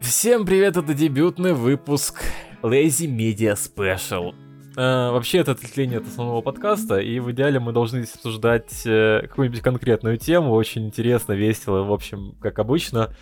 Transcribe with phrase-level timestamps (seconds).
[0.00, 2.22] Всем привет, это дебютный выпуск
[2.62, 4.34] Lazy Media Special.
[4.76, 9.22] Э, вообще, это ответвление от основного подкаста, и в идеале мы должны здесь обсуждать э,
[9.22, 13.14] какую-нибудь конкретную тему, очень интересно, весело, в общем, как обычно.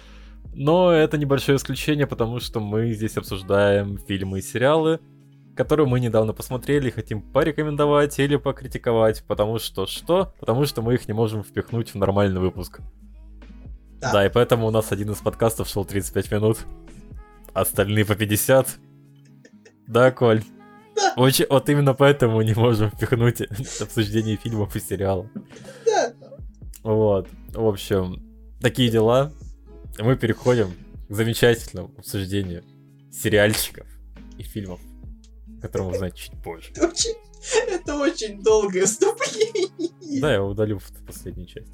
[0.54, 4.98] Но это небольшое исключение, потому что мы здесь обсуждаем фильмы и сериалы,
[5.54, 10.34] которые мы недавно посмотрели, хотим порекомендовать или покритиковать, потому что что?
[10.40, 12.80] Потому что мы их не можем впихнуть в нормальный выпуск.
[14.00, 14.12] Да.
[14.12, 16.58] Да, и поэтому у нас один из подкастов шел 35 минут,
[17.54, 18.68] остальные по 50.
[19.86, 20.42] Да, Коль?
[20.94, 21.14] Да.
[21.16, 23.40] Очень, вот именно поэтому не можем впихнуть
[23.80, 25.26] обсуждение фильмов и сериалов.
[25.84, 26.12] Да.
[26.82, 27.28] Вот.
[27.52, 28.22] В общем,
[28.60, 29.32] такие дела.
[29.98, 30.74] Мы переходим
[31.08, 32.64] к замечательному обсуждению
[33.10, 33.86] сериальчиков
[34.38, 34.80] и фильмов,
[35.62, 36.70] которые узнаем чуть позже.
[36.72, 37.14] Это очень,
[37.68, 40.20] это очень долгое вступление.
[40.20, 41.72] Да, я удалю в последнюю часть.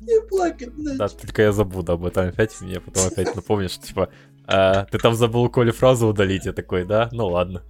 [0.00, 0.98] Я плакать начал.
[0.98, 4.10] Да, только я забуду об этом опять, мне потом опять напомнишь, типа,
[4.46, 7.08] «А, ты там забыл Коле фразу удалить, я такой, да?
[7.12, 7.62] Ну ладно.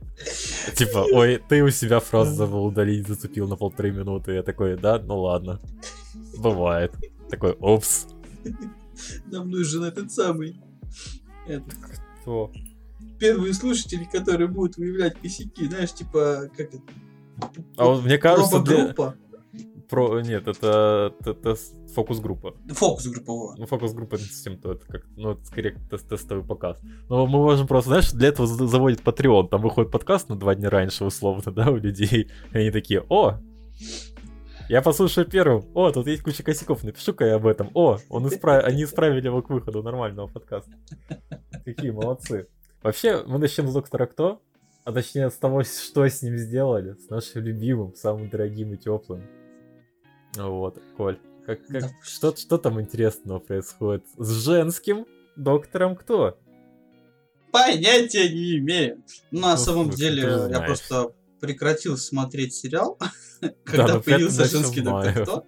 [0.75, 4.99] Типа, ой, ты у себя фразу забыл удалить, зацепил на полторы минуты, я такой, да?
[4.99, 5.61] Ну ладно.
[6.39, 6.95] Бывает.
[7.31, 8.07] Такой, опс.
[9.27, 10.61] Нам нужен этот самый
[11.47, 11.75] этот,
[12.21, 12.53] Кто?
[13.19, 16.83] первые слушатели, которые будут выявлять косяки, знаешь, типа, как это?
[17.77, 18.95] А вот мне кажется, для...
[19.93, 20.21] Про...
[20.23, 22.55] Нет, это, это, это с- фокус-группа.
[22.71, 23.59] Фокус-группа, вот.
[23.59, 26.79] Ну, фокус-группа это совсем то, это как, ну, это скорее тест- тестовый показ.
[27.11, 30.55] Но мы можем просто, знаешь, для этого за- заводит Patreon, там выходит подкаст на два
[30.55, 33.35] дня раньше, условно, да, у людей, и они такие, о,
[34.71, 38.65] я послушаю первым, о, тут есть куча косяков, напишу-ка я об этом, о, он исправ...
[38.65, 40.73] они исправили его к выходу нормального подкаста.
[41.67, 42.49] Какие молодцы.
[42.83, 44.41] Вообще, мы начнем с Доктора Кто,
[44.85, 49.23] а точнее с того, что с ним сделали, с нашим любимым, самым дорогим и теплым.
[50.37, 51.91] Вот, Коль, как, как, Да.
[52.03, 56.39] что, что там интересного происходит с женским доктором кто?
[57.51, 59.03] Понятия не имею.
[59.31, 60.67] На Ну, самом деле, я знаешь.
[60.67, 62.99] просто прекратил смотреть сериал,
[63.65, 65.23] когда ну, появился женский доктор.
[65.23, 65.47] Кто.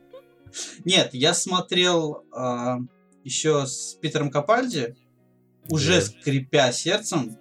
[0.84, 2.25] Нет, я смотрел
[3.25, 4.97] еще с Питером Капальди,
[5.71, 6.00] уже Да.
[6.03, 7.39] скрипя сердцем.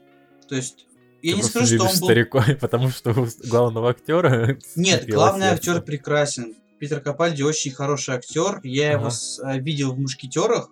[0.48, 0.86] То есть,
[1.22, 2.06] я Ты не скажу, что он был...
[2.08, 5.72] стариков, потому что у главного актера Нет, главный сердце.
[5.72, 6.56] актер прекрасен.
[6.80, 8.60] Питер Капальди очень хороший актер.
[8.64, 9.12] Я его Ага.
[9.12, 10.70] с- а, видел в Мушкетерах.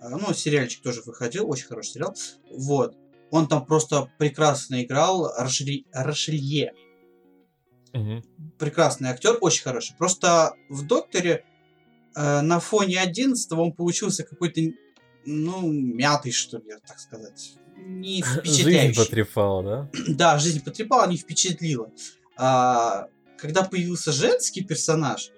[0.00, 2.14] А, Ну, сериальчик тоже выходил, очень хороший сериал.
[2.50, 2.96] Вот.
[3.30, 5.30] Он там просто прекрасно играл.
[5.92, 6.72] Рашелье.
[7.92, 8.22] Мгм.
[8.58, 9.94] Прекрасный актер, очень хороший.
[9.96, 11.44] Просто в Докторе
[12.14, 14.60] э, на фоне 11 он получился какой-то,
[15.24, 17.54] ну, мятый, что ли, так сказать.
[17.76, 18.96] Не Жизнь впечатляющий.
[19.04, 19.90] потрепала, да?
[20.08, 21.90] Да, жизнь потрепала, не впечатлила.
[22.36, 23.06] А,
[23.42, 25.30] когда появился женский персонаж,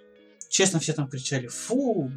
[0.51, 2.11] честно, все там кричали «Фу!»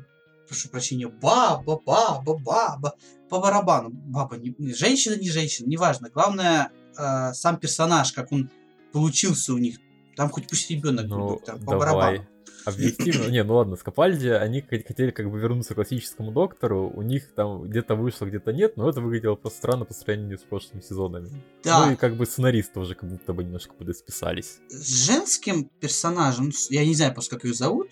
[0.45, 2.95] Прошу прощения, баба, баба, баба,
[3.29, 3.89] по барабану.
[3.89, 6.09] Баба, не, не- женщина, не женщина, неважно.
[6.09, 8.49] Главное, а, сам персонаж, как он
[8.93, 9.77] получился у них.
[10.15, 11.79] Там хоть пусть ребенок Ну, будет, там, по давай.
[11.79, 12.27] барабану.
[12.67, 17.01] Объективно, не, ну ладно, с Капальди, они хотели как бы вернуться к классическому доктору, у
[17.01, 20.81] них там где-то вышло, где-то нет, но это выглядело просто странно по сравнению с прошлыми
[20.81, 21.29] сезонами.
[21.63, 24.59] Да, Ну и как бы сценаристы тоже как будто бы немножко подосписались.
[24.69, 27.91] с женским персонажем, я не знаю просто, как ее зовут.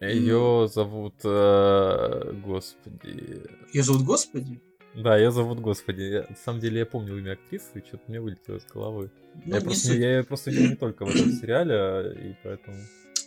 [0.00, 4.60] Ее зовут, э, господи, Ее зовут Господи.
[4.94, 8.20] да, ее зовут, господи, я- на самом деле я помнил имя актрисы, и что-то мне
[8.20, 9.10] вылетело из головы.
[9.44, 9.98] Ну, я, не просто, суть.
[9.98, 12.76] я ее просто видел не только в этом сериале, а, и поэтому...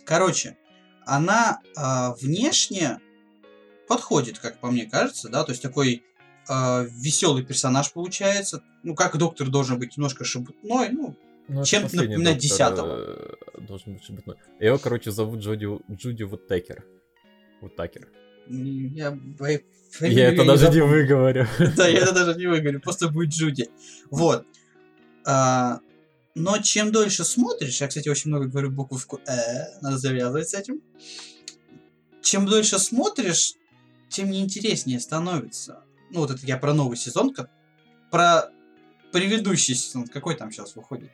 [0.04, 0.56] Короче,
[1.06, 3.00] она а, внешне
[3.88, 6.02] подходит, как по мне кажется, да, то есть такой
[6.48, 8.62] веселый персонаж получается.
[8.84, 11.16] Ну, как доктор должен быть немножко шебутной, ну,
[11.48, 13.36] Ну, Чем-то десятого.
[13.54, 14.36] э, Должен быть шебутной.
[14.60, 16.84] Ее, короче, зовут Джуди, Джуди Вудтекер.
[17.60, 18.08] Вудтакер.
[18.48, 19.58] м, я, Я
[19.90, 20.86] фамилию это даже не запомнил.
[20.86, 21.46] выговорю.
[21.76, 23.68] Да, я это даже не выговорю, просто будет Джуди.
[24.10, 24.44] Вот.
[25.24, 25.80] А,
[26.36, 30.82] но чем дольше смотришь, я, кстати, очень много говорю буковку «э», надо завязывать с этим.
[32.22, 33.54] Чем дольше смотришь,
[34.10, 35.82] тем неинтереснее становится.
[36.10, 37.48] Ну, вот это я про новый сезон, ка-
[38.10, 38.50] про
[39.12, 41.10] предыдущий сезон, какой там сейчас выходит.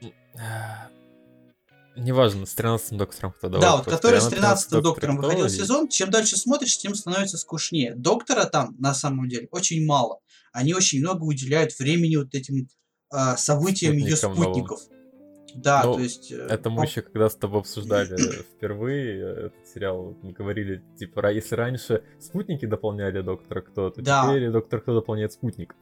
[1.94, 5.48] Неважно, с 13 доктором кто да, вот который с на 13 13 доктором кто выходил
[5.48, 7.94] сезон, чем дальше смотришь, тем становится скучнее.
[7.94, 10.18] Доктора там, на самом деле, очень мало.
[10.52, 12.66] Они очень много уделяют времени вот этим
[13.10, 15.01] а, событиям ее Спутникам новым.
[15.54, 16.32] Да, Ну, то есть...
[16.32, 21.54] э, Это мы еще когда с тобой обсуждали впервые этот сериал, мы говорили, типа, если
[21.54, 24.26] раньше спутники дополняли Доктора Кто, то Да.
[24.26, 25.74] теперь Доктор Кто дополняет спутник.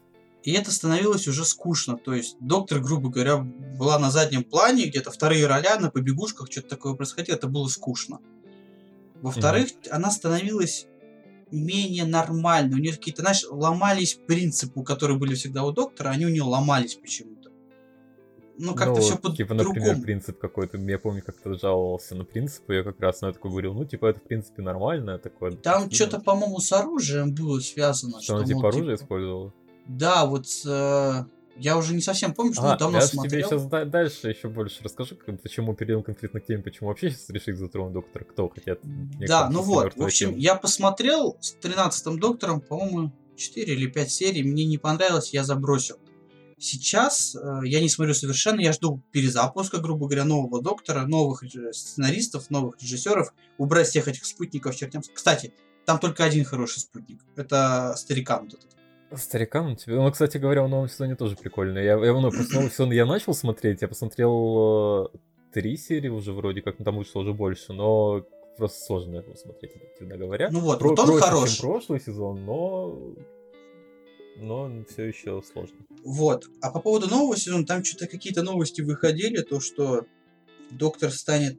[0.43, 1.99] И это становилось уже скучно.
[1.99, 6.69] То есть доктор, грубо говоря, была на заднем плане, где-то вторые роля, на побегушках, что-то
[6.71, 8.21] такое происходило, это было скучно.
[9.21, 10.87] Во-вторых, она становилась
[11.51, 12.77] менее нормальная.
[12.77, 16.95] У нее какие-то, знаешь, ломались принципы, которые были всегда у доктора, они у нее ломались
[16.95, 17.30] почему-то.
[18.61, 20.77] Ну, как-то Ну, все по Типа, например, принцип какой-то.
[20.79, 23.85] Я помню, как ты жаловался на принципы, я как раз на это такой говорил, ну,
[23.85, 25.53] типа, это, в принципе, нормально, такое.
[25.53, 28.21] Там ну, что-то, по-моему, с оружием было связано.
[28.21, 29.53] Что она, мол, типа, оружие типа, использовала?
[29.87, 31.25] Да, вот э,
[31.57, 33.49] я уже не совсем помню, что А, давно я ж тебе смотрел.
[33.49, 37.93] сейчас дальше еще больше расскажу, почему перейдем конкретно к теме, почему вообще сейчас решили затронуть
[37.93, 40.39] доктора Кто, хотя Да, ну вот, в общем, тема.
[40.39, 45.97] я посмотрел с 13-м доктором, по-моему, 4 или 5 серий, мне не понравилось, я забросил.
[46.61, 51.43] Сейчас э, я не смотрю совершенно, я жду перезапуска, грубо говоря, нового доктора, новых
[51.73, 55.03] сценаристов, новых режиссеров, убрать всех этих спутников чертям.
[55.15, 55.55] Кстати,
[55.87, 57.21] там только один хороший спутник.
[57.35, 59.21] Это старикан вот этот.
[59.21, 59.97] Старикам тебе.
[59.97, 61.79] Ну, кстати говоря, в новом сезоне тоже прикольно.
[61.79, 65.19] Я, я ну, просто новый сезон я начал смотреть, я посмотрел э,
[65.55, 68.23] три серии уже вроде как, ну, там вышло уже больше, но
[68.59, 70.51] просто сложно его смотреть, объективно говоря.
[70.53, 71.57] Ну вот, Про- вот он проще, хорош.
[71.57, 73.15] чем прошлый сезон, но
[74.37, 75.77] но все еще сложно.
[76.05, 76.47] Вот.
[76.61, 80.07] А по поводу нового сезона, там что-то какие-то новости выходили, то что
[80.71, 81.59] доктор станет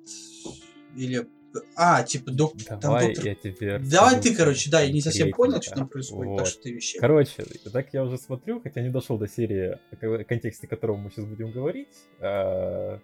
[0.95, 1.27] или
[1.75, 2.53] а, типа док...
[2.63, 3.25] там Давай доктор...
[3.25, 5.63] я тебе Давай ты, короче, да, я не совсем понял, конкретненько.
[5.63, 6.37] что там происходит, Вот.
[6.37, 6.99] так что ты вещай.
[6.99, 11.09] Короче, так я уже смотрю, хотя не дошел до серии, о ко- контексте которого мы
[11.11, 11.89] сейчас будем говорить.
[12.19, 12.99] А,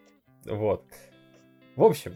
[0.45, 0.85] Вот.
[1.75, 2.15] В общем,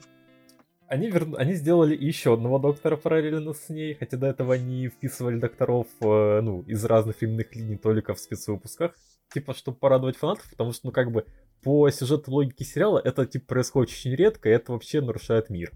[0.92, 5.40] они, вер- они сделали еще одного доктора параллельно с ней, хотя до этого они вписывали
[5.40, 8.94] докторов э, ну, из разных временных линий только в спецвыпусках,
[9.34, 11.26] типа, чтобы порадовать фанатов, потому что, ну, как бы,
[11.64, 15.72] по сюжету логики сериала это, типа, происходит очень редко, и это вообще нарушает мир.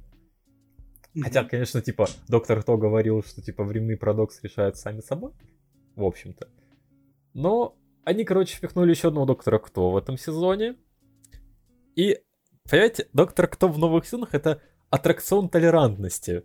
[1.24, 5.32] Хотя, конечно, типа, доктор Кто говорил, что, типа, временные парадоксы решают сами собой,
[5.96, 6.50] в общем-то.
[7.34, 10.76] Но они, короче, впихнули еще одного доктора Кто в этом сезоне.
[11.96, 12.20] И,
[12.70, 14.62] понимаете, доктор Кто в новых сезонах это
[14.96, 16.44] аттракцион толерантности.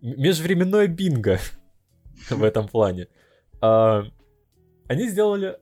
[0.00, 1.38] Межвременное бинго
[2.30, 3.08] в этом плане.
[3.60, 4.02] А,
[4.88, 5.58] Они сделали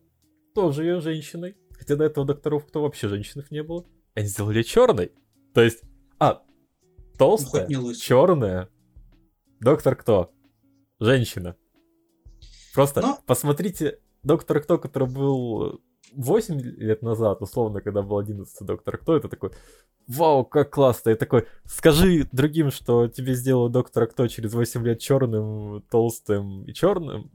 [0.54, 1.56] тоже ее женщиной.
[1.72, 3.84] Хотя до этого докторов Кто вообще женщин не было.
[4.14, 5.12] Они сделали черной.
[5.54, 5.82] То есть,
[6.18, 6.42] а,
[6.96, 8.00] Ну, толстая, лысый.
[8.02, 8.68] черная.
[9.60, 10.32] Доктор Кто?
[11.00, 11.56] Женщина.
[12.74, 15.80] Просто Ну- посмотрите Доктор Кто, который был
[16.14, 19.50] 8 лет назад, условно, когда был 11 Доктор Кто, это такой,
[20.06, 21.10] вау, как классно.
[21.10, 26.72] И такой, скажи другим, что тебе сделают Доктора Кто через 8 лет черным, толстым и
[26.72, 27.30] черным.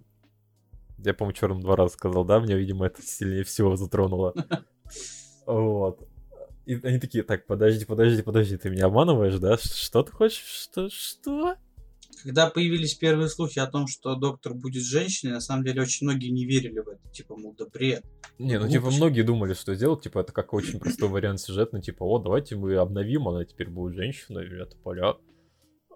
[0.97, 2.39] Я, по-моему, черным два раза сказал, да?
[2.39, 4.33] Мне, видимо, это сильнее всего затронуло.
[5.45, 6.07] Вот.
[6.65, 9.57] И они такие, так, подожди, подожди, подожди, ты меня обманываешь, да?
[9.57, 10.43] Что ты хочешь?
[10.43, 10.89] Что?
[10.89, 11.55] Что?
[12.23, 16.29] Когда появились первые слухи о том, что доктор будет женщиной, на самом деле очень многие
[16.29, 17.09] не верили в это.
[17.11, 18.03] Типа, мол, да бред.
[18.39, 22.03] Не, ну типа многие думали, что сделать, типа это как очень простой вариант сюжетный, типа,
[22.03, 25.15] о, давайте мы обновим, она теперь будет женщина, и это поля.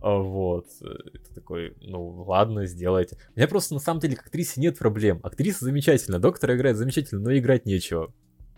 [0.02, 3.18] А вот, э, это такой, ну ладно, сделайте.
[3.36, 5.20] У меня просто на самом деле к актрисе нет проблем.
[5.24, 8.14] Актриса замечательная, доктор играет замечательно, но играть нечего.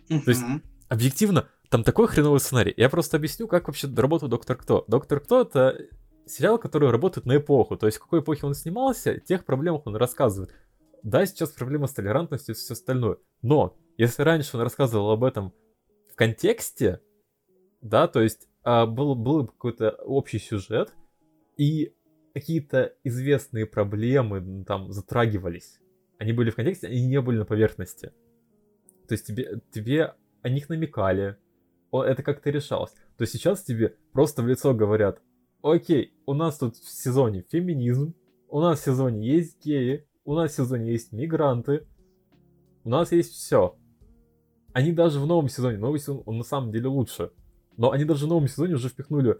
[0.08, 0.62] есть Мгм.
[0.88, 2.74] Объективно, там такой хреновый сценарий.
[2.76, 4.84] Я просто объясню, как вообще работает Доктор Кто.
[4.88, 5.78] Доктор Кто это
[6.26, 7.78] сериал, который работает на эпоху.
[7.78, 10.54] То есть, в какой эпохе он снимался, тех проблемах он рассказывает.
[11.04, 13.18] Да, сейчас проблема с толерантностью и все остальное.
[13.42, 15.54] Но, если раньше он рассказывал об этом
[16.12, 17.02] в контексте,
[17.82, 20.94] да, то есть а, был, был какой-то общий сюжет,
[21.58, 21.94] и
[22.34, 25.80] какие-то известные проблемы там затрагивались.
[26.18, 28.14] Они были в контексте, они не были на поверхности.
[29.08, 31.38] То есть тебе, тебе о них намекали,
[31.92, 32.94] это как-то решалось.
[33.18, 35.22] То сейчас тебе просто в лицо говорят,
[35.62, 38.14] окей, у нас тут в сезоне феминизм,
[38.50, 41.88] у нас в сезоне есть геи, у нас в сезоне есть мигранты,
[42.84, 43.76] у нас есть все.
[44.74, 47.32] Они даже в новом сезоне, новый сезон, он на самом деле лучше,
[47.78, 49.38] но они даже в новом сезоне уже впихнули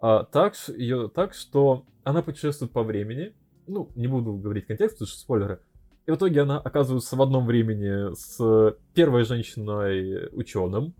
[0.00, 3.32] а, так, ее так, что она путешествует по времени,
[3.66, 5.60] ну, не буду говорить контекст, потому что спойлеры,
[6.06, 10.94] и в итоге она оказывается в одном времени с первой женщиной ученым.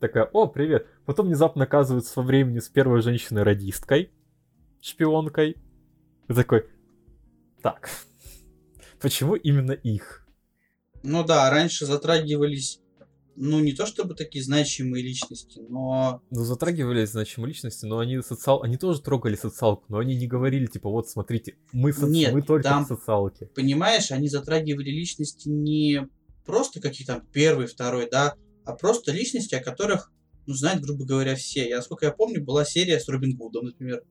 [0.00, 0.86] Такая, о, привет.
[1.04, 4.10] Потом внезапно оказывается во времени с первой женщиной-радисткой,
[4.80, 5.56] шпионкой.
[6.28, 6.64] И такой,
[7.62, 7.90] так,
[9.00, 10.26] почему именно их?
[11.02, 12.80] Ну да, раньше затрагивались,
[13.36, 18.62] ну не то чтобы такие значимые личности, но Ну, затрагивались значимые личности, но они социал...
[18.62, 22.40] Они тоже трогали социалку, но они не говорили, типа, вот, смотрите, мы, соци- Нет, мы
[22.42, 23.46] только там- в социалке.
[23.54, 26.08] понимаешь, они затрагивали личности не
[26.46, 28.34] просто какие там первый, второй, да,
[28.70, 30.12] а просто личности, о которых,
[30.46, 31.68] ну, знают, грубо говоря, все.
[31.68, 34.02] Я, насколько я помню, была серия с Робин Гудом, например.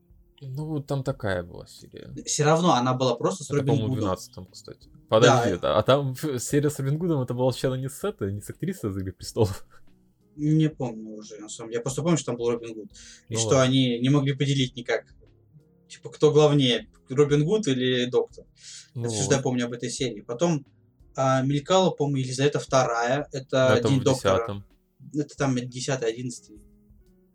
[0.41, 2.13] Ну, там такая была серия.
[2.25, 4.15] Все равно она была просто с Это, Робин по-моему, в Гудом.
[4.15, 4.89] 12 кстати.
[5.09, 5.77] Подожди, Да.
[5.77, 8.89] а там серия с Робин Гудом, это была вообще не с этой, не с актрисой
[8.91, 9.65] из «Игры престолов.
[10.35, 11.79] Не помню уже, на самом деле.
[11.79, 12.89] Я просто помню, что там был Робин Гуд.
[13.27, 13.63] И Ну что ладно.
[13.63, 15.03] они не могли поделить никак
[15.89, 18.45] Типа, кто главнее, Робин Гуд или Доктор?
[18.93, 20.21] Ну, Это что я помню об этой серии.
[20.21, 20.65] Потом
[21.21, 23.27] а, мелькала, по-моему, Елизавета вторая.
[23.31, 24.35] Это День Доктора.
[24.37, 24.65] десятом.
[25.13, 26.59] Это там 10-11.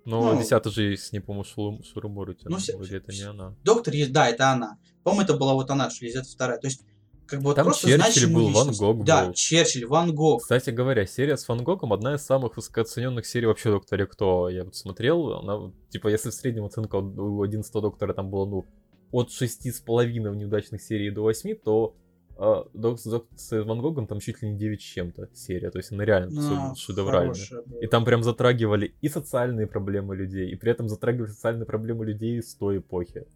[0.07, 2.47] Ну, Ну, десятый же есть, не помню, Шуру- Шурумурути.
[2.49, 3.55] Ну, вроде это не она.
[3.64, 4.79] Доктор есть, да, это она.
[5.03, 6.59] По-моему, это была вот она, что Елизавета вторая.
[6.59, 6.83] То есть,
[7.26, 8.81] как бы вот Там просто Черчилль был, Ван личность.
[8.81, 9.33] Гог Да, был.
[9.33, 10.43] Черчилль, Ван Гог.
[10.43, 14.49] Кстати говоря, серия с Ван Гогом одна из самых высокооцененных серий вообще Докторе Кто.
[14.50, 18.47] Я вот смотрел, она, типа, если в среднем оценка у- у 11 Доктора там была,
[18.47, 18.67] ну,
[19.11, 21.95] от 6,5 в неудачных серий до 8, то
[22.37, 25.71] а, Док- с, Ван Гогом там чуть ли не 9 с чем-то серия.
[25.71, 27.35] То есть она реально А, шедевральная.
[27.81, 32.43] И там прям затрагивали и социальные проблемы людей, и при этом затрагивали социальные проблемы людей
[32.43, 33.26] с той эпохи.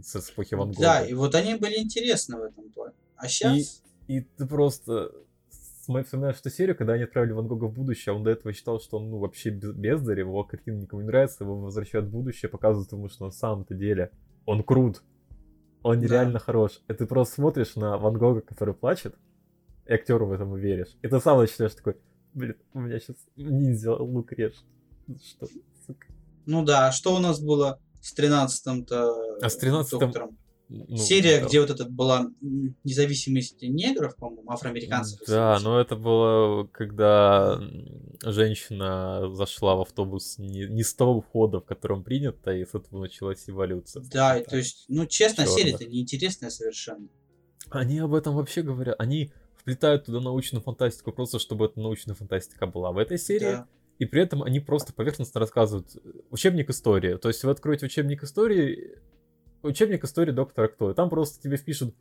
[0.00, 0.80] С с эпохи Ван Гога.
[0.80, 2.94] Да, и вот они были интересны в этом плане.
[3.16, 3.82] А сейчас...
[4.06, 5.12] И ты просто
[5.82, 8.80] вспоминаешь эту серию, когда они отправили Ван Гога в будущее, а он до этого считал,
[8.80, 12.48] что он ну, вообще без- бездарь, его картина никому не нравится, его возвращают в будущее,
[12.48, 14.10] показывают ему, что на самом-то деле
[14.46, 15.02] он крут,
[15.88, 16.06] он Да.
[16.06, 16.80] нереально хорош.
[16.88, 19.14] И ты просто смотришь на Ван Гога, который плачет,
[19.86, 20.96] и актеру в этом веришь.
[21.02, 21.96] И ты сам начинаешь такой,
[22.34, 24.64] блин, у меня сейчас ниндзя лук режет.
[25.24, 25.46] Что,
[25.86, 26.06] сука?
[26.46, 30.38] Ну да, что у нас было с 13-м-то А с 13-м доктором?
[30.68, 31.46] Ну, Серия, да.
[31.46, 32.30] где вот этот была
[32.84, 35.20] независимость негров, по-моему, афроамериканцев.
[35.26, 37.58] Да, но это было, когда
[38.22, 43.00] женщина зашла в автобус не, не с того входа, в котором принято, и с этого
[43.00, 44.04] началась эволюция.
[44.12, 47.08] Да, то есть, ну, честно, серия-то неинтересная совершенно.
[47.70, 48.96] Они об этом вообще говорят.
[48.98, 53.52] Они вплетают туда научную фантастику просто, чтобы эта научная фантастика была в этой серии.
[53.52, 53.68] Да.
[53.98, 55.98] И при этом они просто поверхностно рассказывают э,
[56.30, 57.16] учебник истории.
[57.16, 58.98] То есть вы откроете учебник истории,
[59.62, 61.94] учебник истории доктора Кто, и там просто тебе впишут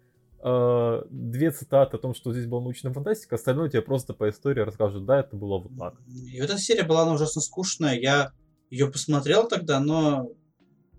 [0.44, 4.62] э, две цитаты о том, что здесь была научная фантастика, остальное тебе просто по истории
[4.62, 5.96] расскажут, да, это было вот так.
[6.08, 8.00] И вот эта серия была она ужасно скучная.
[8.00, 8.32] Я
[8.70, 10.30] ее посмотрел тогда, но,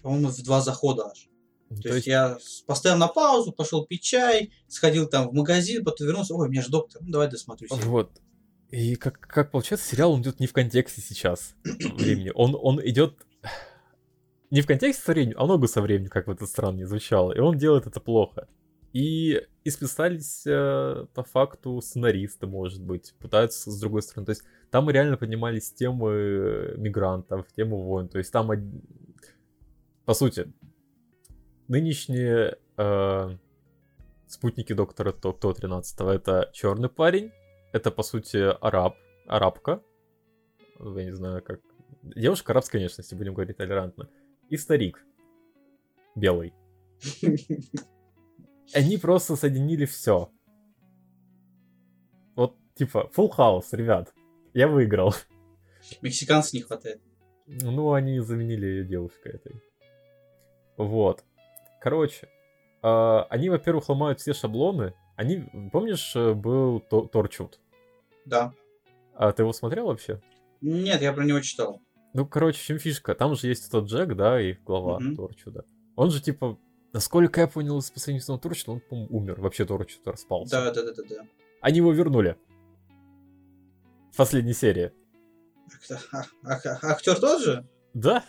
[0.02, 1.28] по-моему, в два захода аж.
[1.70, 5.84] Ну, То, есть, я с- поставил на паузу, пошел пить чай, сходил там в магазин,
[5.84, 6.34] потом вернулся.
[6.34, 7.68] Ой, у меня же доктор, ну давай досмотрю.
[7.68, 7.84] серию».
[7.90, 8.10] Вот.
[8.70, 12.32] И как, как получается, сериал он идет не в контексте сейчас времени.
[12.34, 13.26] Он, он идет
[14.50, 17.32] не в контексте со временем, а много со временем, как бы это странно не звучало.
[17.32, 18.48] И он делает это плохо.
[18.94, 24.24] И, и списались э, по факту сценаристы, может быть, пытаются с другой стороны.
[24.26, 28.08] То есть там реально поднимались темы мигрантов, темы войн.
[28.08, 28.50] То есть там,
[30.06, 30.50] по сути,
[31.68, 33.36] нынешние э,
[34.26, 37.30] спутники доктора Кто, Кто 13 это черный парень,
[37.72, 39.82] это, по сути, араб, арабка.
[40.80, 41.60] Я не знаю, как...
[42.02, 44.08] Девушка арабской внешности, будем говорить толерантно.
[44.48, 45.04] И старик.
[46.14, 46.54] Белый.
[48.74, 50.30] Они просто соединили все.
[52.34, 54.12] Вот, типа, full house, ребят.
[54.54, 55.14] Я выиграл.
[56.02, 57.00] Мексиканцев не хватает.
[57.46, 59.62] Ну, они заменили ее девушкой этой.
[60.76, 61.24] Вот.
[61.80, 62.28] Короче,
[62.82, 64.94] а, они, во-первых, ломают все шаблоны.
[65.16, 67.58] Они, помнишь, э, был То- Торчвуд?
[68.24, 68.52] Да.
[69.14, 70.20] А ты его смотрел вообще?
[70.60, 71.80] Нет, я про него читал.
[72.14, 73.14] Ну, короче, в чем фишка?
[73.14, 75.16] Там же есть этот Джек, да, и глава Мгм.
[75.16, 75.64] Торчуда.
[75.96, 76.58] Он же, типа,
[76.92, 79.40] насколько я понял из последнего сезона Торчуда, он, по-моему, умер.
[79.40, 80.52] Вообще Торчуд распался.
[80.52, 81.16] Да, да, да, да, да.
[81.60, 82.36] Они его вернули.
[84.12, 84.92] В последней серии.
[86.12, 87.66] А- а- а- актер тот же?
[87.94, 88.24] Да?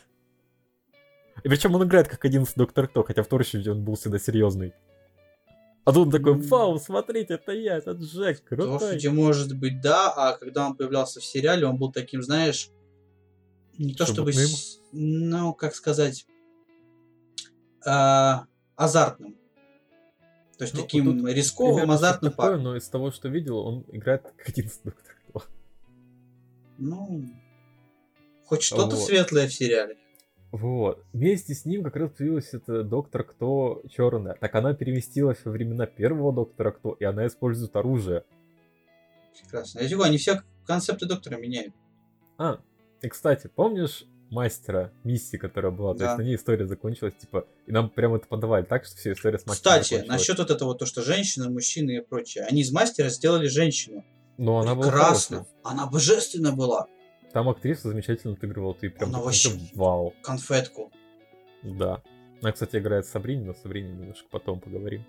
[1.43, 4.73] И причем он играет как 11 Доктор Кто, хотя в Торчуде он был всегда серьезный.
[5.85, 8.77] А тут он такой, вау, смотрите, это я, это Джек, крутой.
[8.79, 12.69] Торчуде, может быть, да, а когда он появлялся в сериале, он был таким, знаешь,
[13.79, 14.31] не то чтобы,
[14.91, 16.27] ну, как сказать,
[17.85, 18.45] а,
[18.75, 19.35] азартным.
[20.57, 23.85] То есть Ну, таким вот тут рисковым, азартным такое, но из того, что видел, он
[23.91, 25.43] играет как 11 Доктор Кто.
[26.77, 27.23] Ну,
[28.45, 29.05] хоть что-то Вот.
[29.05, 29.97] светлое в сериале.
[30.51, 31.05] Вот.
[31.13, 34.33] Вместе с ним как раз появилась эта Доктор Кто черная.
[34.33, 38.25] Так она переместилась во времена первого Доктора Кто, и она использует оружие.
[39.41, 39.79] Прекрасно.
[39.79, 41.73] Я говорю, они все концепты доктора меняют.
[42.37, 42.59] А,
[43.01, 45.93] и кстати, помнишь мастера миссии, которая была?
[45.93, 46.05] То Да.
[46.05, 49.39] есть на ней история закончилась, типа, и нам прямо это подавали так, что вся история
[49.39, 52.45] с мастером Кстати, насчет вот этого, то, что женщины, мужчины и прочее.
[52.45, 54.03] Они из мастера сделали женщину.
[54.37, 55.45] Но она была Прекрасно.
[55.63, 56.87] Она божественна была.
[57.33, 60.13] Там актриса замечательно отыгрывала, ты прям Она вообще- вау.
[60.23, 60.91] Конфетку.
[61.63, 62.01] Да.
[62.41, 65.05] Она, кстати, играет Сабрини, но Сабрини немножко потом поговорим.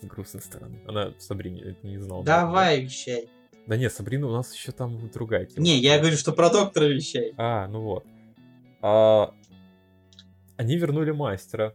[0.00, 0.80] С грустной стороны.
[0.86, 2.22] Она Сабрини, это не знал.
[2.22, 3.26] Давай, вещай.
[3.26, 5.64] Да нет, Сабрина у нас еще там другая тема.
[5.64, 7.32] Не, я говорю, что про доктора вещай.
[7.36, 8.04] А, ну вот.
[8.80, 9.32] А,
[10.56, 11.74] они вернули мастера.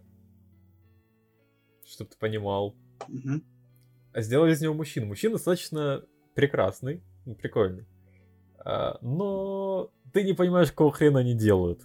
[1.86, 2.76] Чтоб ты понимал.
[3.08, 3.44] Мгм.
[4.14, 5.06] А сделали из него мужчину.
[5.08, 6.04] Мужчина достаточно
[6.36, 7.86] прекрасный, ну, прикольный.
[8.66, 11.82] А, но ты не понимаешь, какого хрена они делают.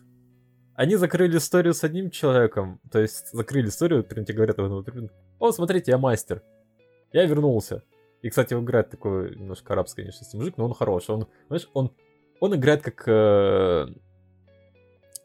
[0.75, 4.59] они закрыли историю с одним человеком, то есть закрыли историю, прям тебе говорят,
[5.39, 6.43] о, смотрите, я мастер,
[7.13, 7.83] я вернулся.
[8.23, 11.15] И, кстати, он играет такой немножко арабский, конечно, мужик, но он хороший.
[11.15, 11.93] Он, знаешь, он,
[12.41, 13.89] он играет как э,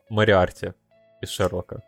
[0.09, 0.73] Мариарти
[1.21, 1.83] из Шерлока.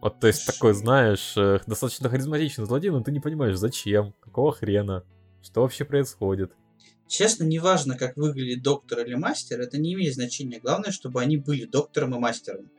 [0.00, 4.52] Вот, то есть, такой, знаешь, э, достаточно харизматичный злодей, но ты не понимаешь, зачем, какого
[4.52, 5.02] хрена,
[5.42, 6.52] что вообще происходит.
[7.08, 10.60] Честно, неважно, как выглядит доктор или мастер, это не имеет значения.
[10.60, 12.70] Главное, чтобы они были доктором и мастером.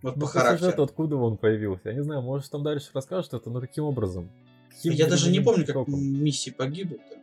[0.00, 0.58] Вот ну, по характеру.
[0.58, 1.90] Сюжету, откуда он появился?
[1.90, 4.30] Я не знаю, может там дальше расскажут это, но каким образом?
[4.82, 7.18] Я даже не помню, как миссии погибли-то.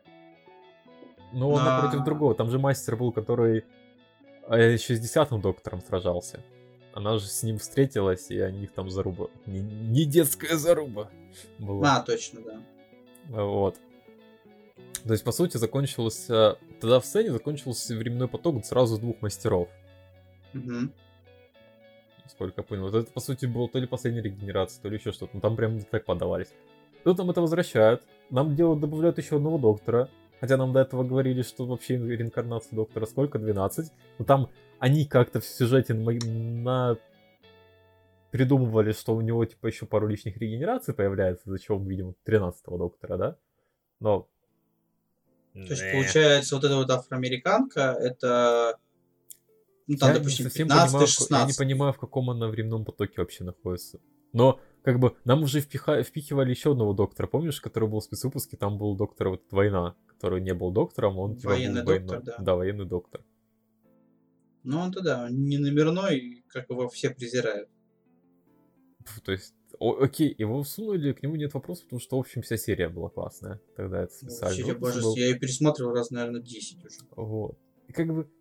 [1.34, 1.82] Ну, он На...
[1.82, 2.36] напротив другого.
[2.36, 3.66] Там же мастер был, который
[4.48, 6.40] а, еще с десятым доктором сражался.
[6.94, 9.30] Она же с ним встретилась, и они них там заруба.
[9.46, 11.12] Не, не детская заруба
[11.60, 11.98] была.
[11.98, 12.62] А, точно, да.
[13.30, 13.78] Вот.
[15.04, 16.58] То есть, по сути, закончился...
[16.82, 19.70] Тогда в сцене закончился временной поток сразу двух мастеров.
[20.54, 20.90] Угу.
[22.30, 22.84] Сколько я понял.
[22.84, 25.32] Вот это, по сути, было то ли последняя регенерация, то ли еще что-то.
[25.36, 26.50] Ну, там прям так подавались.
[27.08, 28.04] Тут нам это возвращают.
[28.30, 30.10] Нам делают, добавляют еще одного доктора.
[30.42, 33.40] Хотя нам до этого говорили, что вообще реинкарнация доктора сколько?
[33.40, 33.94] 12.
[34.20, 36.98] Но там они как-то в сюжете на, на...
[38.32, 42.78] придумывали, что у него типа еще пару лишних регенераций появляется, за чего мы видим 13-го
[42.78, 43.38] доктора, да?
[44.02, 44.28] Но...
[45.54, 48.78] То есть, получается, вот эта вот афроамериканка, это
[49.88, 51.32] ну, там, я допустим, не 15 понимаю, 16.
[51.32, 54.02] Я не понимаю, в каком она временном потоке вообще находится.
[54.34, 56.02] Но, как бы, нам уже впиха...
[56.02, 60.40] впихивали еще одного доктора, помнишь, который был в спецвыпуске, там был доктор вот война, который
[60.40, 62.38] не был доктором, он типа, военный был доктор, да.
[62.40, 63.22] Да, военный доктор.
[64.64, 67.68] Ну, он тогда не номерной, как его все презирают.
[69.26, 72.56] То есть, о, окей, его всунули, к нему нет вопросов, потому что, в общем, вся
[72.56, 73.60] серия была классная.
[73.76, 74.56] Тогда это специально.
[74.56, 75.18] Серия божество, был...
[75.18, 77.00] я ее пересматривал раз, наверное, 10 уже.
[77.18, 77.58] Вот.
[77.90, 78.32] И как бы,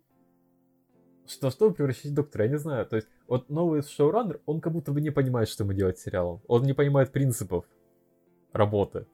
[1.27, 2.85] что, что превращать в доктора, я не знаю.
[2.85, 6.03] То есть, вот новый шоураннер, он как будто бы не понимает, что ему делать с
[6.03, 6.41] сериалом.
[6.47, 7.65] Он не понимает принципов
[8.53, 9.05] работы.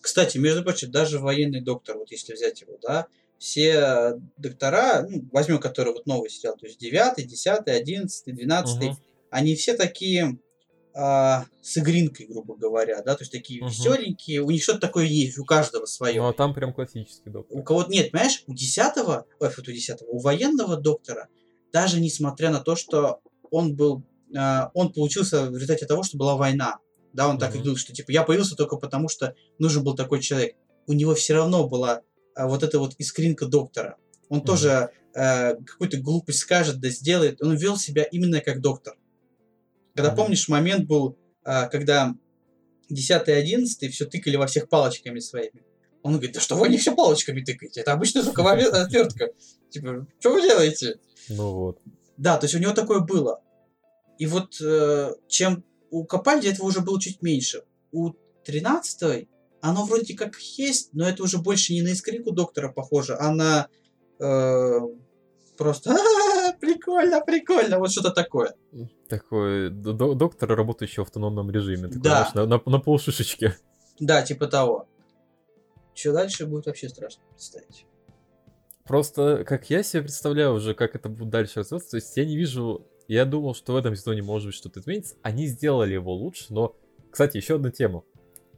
[0.00, 3.06] Кстати, между прочим, даже военный доктор, вот если взять его, да,
[3.38, 8.96] все доктора, ну, возьмем, который вот новый сериал, то есть 9, 10, 11, 12, угу.
[9.30, 10.38] они все такие
[10.94, 13.70] а, с игринкой, грубо говоря, да, то есть такие угу.
[13.70, 16.20] веселенькие, у них что-то такое есть, у каждого свое.
[16.20, 17.56] Ну, а там прям классический доктор.
[17.56, 21.28] У кого-то нет, понимаешь, у десятого, ой, вот у десятого, у военного доктора,
[21.72, 23.20] даже несмотря на то, что
[23.50, 24.02] он был,
[24.36, 26.78] а, он получился в результате того, что была война,
[27.12, 27.40] да, он угу.
[27.40, 30.56] так и говорил, что типа я появился только потому, что нужен был такой человек.
[30.86, 32.02] У него все равно была
[32.34, 33.96] а, вот эта вот искринка доктора.
[34.28, 34.46] Он угу.
[34.46, 37.42] тоже э, какую-то глупость скажет, да сделает.
[37.42, 38.96] Он вел себя именно как доктор.
[39.98, 42.14] Когда, помнишь, момент был, а, когда
[42.88, 45.64] 10 и 11 все тыкали во всех палочками своими.
[46.02, 47.80] Он говорит, да что вы не все палочками тыкаете?
[47.80, 49.30] Это обычная звуковая отвертка.
[49.70, 51.00] Типа, что вы делаете?
[51.28, 51.80] Ну вот.
[52.16, 53.42] Да, то есть у него такое было.
[54.18, 57.64] И вот э, чем у Капальди этого уже было чуть меньше.
[57.90, 58.12] У
[58.44, 59.26] 13
[59.60, 63.66] оно вроде как есть, но это уже больше не на искрику доктора похоже, а на
[64.20, 64.80] э,
[65.58, 65.94] просто
[66.60, 68.54] прикольно, прикольно, вот что-то такое.
[69.08, 71.88] Такой доктор, работающий в автономном режиме.
[71.88, 72.30] Такой, да.
[72.32, 73.54] Знаешь, на, на, на полшишечки.
[74.00, 74.88] Да, типа того.
[75.94, 77.84] Что дальше будет вообще страшно представить.
[78.84, 82.36] Просто, как я себе представляю уже, как это будет дальше развиваться, то есть я не
[82.36, 82.86] вижу...
[83.08, 85.16] Я думал, что в этом сезоне может быть что-то изменится.
[85.22, 86.76] Они сделали его лучше, но...
[87.10, 88.04] Кстати, еще одна тема.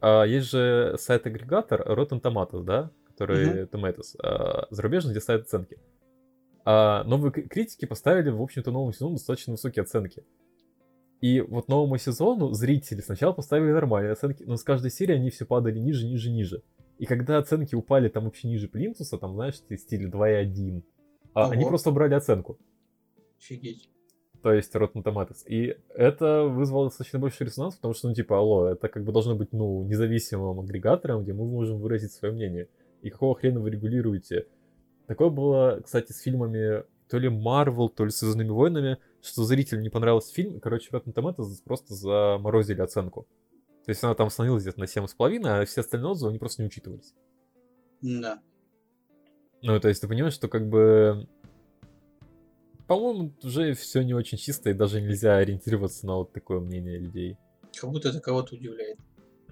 [0.01, 2.91] А, есть же сайт-агрегатор Rotten Tomatoes, да?
[3.07, 3.71] Который mm-hmm.
[3.71, 4.17] Tomatoes.
[4.23, 5.79] А, зарубежный, где ставят оценки.
[6.65, 10.25] А новые критики поставили, в общем-то, новому сезону достаточно высокие оценки.
[11.21, 15.45] И вот новому сезону зрители сначала поставили нормальные оценки, но с каждой серии они все
[15.45, 16.63] падали ниже, ниже, ниже.
[16.99, 20.83] И когда оценки упали там вообще ниже плинтуса, там, знаешь, в стиле 2,1,
[21.35, 22.59] а, они просто убрали оценку.
[23.39, 23.89] Офигеть.
[24.43, 25.47] То есть Rotten Tomatoes.
[25.47, 29.35] И это вызвало достаточно больше резонанс, потому что, ну, типа, алло, это как бы должно
[29.35, 32.69] быть, ну, независимым агрегатором, где мы можем выразить свое мнение.
[33.03, 34.47] И какого хрена вы регулируете
[35.11, 39.81] Такое было, кстати, с фильмами то ли Марвел, то ли с Звездными войнами, что зрителю
[39.81, 43.27] не понравился фильм, и, короче, Rotten Tomatoes просто заморозили оценку.
[43.85, 46.69] То есть она там становилась где-то на 7,5, а все остальные отзывы, они просто не
[46.69, 47.13] учитывались.
[48.01, 48.41] Да.
[49.63, 51.27] Ну, то есть ты понимаешь, что как бы...
[52.87, 57.37] По-моему, уже все не очень чисто, и даже нельзя ориентироваться на вот такое мнение людей.
[57.77, 59.01] Как будто это кого-то удивляет.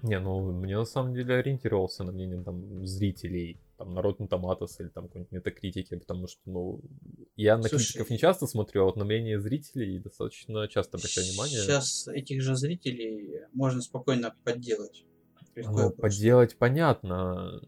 [0.03, 4.75] Не, ну, мне на самом деле ориентировался на мнение там зрителей там, народ на Tomatoes
[4.79, 6.81] или там какой-нибудь метакритики, потому что, ну,
[7.37, 11.27] я на Слушай, критиков не часто смотрю, а вот на мнение зрителей достаточно часто обращаю
[11.27, 11.61] внимание.
[11.61, 15.05] Сейчас этих же зрителей можно спокойно подделать.
[15.55, 17.61] Ну, подделать понятно.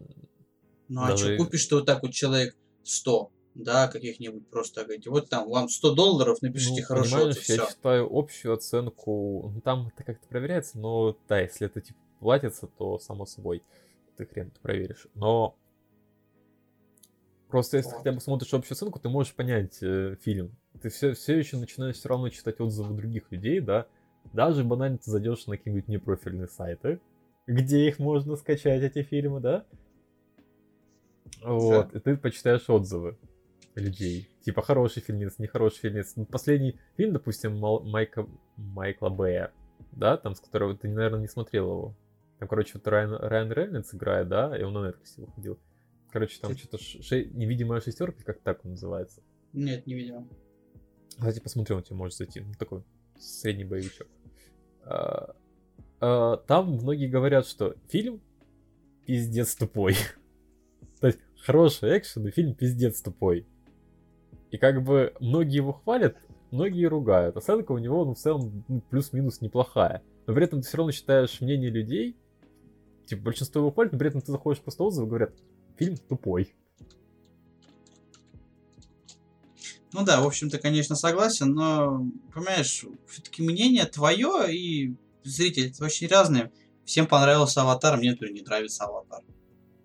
[0.88, 1.32] Ну, а Даже...
[1.32, 5.48] а что купишь, что вот так вот человек 100 Да, каких-нибудь просто, говорите, вот там,
[5.48, 7.72] вам 100 долларов, напишите Ну, хорошо, понимаешь, это я все.
[7.72, 12.98] считаю общую оценку, ну, там это как-то проверяется, но да, если это типа платится, то
[12.98, 13.62] само собой
[14.16, 15.06] ты хрен это проверишь.
[15.14, 15.56] Но
[17.52, 20.56] просто если хотя бы смотришь общую оценку, ты можешь понять э, фильм.
[20.80, 23.86] Ты все, все еще начинаешь все равно читать отзывы других людей, да.
[24.32, 26.98] Даже банально ты зайдешь на какие-нибудь непрофильные сайты,
[27.46, 29.66] где их можно скачать, эти фильмы, да.
[31.42, 33.18] Вот, и ты почитаешь отзывы
[33.74, 34.30] людей.
[34.40, 36.14] Типа хороший фильмец, нехороший фильмец.
[36.16, 39.52] Ну, последний фильм, допустим, Майка, Майкла Бэя,
[39.92, 41.94] да, там, с которого ты, наверное, не смотрел его.
[42.38, 45.58] Там, короче, вот Райан, Райан Рейнольдс играет, да, и он на Netflix выходил.
[46.12, 49.22] Короче, там что-то ше- невидимая шестерка, как так он называется.
[49.54, 50.28] Нет, не видел.
[51.08, 52.40] Кстати, посмотри, он тебе может зайти.
[52.40, 52.82] Ну, такой
[53.18, 54.08] средний боевичок.
[54.84, 55.34] А,
[56.00, 58.20] а, там многие говорят, что фильм
[59.06, 59.94] пиздец тупой.
[61.00, 63.46] То есть хороший экшен, и фильм пиздец тупой.
[64.50, 66.16] И как бы многие его хвалят,
[66.50, 67.38] многие ругают.
[67.38, 70.02] Оценка у него, ну, в целом, ну, плюс-минус неплохая.
[70.26, 72.16] Но при этом ты все равно считаешь мнение людей,
[73.06, 75.32] типа, большинство его хвалит, но при этом ты заходишь просто отзывы и говорят,
[75.76, 76.54] фильм тупой.
[79.92, 86.08] Ну да, в общем-то, конечно, согласен, но, понимаешь, все-таки мнение твое и зритель это очень
[86.08, 86.50] разные.
[86.84, 89.22] Всем понравился аватар, мне тоже не нравится аватар.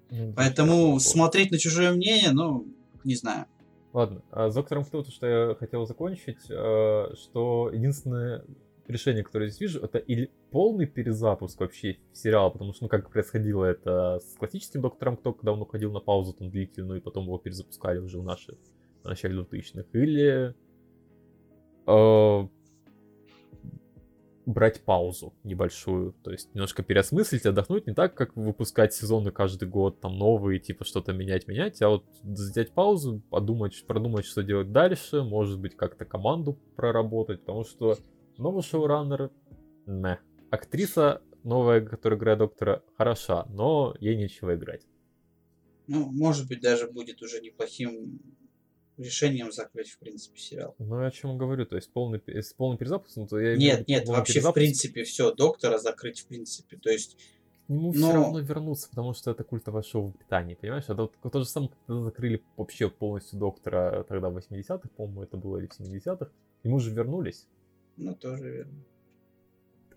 [0.09, 2.65] Ну, Поэтому смотреть на чужое мнение, ну,
[3.03, 3.45] не знаю.
[3.93, 8.45] Ладно, а с доктором Кто, то, что я хотел закончить, э, что единственное
[8.89, 13.65] решение, которое здесь вижу, это или полный перезапуск вообще сериала, потому что, ну, как происходило
[13.65, 17.37] это с классическим доктором Кто, когда он уходил на паузу там длительную, и потом его
[17.37, 18.57] перезапускали уже в наши
[19.03, 20.55] в начале 2000-х, или
[21.87, 22.47] э,
[24.47, 29.99] брать паузу небольшую, то есть немножко переосмыслить, отдохнуть, не так, как выпускать сезоны каждый год,
[29.99, 35.21] там новые, типа что-то менять, менять, а вот взять паузу, подумать, продумать, что делать дальше,
[35.23, 37.97] может быть, как-то команду проработать, потому что
[38.37, 39.31] новый шоураннер,
[39.85, 40.19] не.
[40.49, 44.85] Актриса новая, которая играет доктора, хороша, но ей нечего играть.
[45.87, 48.19] Ну, может быть, даже будет уже неплохим
[48.97, 50.75] решением закрыть, в принципе, сериал.
[50.79, 52.21] Ну, я о чем говорю, то есть полный,
[52.57, 55.77] полный перезапуск, ну, то я в Нет, нет, полный вообще, в перезапуск, принципе, все, доктора
[55.77, 56.77] закрыть, в принципе.
[56.77, 57.17] То есть,
[57.67, 60.85] к нему но- все равно вернуться, потому что это культовое шоу в Британии, понимаешь?
[60.85, 65.37] Это вот то же самое, когда закрыли вообще полностью доктора тогда в 80-х, по-моему, это
[65.37, 66.25] было или в 70-х.
[66.25, 67.47] К нему же вернулись.
[67.97, 68.83] Ну, тоже верно.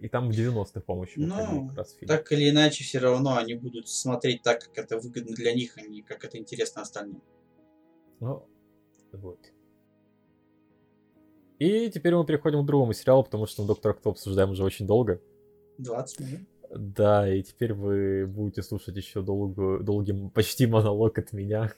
[0.01, 2.09] И там в 90-х, по-моему, Ну, как раз фильм.
[2.09, 5.83] Так или иначе, все равно они будут смотреть так, как это выгодно для них, а
[5.83, 7.23] не как это интересно остальным.
[8.21, 8.47] Ну,
[9.13, 9.39] вот.
[11.59, 14.87] И теперь мы переходим к другому сериалу, потому что мы Доктора Кто обсуждаем уже очень
[14.87, 15.21] долго.
[15.77, 16.41] 20 минут.
[16.71, 21.73] Да, и теперь вы будете слушать еще долгую, долгий м- почти монолог от меня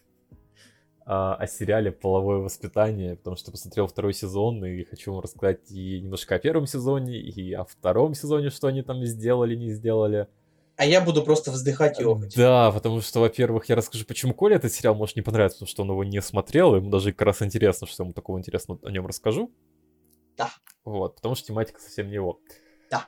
[1.04, 6.00] а, о сериале «Половое воспитание», потому что посмотрел второй сезон, и хочу вам рассказать и
[6.00, 10.28] немножко о первом сезоне, и о втором сезоне, что они там сделали, не сделали.
[10.76, 12.34] А я буду просто вздыхать и охать.
[12.34, 15.82] Да, потому что, во-первых, я расскажу, почему Коле этот сериал может не понравиться, потому что
[15.82, 19.06] он его не смотрел, ему даже как раз интересно, что ему такого интересного о нем
[19.06, 19.52] расскажу.
[20.36, 20.50] Да.
[20.84, 22.40] Вот, потому что тематика совсем не его.
[22.90, 23.06] Да.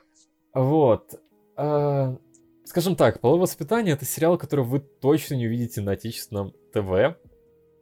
[0.53, 1.19] Вот.
[1.57, 2.17] А,
[2.65, 7.17] скажем так, «Половое воспитание»— это сериал, который вы точно не увидите на отечественном ТВ.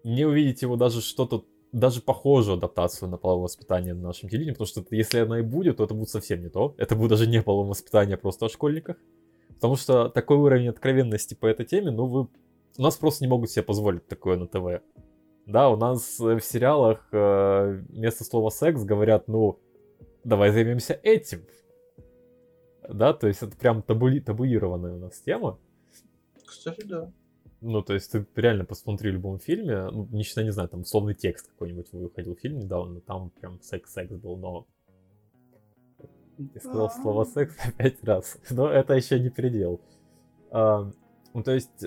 [0.04, 4.68] Не увидите его даже что-то, даже похожую адаптацию на половое воспитание на нашем телевидении, потому
[4.68, 6.76] что если она и будет, то это будет совсем не то.
[6.78, 8.98] Это будет даже не половое воспитание, а просто о школьниках.
[9.56, 12.28] Потому что такой уровень откровенности по этой теме, ну, вы...
[12.78, 14.84] У нас просто не могут себе позволить такое на ТВ.
[15.46, 19.60] Да, у нас э, в сериалах э, вместо слова секс говорят, ну,
[20.24, 21.46] давай займемся этим.
[22.90, 25.60] Да, то есть это прям табуи- табуированная у нас тема.
[26.46, 27.12] Кстати, да.
[27.66, 31.14] Ну, то есть ты реально посмотри в любом фильме, ну, не не знаю, там условный
[31.14, 34.68] текст какой-нибудь выходил фильм недавно, там прям секс-секс был, но...
[36.38, 39.80] Я сказал слово секс пять раз, но это еще не предел.
[40.52, 40.92] А,
[41.34, 41.86] ну, то есть,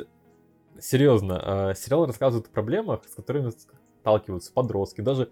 [0.81, 3.53] серьезно, а, сериал рассказывает о проблемах, с которыми
[4.01, 5.03] сталкиваются подростки.
[5.03, 5.31] Даже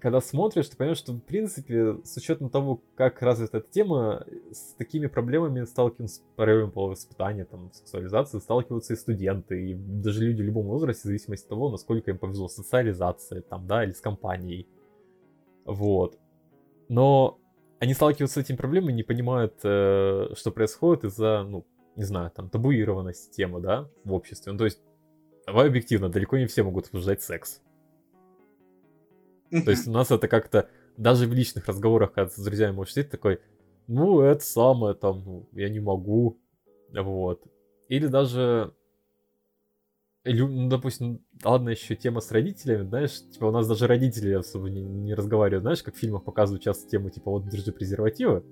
[0.00, 4.74] когда смотришь, ты понимаешь, что, в принципе, с учетом того, как развита эта тема, с
[4.74, 10.44] такими проблемами сталкиваются, проблемами полового воспитания, там, сексуализации, сталкиваются и студенты, и даже люди в
[10.44, 14.00] любом возрасте, в зависимости от того, насколько им повезло с социализацией, там, да, или с
[14.00, 14.68] компанией.
[15.64, 16.18] Вот.
[16.88, 17.38] Но
[17.80, 22.48] они сталкиваются с этими проблемами, не понимают, э, что происходит из-за, ну, не знаю, там,
[22.48, 24.52] табуированности темы, да, в обществе.
[24.52, 24.80] Ну, то есть,
[25.46, 27.60] давай объективно, далеко не все могут обсуждать секс.
[29.64, 33.10] То есть у нас это как-то, даже в личных разговорах, когда с друзьями можешь сидеть
[33.10, 33.40] такой,
[33.86, 36.38] ну, это самое, там, ну, я не могу,
[36.92, 37.42] вот.
[37.88, 38.74] Или даже,
[40.24, 44.82] ну, допустим, ладно, еще тема с родителями, знаешь, типа у нас даже родители особо не,
[44.82, 48.44] не разговаривают, знаешь, как в фильмах показывают часто тему, типа, вот, держи презервативы.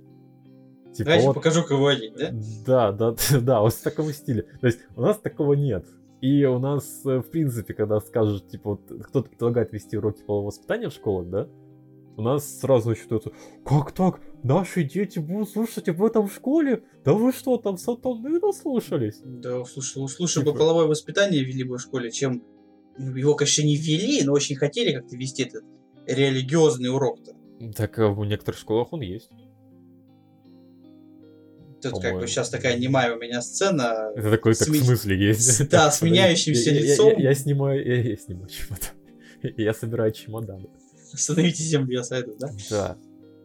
[0.94, 2.30] Типа, Давайте вот, покажу, кого водить, да?
[2.64, 4.42] да, да, да, вот в таком стиле.
[4.60, 5.84] То есть у нас такого нет.
[6.20, 10.48] И у нас, э, в принципе, когда скажут, типа, вот кто-то предлагает вести уроки полового
[10.48, 11.48] воспитания в школах, да,
[12.16, 13.32] у нас сразу считается,
[13.64, 16.82] как так, наши дети будут слушать об этом в школе?
[17.04, 19.20] Да вы что, там сатаны наслушались?
[19.22, 22.42] Да, слушай, лучше бы Типа- половое воспитание вели бы в школе, чем
[22.98, 25.62] ну, его, конечно, не ввели, но очень хотели как-то вести этот
[26.06, 27.34] религиозный урок-то.
[27.76, 29.30] Так э, в некоторых школах он есть.
[31.82, 34.12] Тут как бы сейчас такая немая у меня сцена.
[34.16, 35.68] Это такой, так в Сме- смысле есть.
[35.70, 37.18] Да, с меняющимся Я- я- я- лицом.
[37.18, 38.88] Я снимаю, я я снимаю чемодан.
[39.56, 40.68] Я собираю чемоданы.
[41.12, 42.48] Остановите землю, я советую, да?
[42.70, 42.96] Да.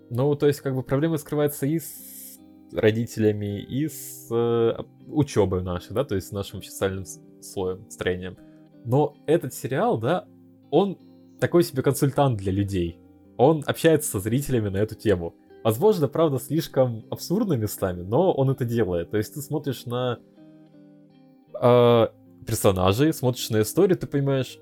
[0.10, 2.39] Ну, то есть, как бы проблема скрывается и с
[2.74, 4.74] родителями, и с э,
[5.08, 8.38] учебой нашей, да, то есть с нашим социальным с- слоем, строением.
[8.86, 10.26] Но этот сериал, да,
[10.72, 10.98] он
[11.39, 12.98] такой себе консультант для людей.
[13.38, 15.36] Он общается со зрителями на эту тему.
[15.63, 19.12] Возможно, правда, слишком абсурдно местами, но он это делает.
[19.12, 20.19] То есть ты смотришь на
[21.62, 22.08] э,
[22.45, 24.60] персонажей, смотришь на историю, ты понимаешь,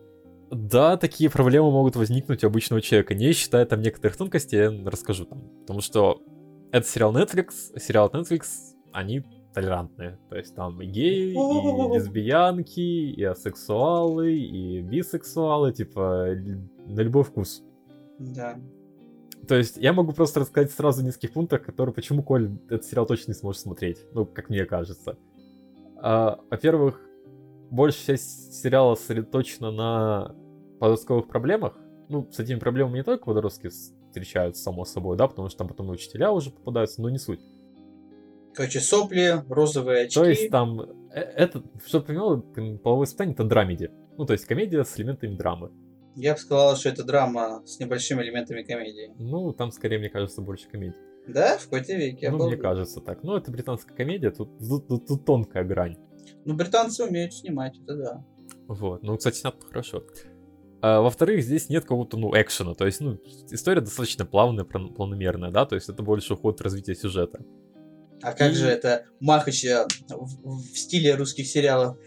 [0.51, 5.25] да, такие проблемы могут возникнуть у обычного человека, не считая там некоторых тонкостей, я расскажу
[5.25, 5.41] там.
[5.61, 6.21] Потому что
[6.71, 8.47] это сериал Netflix, сериал Netflix,
[8.91, 10.19] они толерантные.
[10.29, 11.33] То есть там и геи, и
[11.95, 16.35] лесбиянки, и асексуалы, и бисексуалы, типа
[16.87, 17.63] на любой вкус.
[18.17, 18.59] Да.
[19.47, 23.05] То есть я могу просто рассказать сразу в нескольких пунктах, которые, почему Коль этот сериал
[23.05, 23.97] точно не сможет смотреть.
[24.13, 25.17] Ну, как мне кажется.
[26.01, 27.01] А, во-первых,
[27.71, 30.35] большая часть сериала сосредоточена на
[30.79, 31.77] подростковых проблемах.
[32.09, 35.89] Ну, с этими проблемами не только подростки встречаются, само собой, да, потому что там потом
[35.89, 37.41] и учителя уже попадаются, но не суть.
[38.53, 40.19] Короче, сопли, розовые очки.
[40.19, 42.41] То есть там, э, это, чтобы понимал,
[42.79, 43.91] половое воспитание это драмеди.
[44.17, 45.71] Ну, то есть комедия с элементами драмы.
[46.15, 49.13] Я бы сказал, что это драма с небольшими элементами комедии.
[49.17, 50.97] Ну, там скорее, мне кажется, больше комедия.
[51.27, 52.29] Да, в какой-то веке.
[52.29, 52.61] ну, мне обалдеть.
[52.61, 53.23] кажется так.
[53.23, 55.97] Ну, это британская комедия, тут, тут, тут- тут тонкая грань.
[56.45, 58.25] Ну, британцы умеют снимать, это да.
[58.67, 60.03] Вот, ну, кстати, снято хорошо.
[60.81, 63.19] А, во-вторых, здесь нет какого-то, ну, экшена, то есть, ну,
[63.51, 67.43] история достаточно плавная, план- планомерная, да, то есть это больше уход в развитие сюжета.
[68.21, 71.97] А как И- же это Махач э, в, в стиле русских сериалов?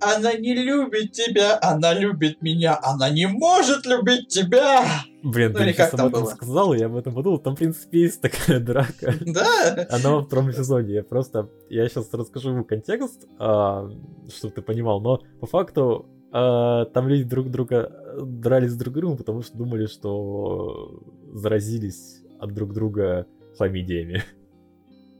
[0.00, 4.84] Она не любит тебя, она любит меня, она не может любить тебя.
[5.22, 6.30] Блин, Ну, ты сейчас об этом было?
[6.30, 9.14] сказал, и я об этом подумал, там, в принципе, есть такая драка.
[9.20, 9.86] Да?
[9.90, 10.94] Она во втором эпизоде.
[10.94, 17.22] Я просто, я сейчас расскажу контекст, чтобы ты понимал, но по факту а, там люди
[17.24, 21.00] друг друга дрались друг другом, потому что думали, что
[21.32, 24.22] заразились от друг друга хламидиями.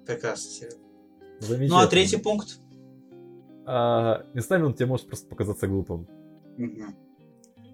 [0.06, 0.50] Прекрасно.
[0.50, 0.78] сериал.
[1.68, 2.58] Ну, а третий пункт?
[3.64, 6.06] А, местами он тебе может просто показаться глупым.
[6.56, 6.96] Мгм.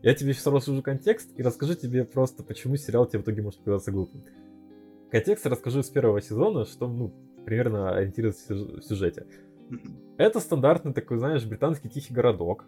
[0.02, 3.60] Я тебе сейчас расскажу контекст и расскажу тебе просто, почему сериал тебе в итоге может
[3.60, 4.24] показаться глупым.
[5.10, 7.12] Контекст расскажу с первого сезона, что, ну,
[7.44, 9.26] примерно ориентируется в сюж- в сюжете.
[10.18, 12.64] Это стандартный такой, знаешь, британский тихий городок.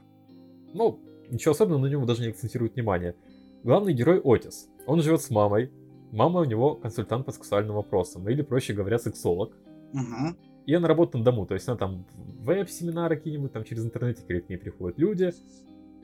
[0.73, 0.99] Ну,
[1.31, 3.14] ничего особенного, на него даже не акцентируют внимание.
[3.62, 4.68] Главный герой Отис.
[4.87, 5.70] Он живет с мамой.
[6.12, 9.57] Мама у него консультант по сексуальным вопросам, или, проще говоря, сексолог.
[9.92, 10.37] Мгм.
[10.66, 14.49] И она работает на дому, то есть она там веб-семинары какие-нибудь, там через интернет к
[14.49, 15.33] ней приходят люди.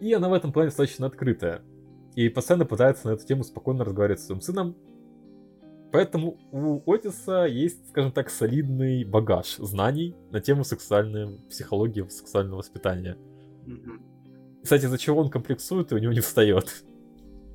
[0.01, 1.63] И она в этом плане достаточно открытая.
[2.15, 4.77] И постоянно пытается на эту тему спокойно разговаривать с своим сыном.
[5.93, 13.17] Поэтому у Отиса есть, скажем так, солидный багаж знаний на тему сексуальной психологии, сексуального воспитания.
[13.67, 14.03] Мгм.
[14.63, 16.85] Кстати, из-за чего он комплексует и у него не встает.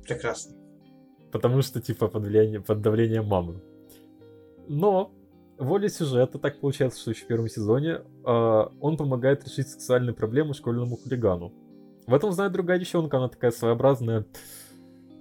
[0.02, 0.56] Прекрасно.
[1.32, 3.60] Потому что, типа, под, влиянием, под давлением мамы.
[4.68, 5.10] Но
[5.58, 10.54] волей сюжета так получается, что еще в первом сезоне э, он помогает решить сексуальные проблемы
[10.54, 11.52] школьному хулигану.
[12.06, 14.26] В этом знает другая девчонка, она такая своеобразная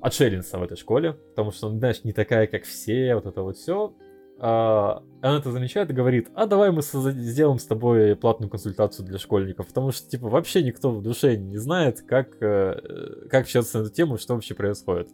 [0.01, 3.93] отшельница в этой школе, потому что, знаешь, не такая, как все, вот это вот все.
[4.39, 9.67] она это замечает и говорит, а давай мы сделаем с тобой платную консультацию для школьников,
[9.67, 13.93] потому что, типа, вообще никто в душе не знает, как, э, как общаться на эту
[13.93, 15.09] тему, что вообще происходит.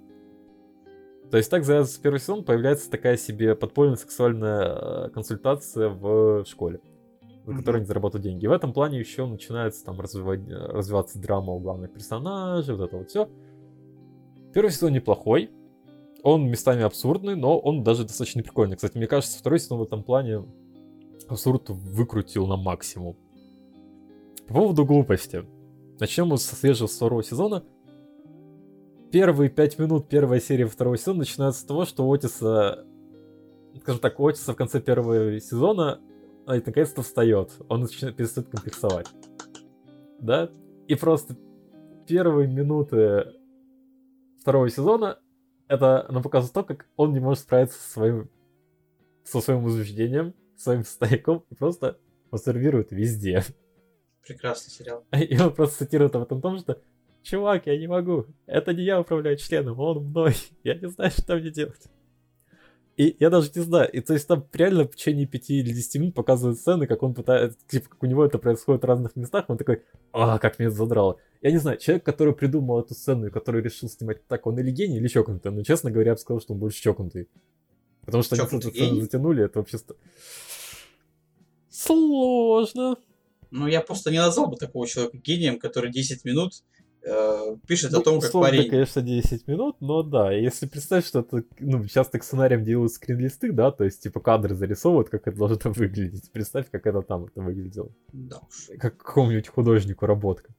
[1.32, 6.80] То есть так за первый сезон появляется такая себе подпольная сексуальная э, консультация в школе,
[7.46, 7.60] за Мгм.
[7.60, 8.46] которой они заработают деньги.
[8.46, 12.98] И в этом плане еще начинается там развивать- развиваться драма у главных персонажей, вот это
[12.98, 13.30] вот все.
[14.54, 15.52] Первый сезон неплохой,
[16.24, 18.76] он местами абсурдный, но он даже достаточно прикольный.
[18.78, 20.46] Кстати, мне кажется, второй сезон в этом плане
[21.28, 23.18] абсурд выкрутил на максимум.
[24.48, 25.44] По поводу глупости.
[26.00, 27.64] Начнем мы со свежего второго сезона.
[29.12, 32.86] Первые пять минут первой серии второго сезона начинаются с того, что Отиса,
[33.82, 36.02] скажем так, Отиса в конце первого сезона
[36.46, 37.52] а, наконец-то встает.
[37.70, 39.08] Он начинает перестает комплексовать.
[40.20, 40.50] Да?
[40.88, 41.38] И просто
[42.06, 43.34] первые минуты
[44.42, 45.20] второго сезона
[45.68, 48.30] это нам показывает то, как он не может справиться со своим,
[49.24, 51.98] со своим возбуждением, своим стояком и просто
[52.30, 53.44] консервирует везде.
[54.26, 55.06] Прекрасный сериал.
[55.14, 56.82] И он просто цитирует об этом том, что
[57.30, 58.26] «Чувак, я не могу.
[58.46, 60.34] Это не я управляю членом, он мной.
[60.64, 61.82] Я не знаю, что мне делать».
[62.96, 63.92] И я даже не знаю.
[63.92, 67.14] И то есть там реально в течение 5 или 10 минут показывают сцены, как он
[67.14, 70.70] пытается, типа, как у него это происходит в разных местах, он такой, а, как меня
[70.70, 71.20] это задрало.
[71.42, 74.72] Я не знаю, человек, который придумал эту сцену и который решил снимать так, он или
[74.72, 75.52] гений, или чокнутый.
[75.52, 77.28] Но, честно говоря, я бы сказал, что он больше чокнутый.
[78.06, 79.78] Потому что они Чокнутый эту сцену затянули, это вообще...
[81.70, 82.96] Сложно.
[83.52, 86.54] Ну, я просто не назвал бы такого человека гением, который 10 минут
[87.08, 88.70] э, пишет о Ну, том, как парень...
[88.70, 93.52] конечно, 10 минут, но да, если представить, что это, ну, часто к сценариям делают скрин-листы,
[93.52, 96.32] да, то есть, типа, кадры зарисовывают, как это должно выглядеть.
[96.32, 97.92] Представь, как это там это выглядело.
[98.14, 98.78] Да уж.
[98.80, 100.54] Как какому-нибудь художнику работка.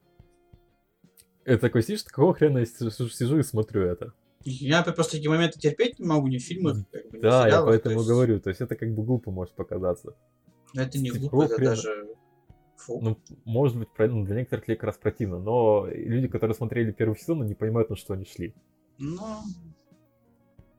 [1.44, 4.12] Это такой сидишь, какого хрена я сижу, сижу и смотрю это.
[4.44, 7.68] Я просто такие моменты терпеть не могу ни в фильмах, как бы, Да, я сериалах,
[7.70, 10.14] поэтому то есть говорю, то есть это как бы глупо может показаться.
[10.74, 11.70] Это не глупо, это хрена?
[11.70, 12.06] даже...
[12.79, 13.01] Фу.
[13.01, 17.17] Ну, может быть, ну, для некоторых людей как раз противно, но люди, которые смотрели первый
[17.19, 18.55] сезон, они понимают, на что они шли.
[18.99, 19.21] Ну...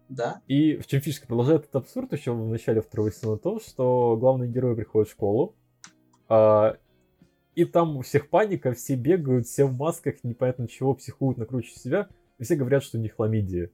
[0.08, 0.42] Да.
[0.48, 1.28] И в чем фишка?
[1.28, 5.56] Продолжает этот абсурд еще в начале второго сезона то, что главные герои приходят в школу,
[6.28, 6.78] а,
[7.54, 12.10] и там у всех паника, все бегают, все в масках, непонятно чего, психуют, накручивают себя,
[12.40, 13.70] и все говорят, что у них хламидия.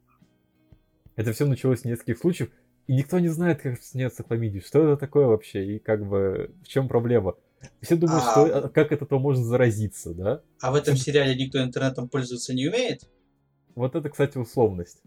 [1.16, 2.50] Это все началось с нескольких случаев,
[2.88, 6.68] и никто не знает, как сняться хламидию, что это такое вообще, и как бы в
[6.68, 7.36] чем проблема.
[7.82, 8.32] Все думают, А.
[8.32, 10.42] что э, как от этого можно заразиться, да?
[10.62, 13.02] А в этом сериале никто интернетом пользоваться не умеет?
[13.76, 15.02] Вот это, кстати, условность.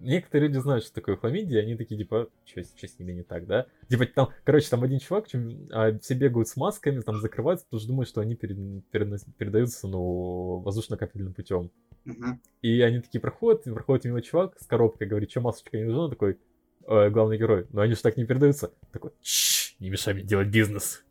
[0.00, 3.66] Некоторые люди знают, что такое хламидия, они такие, типа, что, с ними не так, да?
[3.88, 7.80] Типа, там, короче, там один чувак, чем, а, все бегают с масками, там закрываются, потому
[7.80, 8.56] что думают, что они перед-
[8.92, 11.72] перенос- передаются, ну, воздушно-капельным путем.
[12.04, 12.40] Мгм.
[12.62, 16.38] И они такие проходят, проходит мимо чувак с коробкой, говорит, что масочка не нужна, такой,
[16.86, 18.70] «Э, главный герой, но они же так не передаются.
[18.92, 21.04] Такой, «Чш, не мешай мне делать бизнес.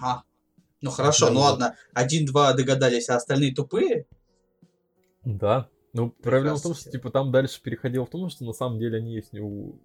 [0.00, 0.24] Ага.
[0.80, 1.76] Ну хорошо, Да, ну ладно.
[1.94, 4.06] Один-два догадались, а остальные тупые?
[5.24, 5.68] Да.
[5.92, 8.98] Ну, проблема в том, что, типа, там дальше переходило в том, что на самом деле
[8.98, 9.80] они есть у...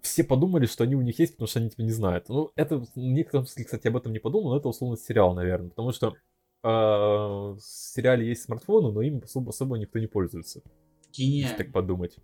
[0.00, 2.28] Все подумали, что они у них есть, потому что они тебя не знают.
[2.28, 5.70] Ну, это в некотором смысле, кстати, об этом не подумал, но это условно сериал, наверное.
[5.70, 10.62] Потому что э, в сериале есть смартфоны, но им особо, особо никто не пользуется.
[11.12, 12.16] Если так подумать.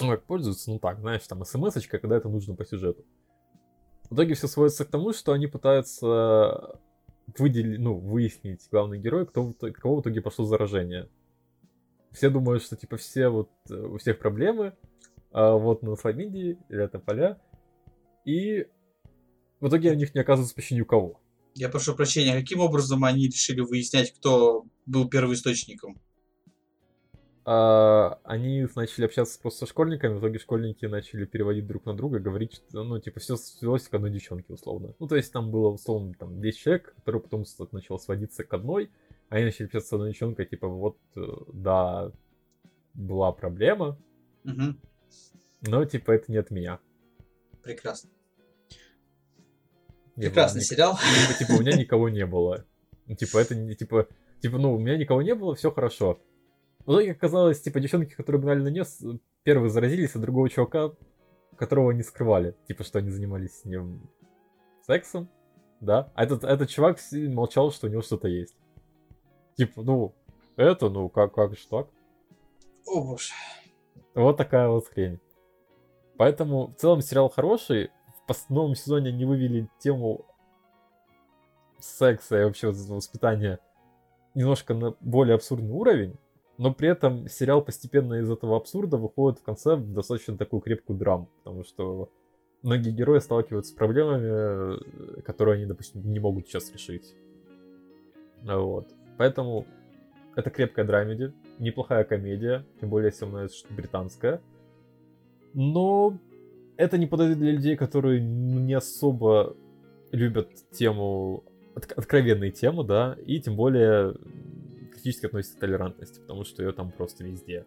[0.00, 3.04] Ну, как пользуются, ну так, знаешь, там смс-очка, когда это нужно по сюжету.
[4.10, 6.78] В итоге все сводится к тому, что они пытаются
[7.38, 11.08] выделить, ну, выяснить главный герой, кто, кого в итоге пошло заражение.
[12.12, 14.74] Все думают, что типа все вот э, у всех проблемы,
[15.32, 17.38] а вот на хламидии или это поля.
[18.24, 18.66] И
[19.60, 21.20] в итоге у них не оказывается почти ни у кого.
[21.54, 26.00] Я прошу прощения, каким образом они решили выяснять, кто был первоисточником?
[27.48, 32.18] А, они начали общаться просто со школьниками, в итоге школьники начали переводить друг на друга,
[32.18, 34.94] говорить, что, ну, типа, все свелось к одной девчонке, условно.
[34.98, 38.90] Ну, то есть там было, условно, там 10 человек, которые потом начало сводиться к одной,
[39.28, 41.20] они начали общаться с одной девчонкой, типа, вот, э,
[41.52, 42.10] да,
[42.94, 43.96] была проблема,
[44.42, 44.80] Мгм.
[45.62, 46.80] но, типа, это не от меня.
[47.62, 48.10] Прекрасно.
[50.16, 50.96] Не было Прекрасный ник- сериал.
[50.96, 52.64] Типа, типа, у меня никого не было.
[53.06, 54.08] Ну, Типа, это не, типа,
[54.42, 56.18] типа, ну, у меня никого не было, все хорошо.
[56.86, 59.02] В итоге оказалось, типа, девчонки, которые гнали на нес,
[59.42, 60.92] первые заразились от другого чувака,
[61.56, 62.54] которого не скрывали.
[62.68, 64.08] Типа, что они занимались с ним
[64.86, 65.28] сексом,
[65.80, 66.12] да?
[66.14, 68.56] А этот, этот чувак молчал, что у него что-то есть.
[69.56, 70.14] Типа, ну,
[70.54, 71.88] это, ну, как, как же так?
[72.86, 73.32] О боже.
[74.14, 75.18] Вот такая вот хрень.
[76.16, 77.90] Поэтому в целом сериал хороший.
[78.28, 80.24] В новом сезоне они вывели тему
[81.78, 83.58] секса и вообще воспитания
[84.34, 86.16] немножко на более абсурдный уровень,
[86.58, 90.98] но при этом сериал постепенно из этого абсурда выходит в конце в достаточно такую крепкую
[90.98, 92.10] драму, потому что
[92.62, 94.78] многие герои сталкиваются с проблемами,
[95.18, 97.14] э, которые они, допустим, не могут сейчас решить.
[98.42, 98.88] Вот.
[99.18, 99.66] Поэтому
[100.34, 104.40] это крепкая драмеди, неплохая комедия, тем более, если она британская.
[105.54, 106.18] Но
[106.76, 109.56] это не подойдет для людей, которые не особо
[110.12, 111.44] любят тему,
[111.74, 114.14] отк- откровенные темы, да, и тем более
[115.06, 117.66] м, критически относятся к толерантности, потому что ее там просто везде.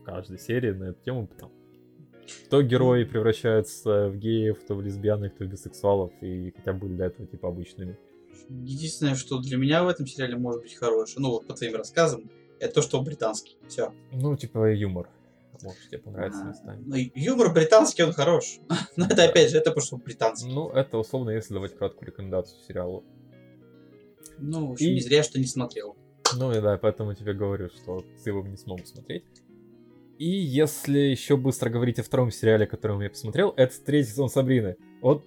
[0.00, 1.50] В каждой серии на эту тему там
[2.50, 6.96] то герои превращаются в геев, то в лесбиянок, то в бисексуалов, и хотя бы были
[6.96, 7.96] до этого типа обычными.
[8.50, 12.30] Единственное, что для меня в этом сериале может быть хорошее, ну вот по твоим рассказам,
[12.60, 13.56] это то, что он британский.
[13.66, 13.92] Все.
[14.12, 15.08] Ну, типа юмор.
[15.62, 17.10] Может, тебе понравится местами.
[17.14, 18.58] юмор британский, он хорош.
[18.96, 20.52] Но это опять же, это потому что он британский.
[20.52, 23.04] Ну, это условно, если давать краткую рекомендацию сериалу.
[24.38, 25.96] Ну, в общем, И- не зря, что не смотрел.
[26.36, 29.24] Ну и да, поэтому тебе говорю, что ты его не смог смотреть.
[30.18, 34.76] И если еще быстро говорить о втором сериале, который я посмотрел, это третий сезон Сабрины.
[35.00, 35.24] Вот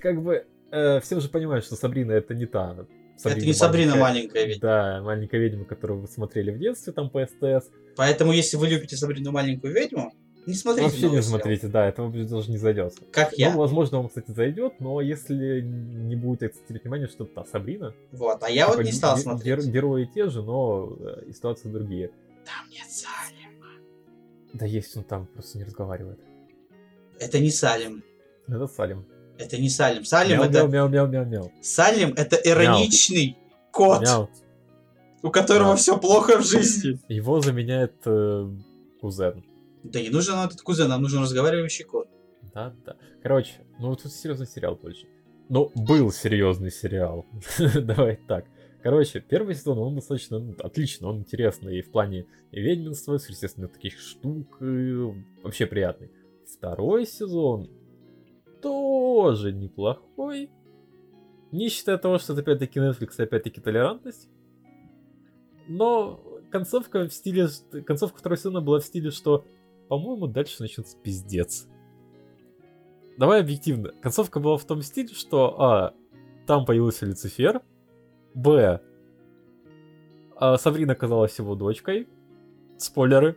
[0.00, 2.86] как бы э, все уже понимают, что Сабрина это не та.
[3.16, 4.60] Сабрина это не Сабрина маленькая ведьма.
[4.60, 7.70] Да, маленькая ведьма, которую вы смотрели в детстве там по СТС.
[7.96, 10.12] Поэтому если вы любите Сабрину маленькую ведьму,
[10.46, 10.88] не смотрите.
[10.88, 11.72] Вообще не смотрите, сериал.
[11.72, 12.94] да, это вам даже не зайдет.
[13.10, 13.52] Как я.
[13.52, 17.94] Ну, возможно, вам, кстати, зайдет, но если не будете акцентировать внимание, что это Сабрина.
[18.12, 19.58] Вот, а я типа, вот не стал смотреть.
[19.58, 22.10] Гер- герои те же, но э, ситуации другие.
[22.44, 23.66] Там нет Салима.
[24.52, 26.20] Да есть он там, просто не разговаривает.
[27.18, 28.04] Это не Салим.
[28.46, 29.04] Это Салим.
[29.38, 30.04] Это не Салим.
[30.04, 30.66] Салим мяу, это...
[30.68, 33.36] Мяу, мяу, мяу, мяу, Салим это ироничный мяу.
[33.72, 34.30] кот, мяу.
[35.22, 35.76] у которого мяу.
[35.76, 37.00] все плохо в жизни.
[37.08, 38.48] Его заменяет э,
[39.00, 39.44] кузен.
[39.92, 42.08] Да не нужен этот кузен, нам нужен разговаривающий кот.
[42.54, 42.96] Да, да.
[43.22, 45.06] Короче, ну тут серьезный сериал больше.
[45.48, 47.24] Ну, был серьезный сериал.
[47.74, 48.46] Давай так.
[48.82, 53.98] Короче, первый сезон, он достаточно ну, отлично, он интересный и в плане ведьминства, естественно, таких
[53.98, 54.94] штук, и
[55.42, 56.10] вообще приятный.
[56.46, 57.68] Второй сезон
[58.62, 60.50] тоже неплохой.
[61.52, 64.28] Не считая того, что это опять-таки Netflix опять-таки толерантность.
[65.68, 67.48] Но концовка в стиле...
[67.84, 69.44] Концовка второго сезона была в стиле, что
[69.88, 71.68] по-моему, дальше начнется пиздец.
[73.18, 73.92] Давай объективно.
[74.02, 75.94] Концовка была в том стиле, что А.
[76.46, 77.62] Там появился Люцифер.
[78.34, 78.80] Б.
[80.36, 82.08] А Сабрина оказалась его дочкой.
[82.76, 83.36] Спойлеры.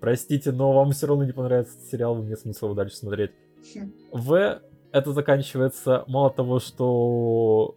[0.00, 3.30] Простите, но вам все равно не понравится этот сериал, мне смысла его дальше смотреть.
[4.10, 4.62] В.
[4.90, 7.74] Это заканчивается мало того, что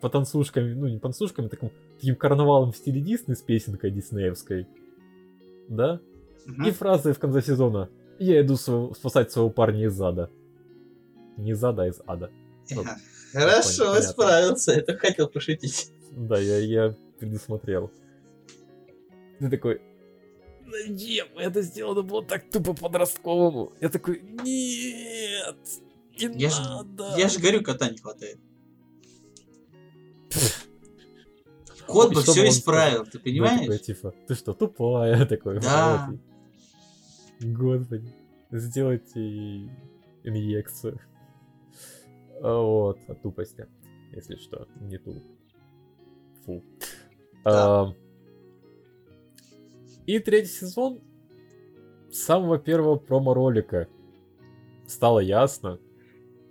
[0.00, 4.66] по танцушкам, ну не по танцушкам, таким, таким карнавалом в стиле Дисней с песенкой диснеевской.
[5.68, 6.00] Да?
[6.46, 6.66] Угу.
[6.66, 7.88] И фразы в конце сезона.
[8.18, 10.30] Я иду спасать своего парня из ада.
[11.36, 12.30] Не из ада, а из ада.
[12.70, 12.84] Ну,
[13.32, 14.02] Хорошо, понятно.
[14.02, 14.72] справился.
[14.72, 15.92] Это хотел пошутить.
[16.12, 17.90] Да, я, я предусмотрел.
[19.40, 19.80] Ты такой,
[20.82, 21.26] зачем?
[21.36, 23.72] Это сделано было так тупо подростковому.
[23.80, 25.56] Я такой, нет,
[26.18, 27.16] не я надо.
[27.16, 28.38] Ж, я же говорю, кота не хватает.
[31.86, 33.60] Кот бы все исправил, ты понимаешь?
[33.60, 35.26] Такой, типа, ты что, тупая?
[35.26, 36.10] Такой, да.
[37.40, 38.12] Господи.
[38.50, 39.68] Сделайте
[40.22, 41.00] инъекцию.
[42.40, 43.66] А, вот, от тупости.
[44.12, 45.22] Если что, не ту.
[46.44, 46.62] Фу.
[47.44, 47.82] Да.
[47.82, 47.94] А,
[50.06, 51.00] и третий сезон
[52.10, 53.88] с самого первого промо-ролика
[54.86, 55.80] стало ясно,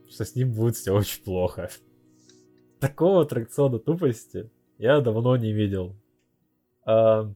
[0.09, 1.69] что с ним будет все очень плохо.
[2.79, 5.95] Такого аттракциона тупости я давно не видел.
[6.85, 7.33] А,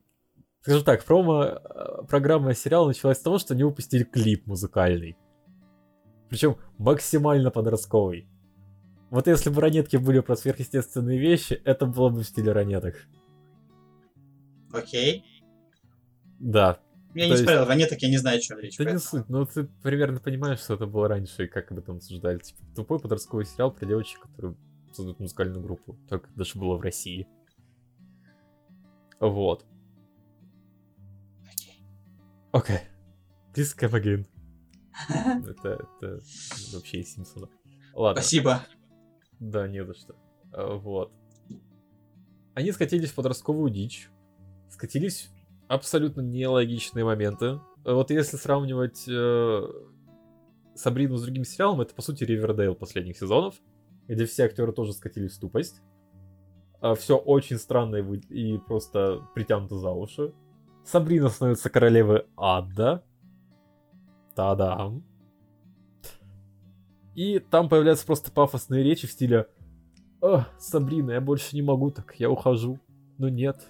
[0.61, 5.17] Скажу так, промо э, программа сериала началась с того, что они выпустили клип музыкальный.
[6.29, 8.27] Причем максимально подростковый.
[9.09, 12.95] Вот если бы ранетки были про сверхъестественные вещи, это было бы в стиле ранеток.
[14.73, 15.23] Окей.
[16.39, 16.79] Да.
[17.13, 18.77] Я То не смотрел ранеток, я не знаю, о чем речь.
[18.77, 21.95] Да не суть, но ты примерно понимаешь, что это было раньше и как об этом
[21.97, 22.39] обсуждали.
[22.39, 24.55] Типа, тупой подростковый сериал про девочек, которые
[24.91, 25.97] создают музыкальную группу.
[26.09, 27.27] Только даже было в России.
[29.19, 29.65] Вот.
[32.57, 32.77] Окей.
[32.77, 32.81] Okay.
[33.53, 34.25] Please come again.
[35.47, 36.21] это, это
[36.73, 37.49] вообще из Симпсона.
[37.93, 38.19] Ладно.
[38.19, 38.63] Спасибо.
[39.39, 40.15] Да, не за что.
[40.53, 41.11] А, вот.
[42.55, 44.09] Они скатились в подростковую дичь.
[44.69, 47.59] Скатились в абсолютно нелогичные моменты.
[47.85, 49.61] Вот если сравнивать э,
[50.73, 53.53] Сабрину с другим сериалом, это по сути Ривердейл последних сезонов,
[54.07, 55.81] где все актеры тоже скатились в тупость.
[56.81, 60.33] А все очень странно и, и просто притянуто за уши.
[60.87, 63.03] Сабрина становится королевой ада.
[64.35, 65.03] Та-дам.
[67.13, 69.47] И там появляются просто пафосные речи в стиле
[70.21, 72.79] «О, Сабрина, я больше не могу так, я ухожу».
[73.17, 73.67] «Ну нет,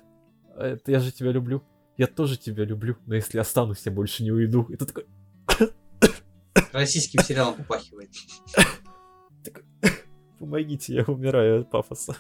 [0.56, 1.64] это я же тебя люблю.
[1.98, 4.64] Я тоже тебя люблю, но если останусь, я больше не уйду».
[4.64, 5.06] И ты такой...
[6.72, 8.12] Российским сериалом попахивает.
[10.40, 12.18] Помогите, я умираю от пафоса.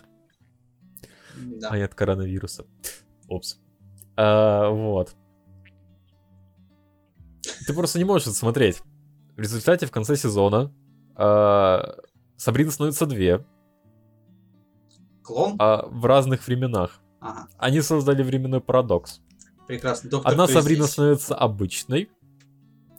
[1.35, 1.69] Да.
[1.69, 2.65] А нет коронавируса.
[3.27, 3.59] Опс.
[4.17, 5.15] А, вот.
[7.65, 8.81] Ты просто не можешь это смотреть.
[9.35, 10.73] В результате в конце сезона
[11.15, 11.95] а,
[12.37, 13.45] Сабрина становится две.
[15.23, 15.55] Клон?
[15.59, 16.99] А, в разных временах.
[17.19, 17.47] Ага.
[17.57, 19.21] Они создали временной парадокс.
[19.67, 20.09] Прекрасно.
[20.09, 20.93] Доктор, Одна Сабрина здесь?
[20.93, 22.09] становится обычной.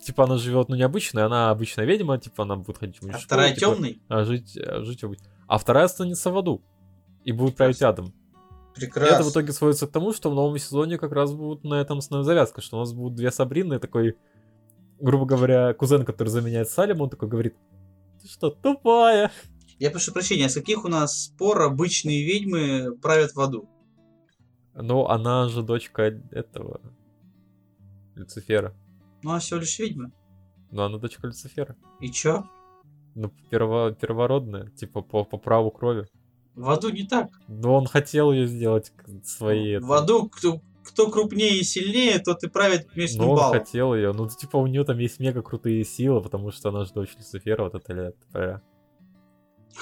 [0.05, 3.09] Типа она живет, ну не обычная, она обычная ведьма, типа она будет ходить в А
[3.09, 4.03] школу, вторая типа, темный?
[4.09, 5.27] А жить, а жить обычно.
[5.47, 6.63] А вторая останется в аду.
[7.25, 8.15] И будет править адом.
[8.79, 9.15] Прекрасно.
[9.15, 11.99] это в итоге сводится к тому, что в новом сезоне как раз будет на этом
[11.99, 14.17] основная завязка, что у нас будут две Сабрины, такой,
[15.01, 17.57] грубо говоря, кузен, который заменяет Салим, он такой говорит,
[18.23, 19.31] ты что, тупая?
[19.79, 23.69] Я прошу прощения, а с каких у нас спор обычные ведьмы правят в аду?
[24.75, 26.81] Ну, она же дочка этого
[28.15, 28.75] Люцифера.
[29.23, 30.11] Ну, она всего лишь ведьма.
[30.71, 31.77] Ну, она дочка Люцифера.
[32.01, 32.45] И чё?
[33.15, 33.93] Ну, перво...
[33.93, 36.07] первородная, типа по, по праву крови.
[36.59, 37.29] В аду не так.
[37.47, 38.93] Но он хотел ее сделать
[39.23, 39.79] своей.
[39.79, 43.59] В аду кто, кто крупнее и сильнее, тот и правит местным Ну, он балом.
[43.61, 44.13] хотел ее.
[44.13, 47.63] Ну, типа, у нее там есть мега крутые силы, потому что она же дочь Люцифера,
[47.63, 48.17] вот это лет.
[48.33, 48.61] А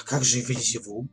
[0.05, 1.07] как же Вельзевул?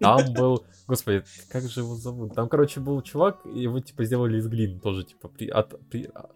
[0.00, 2.34] Там был, господи, как же его зовут?
[2.34, 6.10] Там, короче, был чувак, и его, типа, сделали из глины тоже, типа, при, от, при,
[6.14, 6.28] а,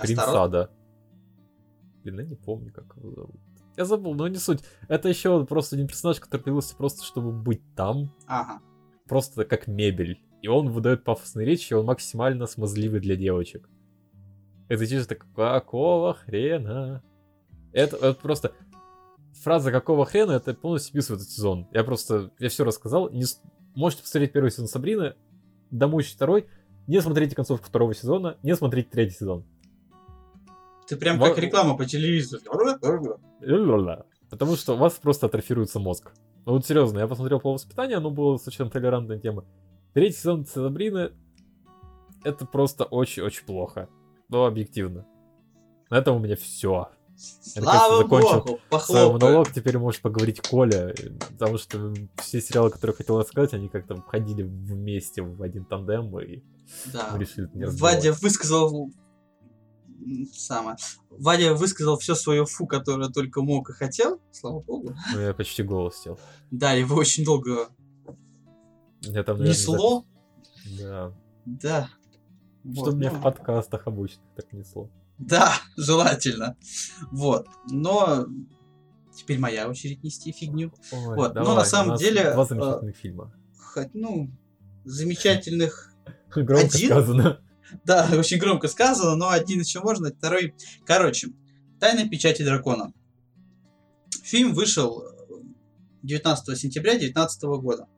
[0.00, 0.70] принца, да.
[2.02, 3.43] Блин, я не помню, как его зовут.
[3.76, 4.60] Я забыл, но не суть.
[4.88, 8.60] Это еще просто один персонаж, который появился просто, чтобы быть там, Ага.
[9.08, 10.20] просто как мебель.
[10.42, 13.68] И он выдает пафосные речи, и он максимально смазливый для девочек.
[14.68, 17.02] Это чисто так, какого хрена?
[17.72, 18.52] Это, это просто...
[19.42, 21.66] Фраза «какого хрена» это полностью описывает этот сезон.
[21.72, 22.30] Я просто...
[22.38, 23.10] Я все рассказал.
[23.10, 23.24] Не
[23.74, 25.14] Можете посмотреть первый сезон Сабрины,
[25.70, 26.46] домучить второй.
[26.86, 29.44] Не смотрите концовку второго сезона, не смотрите третий сезон.
[30.86, 32.42] Ты прям как реклама по телевизору.
[34.30, 36.12] Потому что у вас просто атрофируется мозг.
[36.46, 39.44] Ну вот серьезно, я посмотрел по воспитанию, оно было совершенно толерантная тема.
[39.94, 41.12] Третий сезон Сабрины
[42.24, 43.88] это просто очень-очень плохо.
[44.28, 45.06] Ну, объективно.
[45.90, 46.88] На этом у меня все.
[47.54, 50.92] Я Слава закончил богу, Свой монолог теперь может поговорить Коля,
[51.30, 56.18] потому что все сериалы, которые я хотел рассказать, они как-то входили вместе в один тандем,
[56.18, 56.42] и
[56.92, 57.10] Да.
[57.16, 58.90] решили это не Вадя высказал
[60.34, 60.76] самое.
[61.10, 64.94] Вадя высказал все свое фу, которое только мог и хотел, слава богу.
[65.12, 66.18] Ну, я почти голос сел.
[66.50, 67.68] Да, его очень долго
[69.02, 70.04] Я там, наверное, несло.
[70.78, 71.12] Да.
[71.44, 71.88] Да.
[72.72, 74.90] Что Вот, меня ну, в подкастах обычных так несло.
[75.18, 76.56] Да, желательно.
[77.10, 77.46] Вот.
[77.70, 78.26] Но
[79.14, 80.72] теперь моя очередь нести фигню.
[80.92, 83.34] Ой, Вот, но на давай, самом деле, Два э, замечательных фильма.
[83.74, 84.30] Хоть, ну,
[84.84, 85.92] замечательных
[86.34, 86.88] Громко один?
[86.88, 87.40] сказано.
[87.84, 90.54] Да, очень громко сказано, но один еще можно, второй...
[90.86, 91.28] Короче,
[91.80, 92.92] «Тайна печати дракона».
[94.22, 95.12] Фильм вышел э,
[96.02, 97.88] 19 сентября 2019 года.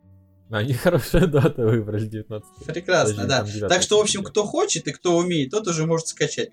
[0.51, 3.39] Они хорошая дата выбрали 19 Прекрасно, Подожди, да.
[3.39, 6.51] там 9 Так что, в общем, кто хочет и кто умеет, тот уже может скачать.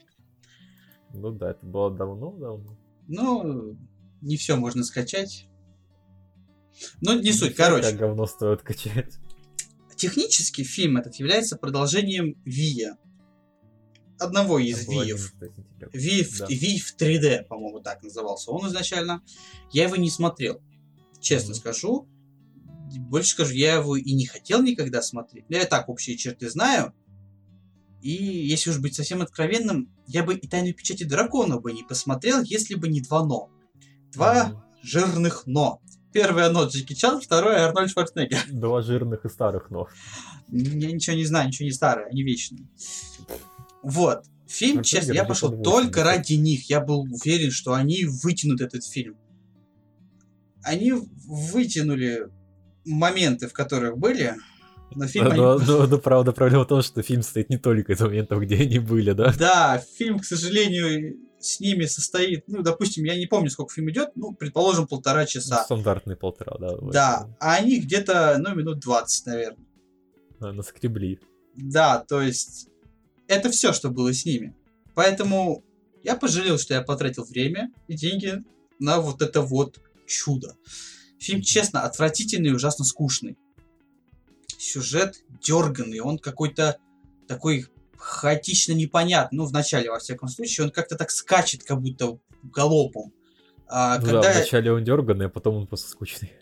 [1.14, 2.76] Ну да, это было давно-давно.
[3.07, 3.78] Ну,
[4.22, 5.47] не все можно скачать.
[7.01, 7.53] Но не суть.
[7.53, 9.14] Всякое Короче, говно стоит качать.
[9.95, 12.97] технически фильм этот является продолжением Вия.
[14.24, 15.34] Одного из Виев.
[15.39, 15.89] 11 сентября.
[15.93, 16.45] Ви в, Да.
[16.49, 19.21] Ви в 3D, по-моему, так назывался он изначально.
[19.71, 20.61] Я его не смотрел.
[21.19, 21.55] Честно Мгм.
[21.59, 22.07] скажу.
[23.09, 25.45] Больше скажу, я его и не хотел никогда смотреть.
[25.49, 26.93] Я так общие черты знаю.
[28.01, 32.41] И если уж быть совсем откровенным, я бы и «Тайную печати дракона» бы не посмотрел,
[32.43, 33.49] если бы не два «но».
[34.11, 34.63] Два Мгм.
[34.84, 35.82] жирных «но».
[36.11, 38.43] Первое «но» Джеки Чан, второе Арнольд Шварценеггер.
[38.51, 39.88] Два жирных и старых но.
[40.51, 42.67] Я ничего не знаю, ничего не старое, они вечные.
[43.84, 44.23] Вот.
[44.47, 45.63] Фильм, Шварценеггер честно, я пошел 80.
[45.71, 46.69] только ради них.
[46.69, 49.15] Я был уверен, что они вытянут этот фильм.
[50.63, 50.93] Они
[51.27, 52.29] вытянули
[52.86, 54.36] моменты, в которых были,
[54.95, 55.27] но фильм...
[55.27, 58.41] они- Но, но- но правда, проблема в том, что фильм стоит не только из моментов,
[58.41, 59.34] где они были, да?
[59.38, 64.11] Да, фильм, к сожалению, с ними состоит, ну, допустим, я не помню, сколько фильм идет,
[64.15, 65.63] ну, предположим, полтора часа.
[65.63, 66.77] Стандартные полтора, да.
[66.91, 69.65] Да, а они где-то, ну, минут 20, наверное.
[70.39, 71.19] А, Наскребли.
[71.55, 72.69] Да, то есть
[73.28, 74.55] это все, что было с ними.
[74.95, 75.63] Поэтому
[76.03, 78.43] я пожалел, что я потратил время и деньги
[78.80, 80.55] на вот это вот чудо.
[81.19, 83.38] Фильм, честно, отвратительный и ужасно скучный.
[84.57, 86.78] Сюжет дерганный, он какой-то
[87.28, 87.67] такой
[87.97, 89.38] хаотично непонятный.
[89.38, 93.13] Ну, в начале, во всяком случае, он как-то так скачет, как будто галопом.
[93.67, 94.21] А, Ну когда...
[94.21, 96.34] да, вначале он дерганный, а потом он просто скучный.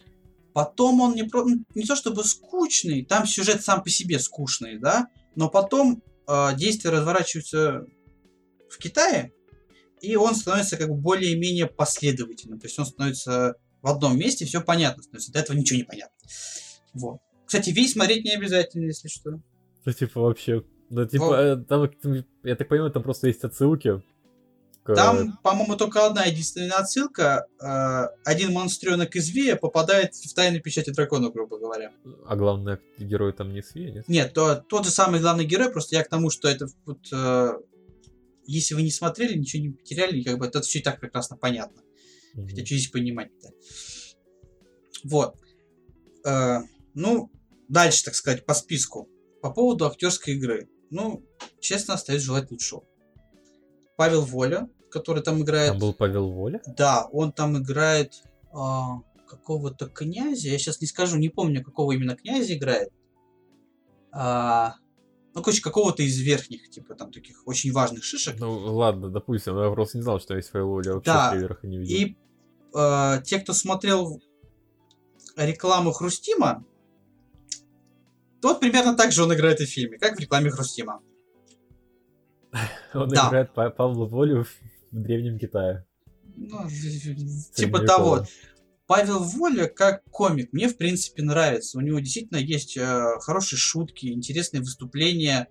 [0.53, 1.45] Потом он не, про...
[1.45, 6.01] ну, не то чтобы скучный, там сюжет сам по себе скучный, да, но потом
[6.57, 7.85] действия разворачиваются
[8.69, 9.33] в Китае,
[10.01, 12.59] и он становится как бы более-менее последовательным.
[12.59, 15.31] То есть он становится в одном месте, все понятно становится.
[15.31, 16.15] До этого ничего не понятно.
[16.93, 17.19] Вот.
[17.45, 19.41] Кстати, весь смотреть не обязательно, если что.
[19.85, 20.63] Ну, типа, вообще...
[20.89, 24.01] Ну, типа, Во- э, там, э, я так понимаю, там просто есть отсылки.
[24.83, 27.45] К- Там, по-моему, только одна единственная отсылка.
[27.59, 31.91] э, один монстренок из Вия попадает в тайную печати дракона, грубо говоря.
[32.25, 34.07] А главный герой там не Свия, нет?
[34.07, 36.99] Нет, то, тот же самый главный герой, просто я к тому, что это вот...
[37.13, 37.53] э,
[38.47, 41.81] если вы не смотрели, ничего не потеряли, как бы это все и так прекрасно понятно.
[42.33, 42.47] Мгм.
[42.47, 43.49] Хотя что здесь понимать-то?
[45.03, 45.35] Вот.
[46.25, 46.59] Э,
[46.93, 47.31] ну,
[47.69, 49.07] дальше, так сказать, по списку.
[49.41, 50.67] По поводу актерской игры.
[50.89, 51.23] Ну,
[51.59, 52.83] честно, остается желать лучшего.
[54.01, 55.73] Павел Воля, который там играет...
[55.73, 56.59] Там был Павел Воля?
[56.65, 60.49] Да, он там играет а, какого-то князя.
[60.49, 62.89] Я сейчас не скажу, не помню, какого именно князя играет.
[64.11, 64.73] а,
[65.35, 68.39] ну, короче, какого-то из верхних, типа, там, таких очень важных шишек.
[68.39, 71.67] Ну, ладно, допустим, я просто не знал, что есть файловый, я вообще Да, трейлерах и
[71.67, 71.95] не видел.
[71.95, 72.17] И
[72.75, 74.19] э, те, кто смотрел
[75.35, 76.65] рекламу Хрустима,
[78.41, 81.03] тот примерно так же он играет и в фильме, как в рекламе Хрустима.
[82.93, 83.27] Он да.
[83.27, 84.49] играет Па- Павла Волю в
[84.91, 85.85] Древнем Китае.
[86.35, 86.67] Ну,
[87.55, 88.25] типа того.
[88.87, 91.77] Павел Воля как комик мне, в принципе, нравится.
[91.77, 95.47] У него действительно есть э, хорошие шутки, интересные выступления.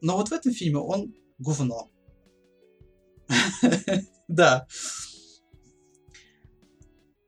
[0.00, 1.90] Но вот в этом фильме он говно.
[4.26, 4.66] Да.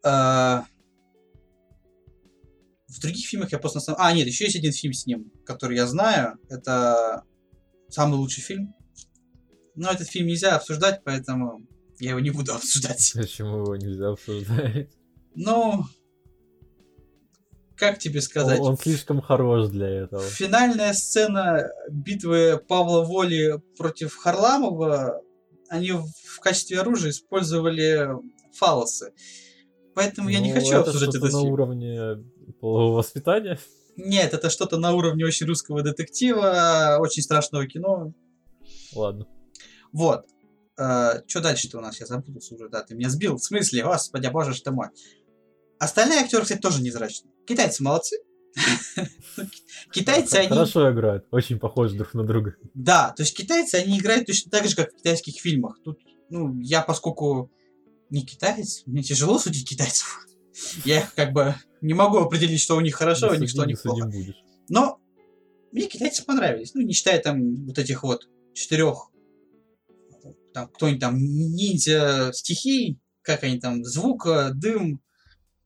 [0.05, 0.63] Э,
[2.89, 3.95] В других фильмах я просто...
[3.99, 6.39] А, нет, еще есть один фильм с ним, который я знаю.
[6.49, 7.23] Это
[7.89, 8.75] самый лучший фильм.
[9.77, 11.61] Но этот фильм нельзя обсуждать, поэтому
[12.01, 13.13] я его не буду обсуждать.
[13.15, 14.89] Почему его нельзя обсуждать?
[15.35, 15.85] Ну,
[17.77, 18.59] как тебе сказать?
[18.61, 20.23] Он, он слишком хорош для этого.
[20.23, 25.21] Финальная сцена битвы Павла Воли против Харламова,
[25.69, 28.09] они в качестве оружия использовали
[28.55, 29.13] фалосы.
[29.95, 31.53] Поэтому я не Ну, хочу это обсуждать этот на фильм.
[31.53, 32.25] уровне
[32.61, 33.59] полового воспитания.
[33.97, 38.13] Нет, это что-то на уровне очень русского детектива, очень страшного кино.
[38.95, 39.27] Ладно.
[39.97, 40.27] Вот.
[40.77, 41.99] что дальше-то у нас?
[41.99, 43.37] Я запутался уже, да, ты меня сбил.
[43.37, 43.83] В смысле?
[43.83, 44.89] Господи, боже ж ты мой.
[45.79, 47.33] Остальные актеры, кстати, тоже незрачные.
[47.47, 48.19] Китайцы молодцы.
[49.93, 50.49] Китайцы, они...
[50.49, 52.57] Хорошо играют, очень похожи друг на друга.
[52.75, 55.79] Да, то есть китайцы, они играют точно так же, как в китайских фильмах.
[55.83, 57.51] Тут, ну, я поскольку
[58.11, 60.27] не китаец, мне тяжело судить китайцев.
[60.85, 63.51] Я их как бы не могу определить, что у них хорошо, а Не у них
[63.51, 64.11] что у них плохо.
[64.69, 64.99] Но
[65.73, 66.75] мне китайцы понравились.
[66.75, 69.11] Ну, не считая там вот этих вот четырех,
[70.57, 75.03] там кто-нибудь там ниндзя стихий, как они там, звук, дым,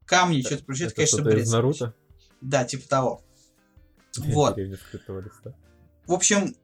[0.04, 1.44] камни, что-то прочее, это, конечно, бред.
[1.44, 1.94] из Наруто?
[2.40, 3.24] Да, типа того.
[4.16, 4.58] Вот.
[6.06, 6.56] В общем,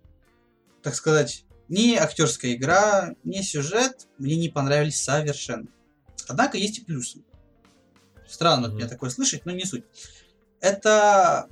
[0.82, 5.68] так сказать, ни актерская игра, ни сюжет мне не понравились совершенно.
[6.26, 7.22] Однако есть и плюсы.
[8.28, 8.78] Странно Мгм.
[8.78, 9.84] меня такое слышать, но не суть.
[10.58, 11.48] Это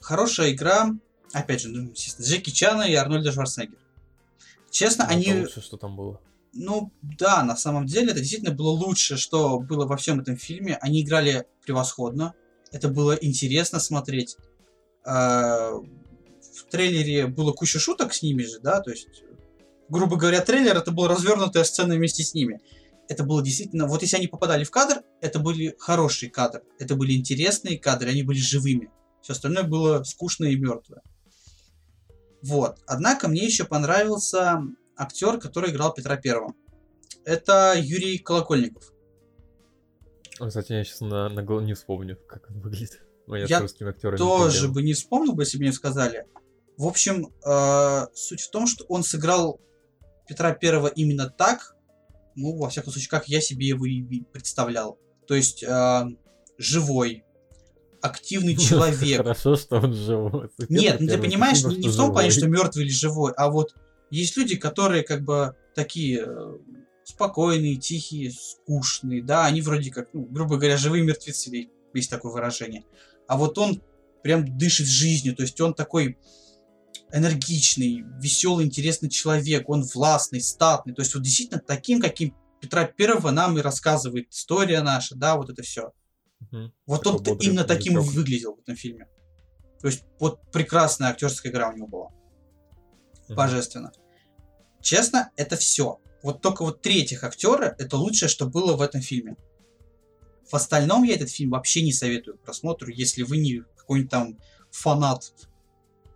[0.00, 0.92] хорошая игра,
[1.34, 3.81] опять же, ну, естественно, Джеки Чана и Арнольда Шварценеггера.
[4.72, 6.18] Честно, они, лучше, что там было.
[6.54, 10.78] ну да, на самом деле это действительно было лучше, что было во всем этом фильме.
[10.80, 12.34] Они играли превосходно.
[12.72, 14.38] Это было интересно смотреть.
[15.04, 19.24] А, В трейлере было куча шуток с ними же, да, то есть,
[19.90, 22.60] грубо говоря, трейлер это была развернутая сцена вместе с ними.
[23.08, 27.12] Это было действительно, вот если они попадали в кадр, это были хорошие кадры, это были
[27.12, 28.90] интересные кадры, они были живыми.
[29.20, 31.02] Все остальное было скучное и мертвое.
[32.42, 32.78] Вот.
[32.86, 34.62] Однако мне еще понравился
[34.96, 36.54] актер, который играл Петра Первого.
[37.24, 38.92] Это Юрий Колокольников.
[40.38, 43.00] Кстати, я сейчас на, на гол- не вспомню, как он выглядит.
[43.26, 44.74] Ну, я, Я с русскими актерами Тоже проблема.
[44.74, 46.26] бы не вспомнил бы, если бы мне сказали.
[46.76, 49.60] В общем, э, суть в том, что он сыграл
[50.26, 51.76] Петра Первого именно так,
[52.34, 54.98] ну, во всяком случае, как я себе его и представлял.
[55.28, 56.02] То есть, э,
[56.58, 57.24] живой,
[58.02, 59.18] активный человек.
[59.18, 60.50] Хорошо, что он живой.
[60.68, 63.74] Нет, ну ты понимаешь, не, в том плане, что мертвый или живой, а вот
[64.10, 66.58] есть люди, которые как бы такие э,
[67.04, 72.84] спокойные, тихие, скучные, да, они вроде как, ну, грубо говоря, живые мертвецы, есть такое выражение.
[73.28, 73.80] А вот он
[74.22, 76.18] прям дышит жизнью, то есть он такой
[77.12, 83.30] энергичный, веселый, интересный человек, он властный, статный, то есть вот действительно таким, каким Петра Первого
[83.30, 85.92] нам и рассказывает история наша, да, вот это все.
[86.50, 86.72] Мгм.
[86.86, 89.08] Вот Такой он бодрый именно таким и выглядел в этом фильме.
[89.80, 92.08] То есть вот прекрасная актерская игра у него была.
[93.28, 93.36] Мгм.
[93.36, 93.92] Божественно.
[94.80, 96.00] Честно, это все.
[96.22, 99.36] Вот только вот три этих актера это лучшее, что было в этом фильме.
[100.50, 104.38] В остальном я этот фильм вообще не советую к просмотру, если вы не какой-нибудь там
[104.70, 105.32] фанат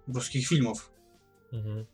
[0.07, 0.91] русских фильмов.
[1.51, 1.89] Мгм.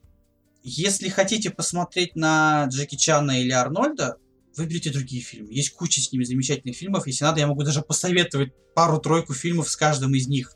[0.62, 4.18] Если хотите посмотреть на Джеки Чана или Арнольда,
[4.56, 5.52] выберите другие фильмы.
[5.52, 7.06] Есть куча с ними замечательных фильмов.
[7.06, 10.54] Если надо, я могу даже посоветовать пару-тройку фильмов с каждым из них.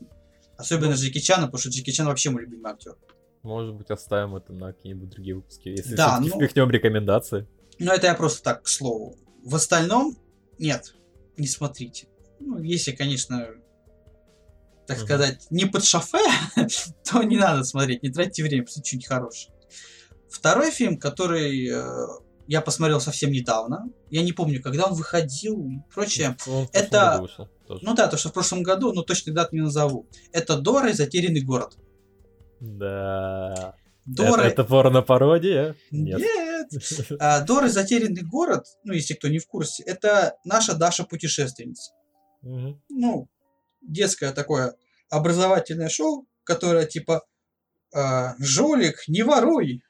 [0.57, 2.95] Особенно Джеки Чана, потому что Джеки Чан вообще мой любимый актер.
[3.43, 5.69] Может быть, оставим это на какие-нибудь другие выпуски.
[5.69, 7.47] Если Да, ну- впихнем рекомендации.
[7.79, 9.17] Но это я просто так, к слову.
[9.43, 10.17] В остальном,
[10.57, 10.95] нет,
[11.37, 12.07] не смотрите.
[12.39, 13.47] Ну, если, конечно,
[14.87, 15.05] так Мгм.
[15.05, 16.17] сказать, не под шофе,
[17.03, 19.53] то не надо смотреть, не тратьте время, посмотрите что-нибудь хорошее.
[20.29, 22.07] Второй фильм, который э,
[22.47, 26.29] я посмотрел совсем недавно, я не помню, когда он выходил и прочее.
[26.47, 27.85] Он в прошлом это- вышел тоже.
[27.85, 30.07] Ну да, то, что в прошлом году, но точно дату не назову.
[30.31, 31.77] Это Дора и Затерянный город.
[32.59, 33.75] Да.
[34.05, 34.41] Дора...
[34.43, 35.75] Это, это порно-пародия?
[35.91, 36.19] Нет.
[36.19, 36.47] Нет.
[37.19, 41.91] А, Дора и Затерянный город, ну, если кто не в курсе, это наша Даша путешественница.
[42.41, 42.81] Мгм.
[42.89, 43.29] ну,
[43.81, 44.75] детское такое
[45.09, 47.23] образовательное шоу, которая типа
[47.95, 49.81] э, «Жулик, не воруй!»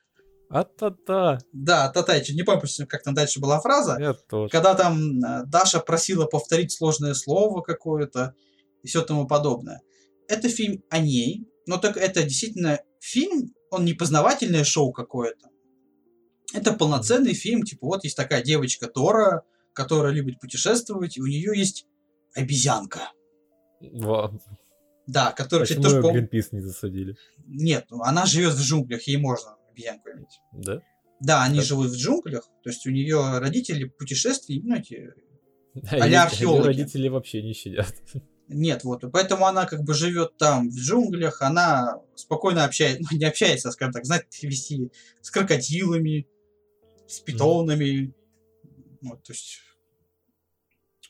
[0.49, 1.39] А-та-та.
[1.53, 3.97] Да, та-та, чуть не помню, как там дальше была фраза.
[3.99, 4.49] Я тоже.
[4.49, 8.33] Когда там э, Даша просила повторить сложное слово какое-то
[8.83, 9.81] и все тому подобное.
[10.29, 15.49] Это фильм о ней, но так это действительно фильм, он не познавательное шоу какое-то.
[16.53, 19.43] Это полноценный фильм, типа вот есть такая девочка Тора,
[19.73, 21.85] которая любит путешествовать, и у нее есть
[22.33, 23.11] обезьянка.
[23.81, 24.33] Во.
[25.07, 27.15] Да, которая, кстати, Почему тоже ее пом- Гринпис не засадили?
[27.45, 30.39] Нет, ну, она живет в джунглях, ей можно иметь.
[30.51, 30.81] Да?
[31.19, 31.65] Да, они Так.
[31.65, 35.13] живут в джунглях, то есть у нее родители путешествий, ну, эти
[35.91, 36.67] А археологи.
[36.67, 37.95] родители вообще не щадят.
[38.49, 39.03] Нет, вот.
[39.11, 43.71] Поэтому она как бы живет там, в джунглях, она спокойно общается, ну, не общается, а,
[43.71, 46.27] скажем так, знает вести с крокодилами,
[47.07, 48.13] с питонами.
[49.01, 49.59] Вот, то есть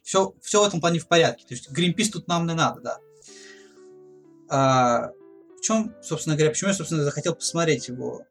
[0.03, 1.45] все, все в этом плане в порядке.
[1.45, 2.99] То есть Гринпис тут нам не надо, да.
[4.49, 5.11] А,
[5.57, 8.25] в чем, собственно говоря, почему я, собственно, захотел посмотреть его?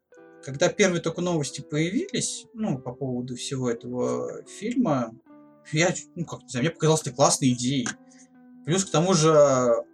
[0.47, 5.13] Когда первые только новости появились, ну, по поводу всего этого фильма,
[5.73, 7.85] я, ну, как не знаю, мне показалось это классной идеей.
[8.65, 9.29] Плюс к тому же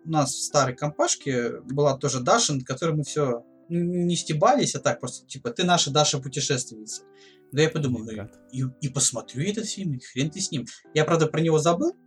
[0.05, 4.79] у нас в старой компашке была тоже Даша, над которой мы все не стебались, а
[4.79, 7.01] так просто, типа, ты наша Даша путешественница.
[7.51, 10.67] Да я подумал, ну, и, и посмотрю этот фильм, и хрен ты с ним.
[10.93, 11.97] Я, правда, про него забыл.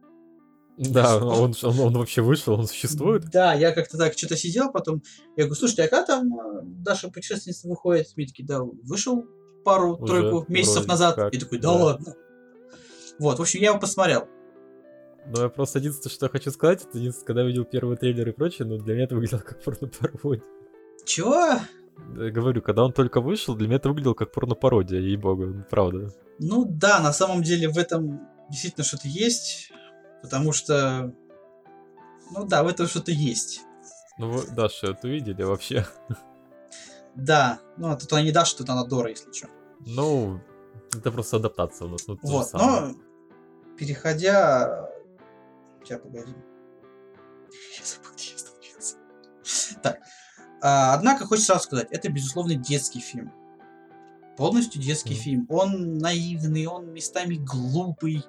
[0.79, 3.31] Да, он, он, он вообще вышел, он существует.
[3.31, 5.03] Да, я как-то так что-то сидел, потом
[5.37, 8.09] я говорю, слушайте, а когда там э, Даша путешественница выходит?
[8.16, 9.27] Мне такие, да, вышел
[9.64, 11.16] пару-тройку месяцев назад.
[11.16, 11.85] как, И такой, да, да.
[11.85, 12.14] ладно.
[13.18, 14.29] Вот, в общем, я его посмотрел.
[15.29, 18.29] Но я просто единственное, что я хочу сказать, это единственное, когда я видел первый трейлер
[18.29, 20.45] и прочее, ну для меня это выглядело как порно-пародия.
[21.05, 21.59] Чего?
[22.16, 26.12] Я говорю, когда он только вышел, для меня это выглядело как порно-пародия, ей-богу, ну, правда.
[26.39, 28.20] Ну да, на самом деле в этом
[28.51, 29.72] действительно что-то есть,
[30.27, 31.12] потому что,
[32.33, 33.62] ну да, в этом что-то есть.
[34.18, 35.87] Ну, вы, Даша, это видели вообще?
[37.14, 39.49] Да, ну а тут она не Даша, тут она Дора, если что.
[39.81, 40.41] Ну,
[40.95, 42.07] это просто адаптация у нас.
[42.07, 42.93] Ну, Вот, но
[43.79, 44.91] переходя...
[45.83, 46.35] Сейчас, погоди.
[47.79, 48.97] Я забыл, где я остановился.
[49.83, 50.01] Так,
[50.61, 53.33] а, однако хочется сразу сказать, это, безусловно, детский фильм.
[54.37, 55.20] Полностью детский Мгм.
[55.22, 55.47] фильм.
[55.49, 58.24] Он наивный, он местами глупый.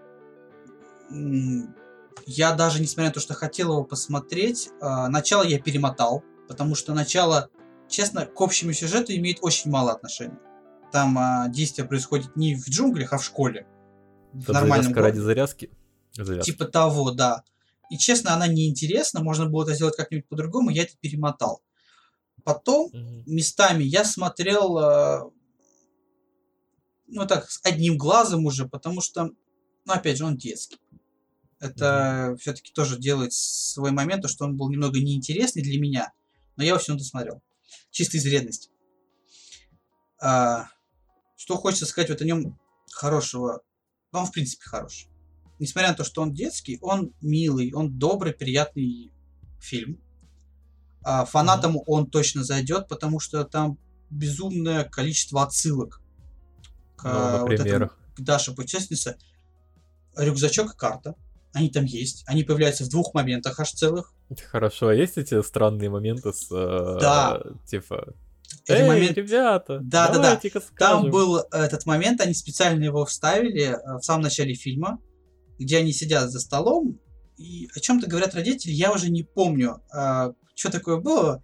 [2.25, 6.93] Я даже, несмотря на то, что хотел его посмотреть, а, начало я перемотал, потому что
[6.93, 7.49] начало,
[7.89, 10.39] честно, к общему сюжету имеет очень мало отношения.
[10.91, 13.67] Там а, действие происходит не в джунглях, а в школе.
[14.33, 15.21] В нормальном завязка ради городе.
[16.13, 16.51] завязки.
[16.51, 17.43] Типа того, да.
[17.89, 21.61] И честно, она неинтересна, можно было это сделать как-нибудь по-другому, я это перемотал.
[22.43, 23.23] Потом Мгм.
[23.25, 25.31] местами я смотрел, э,
[27.07, 29.31] ну так, с одним глазом уже, потому что,
[29.85, 30.77] ну опять же, он детский.
[31.59, 36.11] Это все-таки тоже делает свой момент, то, что он был немного неинтересный для меня,
[36.55, 37.41] но я его все равно досмотрел.
[37.89, 38.69] Чисто из вредности.
[40.19, 40.67] А,
[41.35, 42.59] что хочется сказать вот о нем
[42.91, 43.61] хорошего?
[44.11, 45.09] Ну, Он, в принципе, хороший.
[45.59, 49.11] Несмотря на то, что он детский, он милый, он добрый, приятный
[49.59, 49.99] фильм.
[51.03, 53.79] А, фанатам он точно зайдет, потому что там
[54.09, 56.01] безумное количество отсылок
[56.95, 59.17] к, Ну, вот этому, к Даше путешественнице.
[60.15, 61.15] Рюкзачок и карта.
[61.57, 62.23] Они там есть.
[62.27, 64.13] Они появляются в двух моментах аж целых.
[64.51, 66.47] Хорошо, а есть эти странные моменты с...
[66.51, 67.41] э, Да.
[67.65, 68.13] Типа...
[68.69, 70.35] Эй, момент- ребята, Да, да, да.
[70.35, 71.11] Там скажем».
[71.11, 74.99] был этот момент, они специально его вставили э, в самом начале фильма,
[75.59, 76.99] где они сидят за столом,
[77.37, 79.81] и о чем-то говорят родители, я уже не помню,
[80.55, 81.43] что такое было.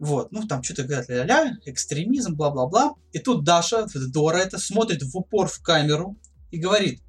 [0.00, 2.94] Вот, ну там что-то говорят ля-ля, экстремизм, бла-бла-бла.
[3.12, 6.18] И тут Даша, Дора это, смотрит в упор в камеру
[6.50, 7.00] и говорит,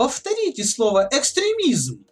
[0.00, 2.06] повторите слово экстремизм.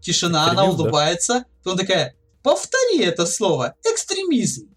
[0.00, 0.82] Тишина, она Экстремизм, да.
[0.84, 4.74] улыбается, потом такая, повтори это слово, экстремизм.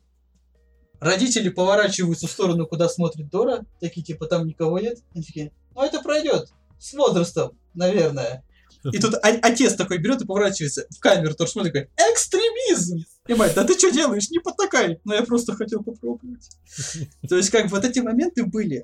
[1.00, 4.98] Родители поворачиваются в сторону, куда смотрит Дора, такие типа там никого нет.
[5.16, 8.44] Они такие, ну это пройдет с возрастом, наверное.
[8.92, 13.06] И тут отец такой берет и поворачивается в камеру, тоже смотрит, такой, экстремизм!
[13.28, 15.00] И мать, да ты что делаешь, не потакай.
[15.06, 16.50] Ну я просто хотел попробовать.
[17.30, 18.84] То есть как вот эти моменты были.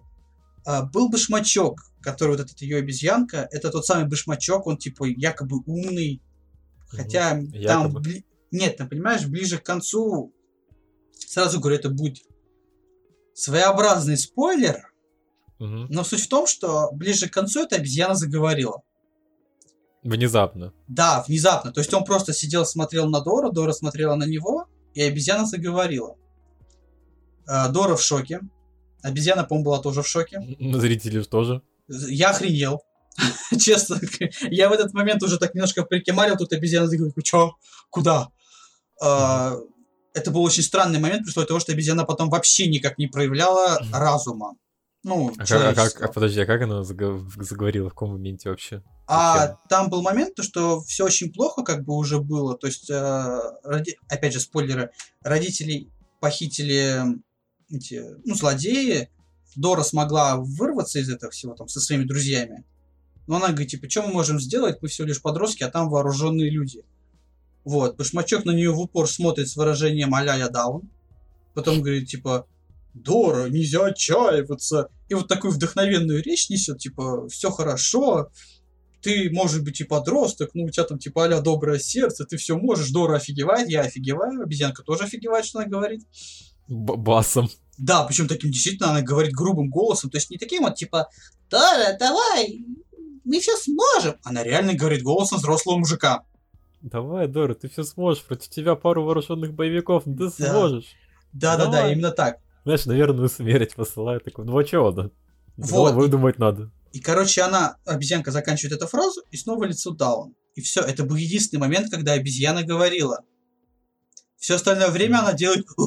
[0.69, 5.59] А, был башмачок, который вот этот ее обезьянка, это тот самый башмачок, он типа якобы
[5.65, 6.21] умный,
[6.89, 7.43] Хотя там...
[7.51, 8.01] Якобы.
[8.01, 10.33] бли- Нет, ты понимаешь, ближе к концу,
[11.13, 12.17] сразу говорю, это будет
[13.33, 14.91] своеобразный спойлер,
[15.59, 15.87] Мгм.
[15.89, 18.81] но суть в том, что ближе к концу эта обезьяна заговорила.
[20.03, 20.73] Внезапно.
[20.89, 21.71] Да, внезапно.
[21.71, 26.15] То есть он просто сидел, смотрел на Дору, Дора смотрела на него, и обезьяна заговорила.
[27.47, 28.41] А, Дора в шоке.
[29.07, 30.41] Обезьяна, по-моему, была тоже в шоке.
[30.59, 31.61] Зрители же тоже.
[31.87, 32.81] Я охренел.
[33.59, 33.99] Честно,
[34.51, 37.53] я в этот момент уже так немножко прикимарил, тут обезьяна говорит, чё?
[37.89, 38.27] Куда?
[39.01, 39.55] А,
[40.13, 44.53] это был очень странный момент, при того, что обезьяна потом вообще никак не проявляла разума.
[45.03, 48.49] Ну, А как, а как- а подожди, а как она заго- заговорила, в каком моменте
[48.49, 48.83] вообще?
[49.07, 52.57] А там был момент, то, что все очень плохо как бы уже было.
[52.57, 54.91] То есть, э, роди- опять же, спойлеры,
[55.21, 55.89] родителей
[56.19, 57.03] похитили
[57.69, 59.09] эти, ну, злодеи.
[59.55, 62.63] Дора смогла вырваться из этого всего там со своими друзьями.
[63.25, 64.77] Но она говорит, типа, что мы можем сделать?
[64.81, 66.83] Мы всего лишь подростки, а там вооруженные люди.
[67.63, 67.97] Вот.
[67.97, 70.89] Башмачок на нее в упор смотрит с выражением а я даун.
[71.53, 72.47] Потом говорит, типа,
[72.93, 74.89] Дора, нельзя отчаиваться.
[75.09, 78.29] И вот такую вдохновенную речь несет, типа, все хорошо,
[79.01, 82.57] ты, может быть, и подросток, ну, у тебя там, типа, а доброе сердце, ты все
[82.57, 86.05] можешь, Дора офигевает, я офигеваю, обезьянка тоже офигевает, что она говорит.
[86.67, 87.49] Басом.
[87.77, 91.09] Да, причем таким действительно она говорит грубым голосом, то есть не таким вот, типа,
[91.49, 92.65] Дора, давай,
[93.23, 94.15] мы все сможем.
[94.23, 96.23] Она реально говорит голосом взрослого мужика.
[96.81, 98.23] Давай, Дора, ты все сможешь.
[98.23, 100.51] Против тебя пару вооруженных боевиков, ну ты Да.
[100.51, 100.95] сможешь.
[101.33, 102.37] Да-да-да, именно так.
[102.63, 104.23] Знаешь, на верную смерть посылает.
[104.23, 105.09] Такой, ну а чего да?
[105.57, 105.93] Вот.
[105.95, 106.71] выдумать надо.
[106.93, 110.35] И, короче, она, обезьянка, заканчивает эту фразу, и снова лицо даун.
[110.55, 113.21] И все, это был единственный момент, когда обезьяна говорила.
[114.37, 115.67] Все остальное время она делает...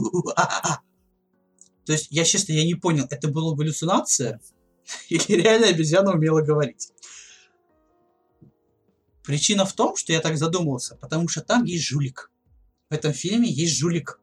[1.86, 4.40] То есть, я честно, я не понял, это была галлюцинация?
[5.08, 6.92] Или реально обезьяна умела говорить?
[9.24, 12.30] Причина в том, что я так задумался, потому что там есть жулик.
[12.88, 14.20] В этом фильме есть жулик.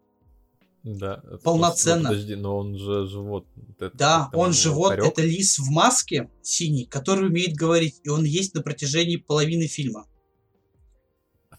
[0.84, 1.22] Да.
[1.26, 2.10] это Полноценно.
[2.10, 3.48] просто- Подожди, но он же живот.
[3.80, 5.06] Это Да, он живот, хорек?
[5.06, 10.08] это лис в маске синий, который умеет говорить, и он есть на протяжении половины фильма.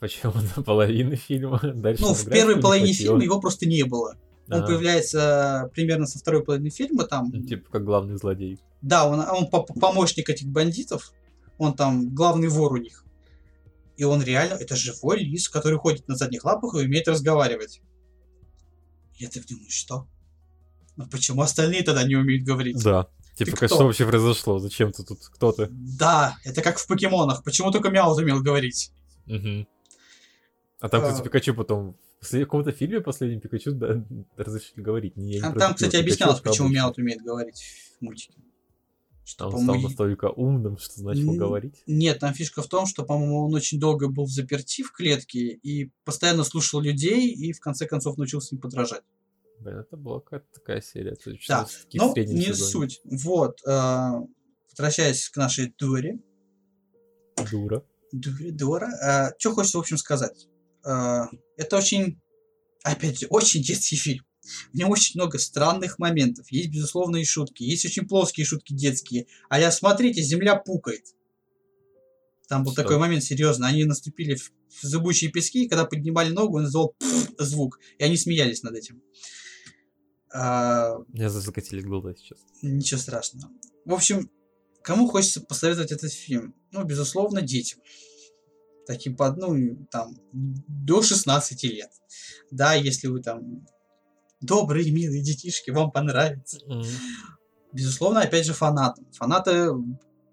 [0.00, 1.60] Почему на половину фильма?
[1.62, 4.16] Дальше Ну, в первой не половине фильма его просто не было.
[4.50, 7.30] Он А, появляется примерно со второй половины фильма там.
[7.32, 8.58] ну, Типа как главный злодей.
[8.80, 11.12] Да, он, он по- помощник этих бандитов.
[11.58, 13.04] Он там главный вор у них.
[13.96, 17.82] И он реально, это живой лис, который ходит на задних лапах и умеет разговаривать.
[19.16, 20.06] Я так думаю, что?
[20.96, 22.82] Ну почему остальные тогда не умеют говорить?
[22.82, 23.08] Да.
[23.34, 23.66] Типа, кто?
[23.68, 24.58] что вообще произошло?
[24.60, 25.20] Зачем ты тут?
[25.26, 25.68] Кто ты?
[25.70, 27.44] Да, это как в покемонах.
[27.44, 28.92] Почему только Мяу умел говорить?
[29.26, 29.66] Мгм.
[30.80, 31.24] А там, кстати, А.
[31.24, 31.96] Пикачу потом...
[32.20, 34.04] В каком-то фильме последнем Пикачу да,
[34.36, 35.16] разрешили говорить.
[35.16, 36.82] Не, я не Там, кстати, объяснялось, почему обычно.
[36.82, 37.62] Мяу умеет говорить
[37.98, 38.34] в мультике.
[39.24, 41.82] Что, А он стал настолько умным, что начал говорить.
[41.86, 45.48] Нет, там фишка в том, что, по-моему, он очень долго был в заперти в клетке
[45.62, 49.02] и постоянно слушал людей и в конце концов научился им подражать.
[49.58, 51.14] Блин, это была какая-то такая серия.
[51.48, 52.70] Да, Но среднем не сезоне.
[52.70, 53.00] суть.
[53.04, 53.60] Вот.
[53.66, 54.10] э,
[54.70, 56.20] возвращаясь к нашей Доре.
[57.50, 57.84] Дура.
[58.12, 59.34] Доре, Дора.
[59.38, 60.48] что хочется, в общем, сказать.
[60.88, 61.26] Э,
[61.56, 62.20] это очень,
[62.82, 64.24] опять же, очень детский фильм.
[64.72, 66.50] В нем очень много странных моментов.
[66.50, 67.62] Есть, безусловно, и шутки.
[67.62, 69.26] Есть очень плоские шутки детские.
[69.50, 71.04] А я, смотрите, земля пукает.
[72.48, 72.82] Там был Что?
[72.82, 73.66] такой момент, серьезно.
[73.66, 77.78] Они наступили в, зыбучие пески, и когда поднимали ногу, он издавал «пф» звук.
[77.98, 79.02] И они смеялись над этим.
[80.32, 82.38] А, Меня закатили глаза сейчас.
[82.62, 83.50] Ничего страшного.
[83.84, 84.30] В общем,
[84.82, 86.54] кому хочется посоветовать этот фильм?
[86.70, 87.80] Ну, безусловно, детям.
[88.88, 91.90] Таким под, ну, там, до 16 лет.
[92.50, 93.66] Да, если вы там
[94.40, 96.58] добрые, милые детишки, вам понравится.
[96.64, 96.86] Мгм.
[97.70, 99.06] Безусловно, опять же, фанатам.
[99.12, 99.72] Фанаты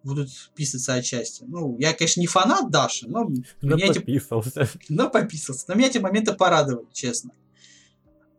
[0.03, 1.43] будут писаться отчасти.
[1.45, 3.25] Ну, я, конечно, не фанат Даши, но
[3.61, 4.69] Да меня эти подписался.
[4.87, 5.65] но пописался.
[5.67, 7.31] Но меня эти моменты порадовали, честно.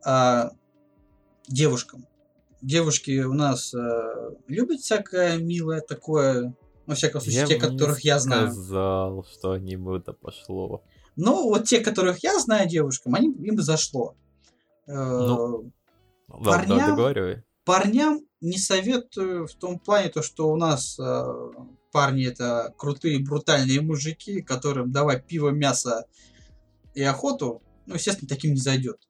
[0.03, 0.49] А,
[1.47, 2.07] девушкам.
[2.63, 6.55] Девушки у нас э, любят всякое милое такое,
[6.87, 8.51] во всяком случае, те, бы не которых я знаю.
[8.51, 10.83] сказал, что они бы это пошло.
[11.15, 14.15] Ну, вот те, которых я знаю девушкам, они, им зашло.
[14.87, 15.71] Э, Ну.
[16.27, 16.79] Парням?
[16.79, 17.43] договаривай.
[17.65, 21.51] Парням не советую в том плане, то, что у нас э,
[21.91, 26.05] парни это крутые, брутальные мужики, которым давай пиво, мясо
[26.93, 27.61] и охоту.
[27.85, 29.07] Ну, естественно, таким не зайдет.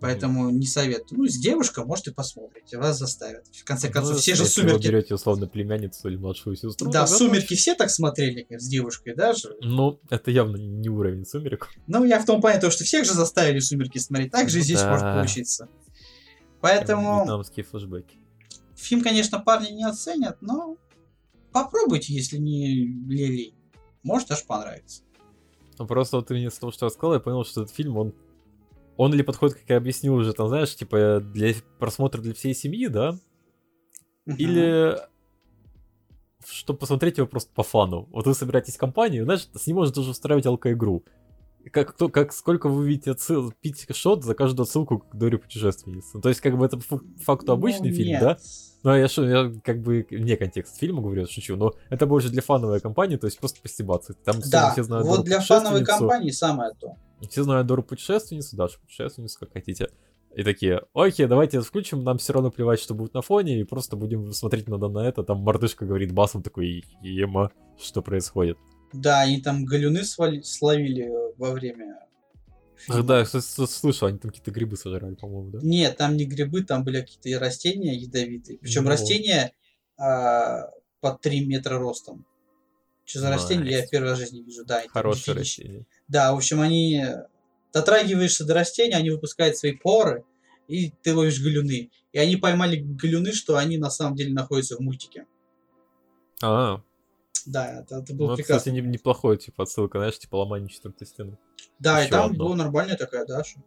[0.00, 1.20] Поэтому не советую.
[1.20, 3.46] Ну, с девушкой, может, и посмотрите, вас заставят.
[3.48, 4.86] В конце концов, Ну, все же если вы сумерки.
[4.88, 6.90] берете условно племянницу или младшую сестру.
[6.90, 9.56] Да, сумерки все так смотрели, с девушкой даже.
[9.60, 11.68] Ну, это явно не уровень сумерек.
[11.86, 14.32] Ну, я в том плане, то, что всех же заставили сумерки смотреть.
[14.32, 14.90] Так же и Ну здесь да.
[14.90, 15.68] может получиться.
[16.60, 18.16] Поэтому Вьетнамские флешбеки.
[18.76, 20.76] фильм, конечно, парни не оценят, но
[21.52, 23.54] попробуйте, если не лелей.
[24.02, 25.02] Может, даже понравится.
[25.78, 28.14] Ну, просто вот именно с того, что я сказал, я понял, что этот фильм, он
[29.00, 32.86] он ли подходит, как я объяснил уже, там, знаешь, типа для просмотра для всей семьи,
[32.86, 33.16] да?
[34.26, 34.94] Или
[36.46, 38.08] чтобы посмотреть его просто по фану.
[38.12, 41.02] Вот вы собираетесь в компанию, знаешь, с ним можно даже устраивать алко-игру.
[41.72, 46.10] Как, кто, как сколько вы видите отсыл, пить шот за каждую отсылку к Доре путешественницы.
[46.14, 48.20] Ну, То есть, как бы это по факту обычный Ну, фильм, нет.
[48.20, 48.38] да?
[48.82, 52.42] Ну, я, шу- я как бы не контекст фильма говорю, шучу, но это больше для
[52.42, 54.12] фановой компании, то есть просто постебаться.
[54.12, 56.96] Там все- Да, все знают вот для фановой компании самое то.
[57.28, 59.88] Все знают Дору путешественницу, Дашу путешественницу, как хотите.
[60.34, 63.96] И такие, окей, давайте включим, нам все равно плевать, что будет на фоне, и просто
[63.96, 65.24] будем смотреть надо на это.
[65.24, 68.56] Там мордышка говорит басом такой, ема, что происходит.
[68.92, 71.96] Да, они там галюны свали- словили во время
[72.88, 75.58] Ах, да, я слышал, они там какие-то грибы сожрали, по-моему, да?
[75.62, 78.58] Нет, там не грибы, там были какие-то растения ядовитые.
[78.58, 78.88] Причем Ну.
[78.90, 79.52] растения
[79.98, 82.24] а, под 3 метра ростом.
[83.04, 84.64] Что за растения, я первый раз в жизни вижу.
[84.64, 85.28] Да, дичь.
[85.28, 85.84] растение.
[86.10, 87.02] Да, в общем, они
[87.72, 90.24] дотрагиваешься до растения, они выпускают свои поры,
[90.68, 91.90] и ты ловишь галюны.
[92.12, 95.26] И они поймали галюны, что они на самом деле находятся в мультике.
[96.42, 96.82] А,
[97.46, 98.58] Да, это, это было ну, прекрасно.
[98.58, 101.38] кстати, не- неплохой, типа, отсылка, знаешь, типа ломание четвертой стены.
[101.78, 102.44] да, и еще там одно.
[102.44, 103.60] была нормальная такая, да, что-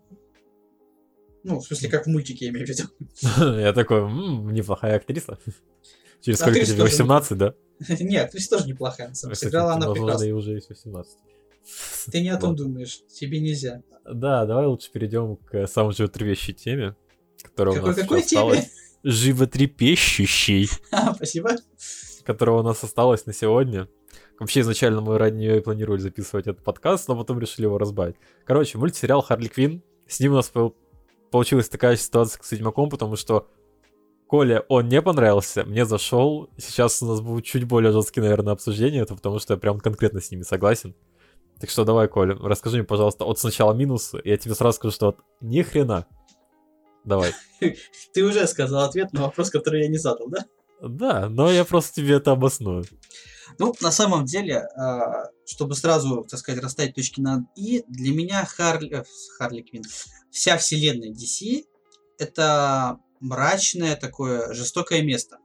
[1.44, 2.84] Ну, в смысле, как в мультике, я имею в виду.
[3.60, 5.38] Я такой, «М, неплохая актриса.
[6.22, 6.78] Через сколько тебе?
[6.78, 7.54] тоже 18, да?
[8.00, 9.10] Нет, актриса тоже неплохая.
[9.10, 9.36] на самом деле.
[9.36, 10.36] Кстати, Сыграла она прекрасно.
[10.36, 11.18] уже есть 18.
[12.12, 13.02] Ты не о том думаешь.
[13.08, 13.82] Тебе нельзя.
[14.06, 16.96] Да, давай лучше перейдем к самой животрепещущей теме,
[17.42, 18.70] которая у Какой- нас какой осталась.
[19.04, 21.52] Животрепещущей, А, спасибо.
[22.26, 23.88] которая у нас осталась на сегодня.
[24.40, 28.16] Вообще, изначально мы ради нее и планировали записывать этот подкаст, но потом решили его разбавить.
[28.46, 29.84] Короче, мультсериал Харли Квин.
[30.08, 30.76] С ним у нас пол-
[31.32, 33.48] получилась такая ситуация с Ведьмаком, потому что
[34.28, 36.50] Коле он не понравился, мне зашел.
[36.58, 40.20] Сейчас у нас будет чуть более жесткие, наверное, обсуждения, это потому что я прям конкретно
[40.22, 40.96] с ними согласен.
[41.64, 44.20] Так что давай, Коля, расскажи мне, пожалуйста, от сначала минусы.
[44.26, 46.06] Я тебе сразу скажу, что от ни хрена.
[47.06, 47.32] Давай.
[48.14, 50.46] Ты уже сказал ответ на вопрос, который я не задал, да?
[50.82, 52.84] Да, но я просто тебе это обосную.
[53.60, 58.44] Ну, на самом деле, а, чтобы сразу, так сказать, расставить точки над «и», для меня
[58.44, 59.04] Харли, э,
[59.38, 59.86] Харли Квинн,
[60.32, 61.64] вся вселенная DC—
[62.18, 65.38] это мрачное такое жестокое место.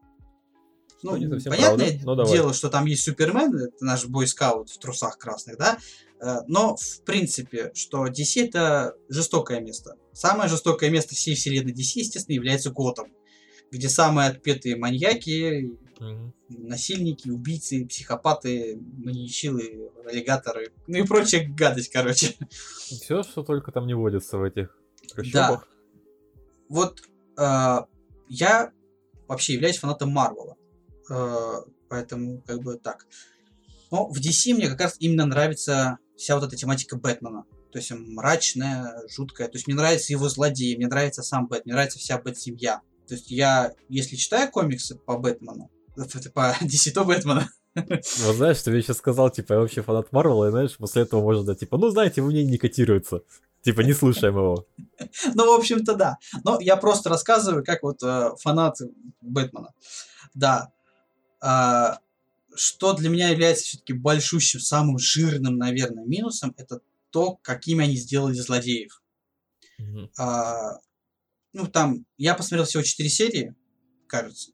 [1.04, 2.32] Ну, Ну, понятное правда, но давай.
[2.32, 6.07] дело, что там есть Супермен, это наш бойскаут в трусах красных, да, Э,
[6.46, 9.96] но, в принципе, что DC— это жестокое место.
[10.12, 13.12] Самое жестокое место всей вселенной DC, естественно, является Готэм,
[13.70, 16.32] где самые отпетые маньяки, Мгм.
[16.48, 22.34] насильники, убийцы, психопаты, маньячилы, аллигаторы, ну и прочая гадость, короче.
[22.50, 24.76] Все, что только там не водится в этих
[25.12, 25.68] трущобах.
[26.68, 27.02] Вот
[27.36, 27.76] э,
[28.28, 28.72] я
[29.26, 30.56] вообще являюсь фанатом Марвела,
[31.10, 33.06] Э, поэтому как бы так.
[33.90, 37.44] Но в DC мне как раз именно нравится вся вот эта тематика Бэтмена.
[37.72, 39.48] То есть мрачная, жуткая.
[39.48, 42.80] То есть мне нравится его злодей, мне нравится сам Бэт, мне нравится вся Бэт-семья.
[43.06, 45.70] То есть я, если читаю комиксы по Бэтмену,
[46.34, 50.48] по DC, то Бэтмена, Вот знаешь, ты мне сейчас сказал, типа, я вообще фанат Марвела,
[50.48, 53.22] и знаешь, после этого можно, да, типа, ну, знаете, вы мне не котируется.
[53.62, 54.66] Типа, не слушаем его.
[55.34, 56.16] Ну, в общем-то, да.
[56.44, 58.76] Но я просто рассказываю, как вот э, фанат
[59.20, 59.72] Бэтмена.
[60.34, 60.70] Да.
[61.40, 61.98] А,
[62.58, 66.80] что для меня является все-таки большущим, самым жирным, наверное, минусом, это
[67.10, 69.02] то, какими они сделали злодеев.
[69.78, 70.10] Мгм.
[70.18, 70.78] А,
[71.52, 73.54] ну, там, я посмотрел всего 4 серии,
[74.06, 74.52] кажется.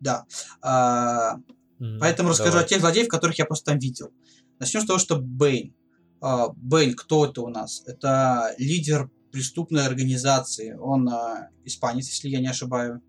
[0.00, 0.26] Да.
[0.60, 1.38] А,
[1.78, 1.98] Мгм.
[2.00, 2.64] Поэтому расскажу Давай.
[2.64, 4.12] о тех злодеев, которых я просто там видел.
[4.58, 5.74] Начнем с того, что Бэйн.
[6.20, 7.82] А, Бэйн, кто это у нас?
[7.86, 10.72] Это лидер преступной организации.
[10.72, 13.00] Он а, испанец, если я не ошибаюсь.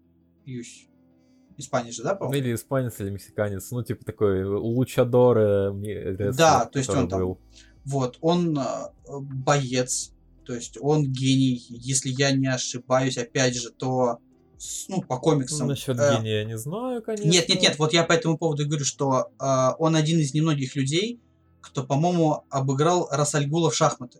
[1.58, 2.46] Испанец же, да, Ну, по-моему?
[2.46, 3.72] Или испанец, или мексиканец.
[3.72, 5.38] Ну, типа, такой лучадор.
[5.38, 7.40] э, мне- рестлер, Да, то есть он там был.
[7.86, 10.12] Вот, он а, боец,
[10.46, 11.66] то есть он гений.
[11.70, 14.20] Если я не ошибаюсь, опять же, то
[14.88, 15.68] ну, по Ну, комиксам.
[15.68, 17.30] насчет э, гения я не знаю, конечно.
[17.30, 20.76] Нет, нет, нет, вот я по этому поводу говорю, что а, он один из немногих
[20.76, 21.20] людей,
[21.62, 24.20] кто, по-моему, обыграл Расальгула в шахматы.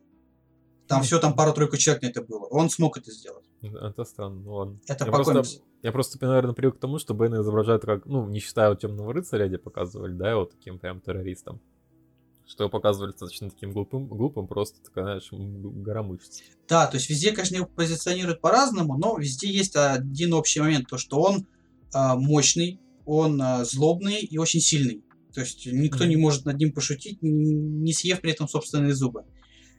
[0.88, 1.06] Там Мгм.
[1.06, 2.46] все, там пару-тройку человек на это было.
[2.46, 3.46] Он смог это сделать.
[3.62, 4.80] Это странно, ну ладно.
[4.88, 5.62] Это я по просто, комиксу.
[5.88, 9.14] Я просто, наверное, привык к тому, что Бэна изображают как, ну, не считая вот темного
[9.14, 11.62] рыцаря, где показывали, да, его таким прям террористом.
[12.46, 16.42] Что его показывали достаточно таким глупым, глупым, просто, такая, знаешь, гора мышц.
[16.68, 20.98] Да, то есть везде, конечно, его позиционируют по-разному, но везде есть один общий момент, то
[20.98, 21.48] что он
[21.94, 25.06] а, мощный, он а, злобный и очень сильный.
[25.34, 26.10] То есть никто Мгм.
[26.10, 29.24] не может над ним пошутить, не съев при этом собственные зубы.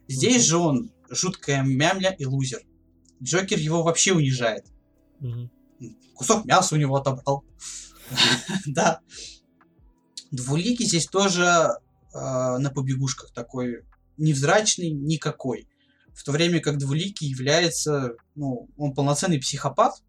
[0.07, 0.47] Здесь Мгм.
[0.47, 2.61] же он жуткая мямля и лузер.
[3.21, 4.65] Джокер его вообще унижает.
[5.19, 5.51] Мгм.
[6.15, 7.43] Кусок мяса у него отобрал.
[8.65, 9.01] Да.
[10.31, 11.77] Двуликий здесь тоже э,
[12.13, 13.83] на побегушках такой
[14.17, 15.67] невзрачный никакой.
[16.13, 20.03] В то время как Двуликий является, ну, он полноценный психопат,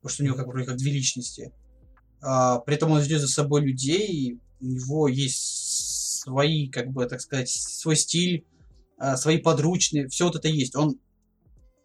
[0.00, 1.52] потому что у него как вроде как две личности.
[2.22, 7.20] А, при этом он ведет за собой людей, у него есть свои, как бы, так
[7.20, 8.46] сказать, свой стиль,
[8.98, 10.76] а, свои подручные, все вот это есть.
[10.76, 10.98] Он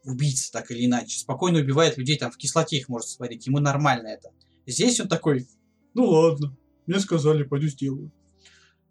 [0.04, 1.20] убийца, так или иначе.
[1.20, 4.32] Спокойно убивает людей, там в кислоте их может сварить, ему нормально это.
[4.66, 5.48] Здесь он такой,
[5.94, 6.56] ну ладно,
[6.88, 8.12] мне сказали, пойду сделаю.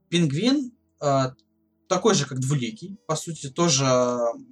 [0.09, 1.35] Пингвин, а,
[1.89, 3.85] такой же, как Двуликий, по сути, тоже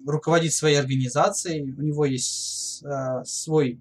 [0.06, 3.80] руководит своей организацией, у него есть э, свой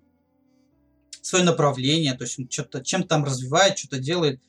[1.21, 4.41] свое направление, то есть он что-то чем-то там развивает, что-то делает.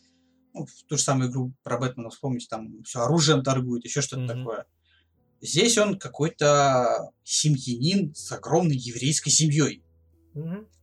[0.54, 4.22] Ну, в ту же самую игру про Бэтмена вспомните, там все оружием торгует, еще что-то
[4.22, 4.28] Мгм.
[4.28, 4.66] такое.
[5.40, 9.82] Здесь он какой-то семьянин с огромной еврейской семьей.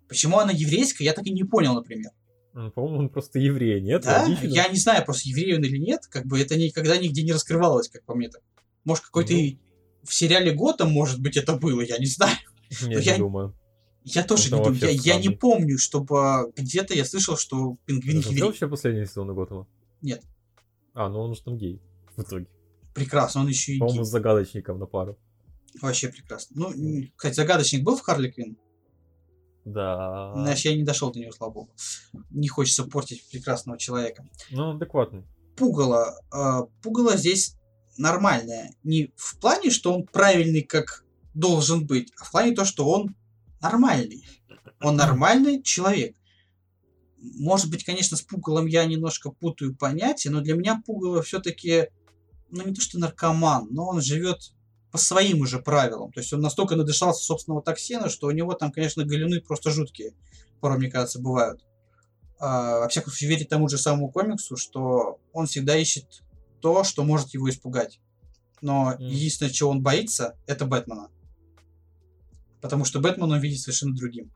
[0.07, 2.11] Почему она еврейская, я так и не понял, например.
[2.53, 4.03] Ну, По-моему, он просто еврей, нет?
[4.03, 4.25] Да?
[4.43, 7.89] Я не знаю, просто еврей он или нет, как бы это никогда нигде не раскрывалось,
[7.89, 8.41] как по мне так.
[8.85, 9.59] Может, какой-то Ну.
[10.03, 12.37] в сериале Готэм, может быть, это было, я не знаю.
[12.81, 13.53] Не, я- не думаю.
[14.05, 14.79] Я тоже Это не думаю.
[14.79, 18.43] Я, я не помню, чтобы где-то я слышал, что пингвин Ты еврей.
[18.43, 19.67] вообще последний сезон Готэма?
[20.01, 20.21] Нет.
[20.93, 21.81] А, ну он же там гей
[22.15, 22.47] в итоге.
[22.95, 25.19] Прекрасно, он еще и По-моему, с загадочником на пару.
[25.81, 26.55] Вообще прекрасно.
[26.73, 28.57] Ну, кстати, загадочник был в Харли Квинн?
[29.65, 30.31] Да.
[30.33, 31.69] Значит, я не дошел до него, слава богу.
[32.29, 34.25] Не хочется портить прекрасного человека.
[34.49, 35.25] Ну, адекватный.
[35.57, 36.19] Пугало.
[36.31, 37.57] а, Пугало здесь
[37.97, 38.73] нормальное.
[38.83, 43.13] Не в плане, что он правильный, как должен быть, а в плане то, что он
[43.61, 44.25] нормальный.
[44.81, 46.15] Он нормальный человек.
[47.17, 51.87] Может быть, конечно, с пугалом я немножко путаю понятия, но для меня пугало все-таки,
[52.55, 54.53] ну не то что наркоман, но он живет
[54.91, 56.11] по своим уже правилам.
[56.13, 60.13] То есть он настолько надышался собственного токсина, что у него там, конечно, галюны просто жуткие.
[60.61, 61.65] Порой, мне кажется, бывают.
[62.39, 66.23] А, во всяком случае, верить тому же самому комиксу, что он всегда ищет
[66.61, 67.99] то, что может его испугать.
[68.61, 69.07] Но Мгм.
[69.07, 71.09] единственное, чего он боится, это Бэтмена.
[72.61, 74.31] Потому что Бэтмен он видит совершенно другим.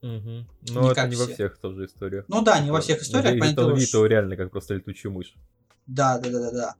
[0.00, 0.10] Угу.
[0.10, 1.34] Не Но это как не во все.
[1.34, 2.24] всех тоже историях.
[2.28, 5.12] Ну да, не во Это- всех историях, понятно, он видит его реально как просто летучую
[5.12, 5.34] мышь.
[5.86, 6.74] Да, да, да, да, да.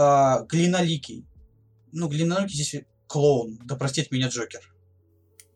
[0.00, 1.26] А, Глиноликий.
[1.90, 3.58] Ну, Глиноликий здесь клоун.
[3.64, 4.60] Да простит меня Джокер.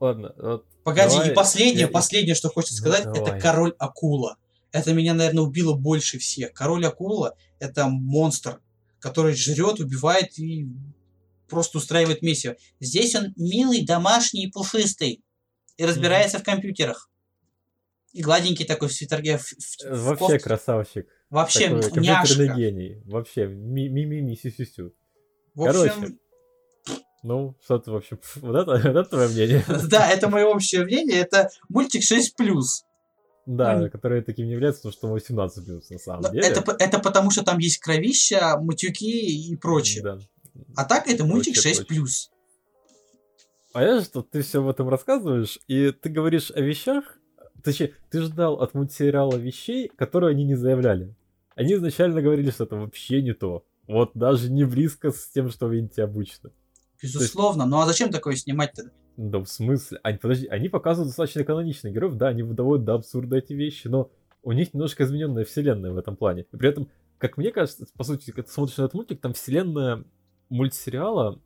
[0.00, 3.40] Ладно, вот Погоди, Давай, и последнее, я- последнее, что хочется Ну, сказать, это давай.
[3.40, 4.36] король акула.
[4.72, 6.52] Это меня, наверное, убило больше всех.
[6.54, 8.60] Король акула это монстр,
[8.98, 10.66] который жрет, убивает и
[11.48, 12.56] просто устраивает месиво.
[12.80, 15.22] Здесь он милый, домашний и пушистый.
[15.76, 17.08] И разбирается в компьютерах.
[18.12, 19.38] И гладенький такой в свитерге.
[19.38, 20.38] в- в- э, в вообще кофте.
[20.40, 21.06] красавчик.
[21.32, 23.02] Вообще Такой компьютерный гений.
[23.06, 24.92] Вообще, ми-ми-ми, сю-сю-сю.
[25.54, 26.16] В общем, Короче.
[27.22, 28.16] Ну, что ты вообще...
[28.16, 29.64] пф, Вот это, вот это твое мнение?
[29.88, 31.20] Да, это мое общее мнение.
[31.20, 32.20] Это мультик 6+.
[33.46, 36.46] Да, Ну, который таким не является, потому что он 18 плюс на самом Но деле.
[36.46, 40.02] Это, это потому, что там есть кровища, матюки и прочее.
[40.02, 40.18] Да.
[40.76, 41.86] А так это мультик Прочее, 6+.
[41.86, 42.30] прочее.
[43.72, 47.16] А я что ты все об этом рассказываешь, и ты говоришь о вещах,
[47.64, 51.16] точнее, ты ждал от мультсериала вещей, которые они не заявляли.
[51.54, 53.64] Они изначально говорили, что это вообще не то.
[53.86, 56.50] Вот даже не близко с тем, что вы видите обычно.
[57.02, 57.66] Безусловно.
[57.66, 58.90] Ну а зачем такое снимать-то?
[59.16, 59.98] Да в смысле?
[60.02, 64.10] Они, подожди, они показывают достаточно каноничных героев, да, они выдавают до абсурда эти вещи, но
[64.42, 66.46] у них немножко измененная вселенная в этом плане.
[66.52, 66.88] И при этом,
[67.18, 70.04] как мне кажется, по сути, когда ты смотришь на этот мультик, там вселенная
[70.48, 71.40] мультсериала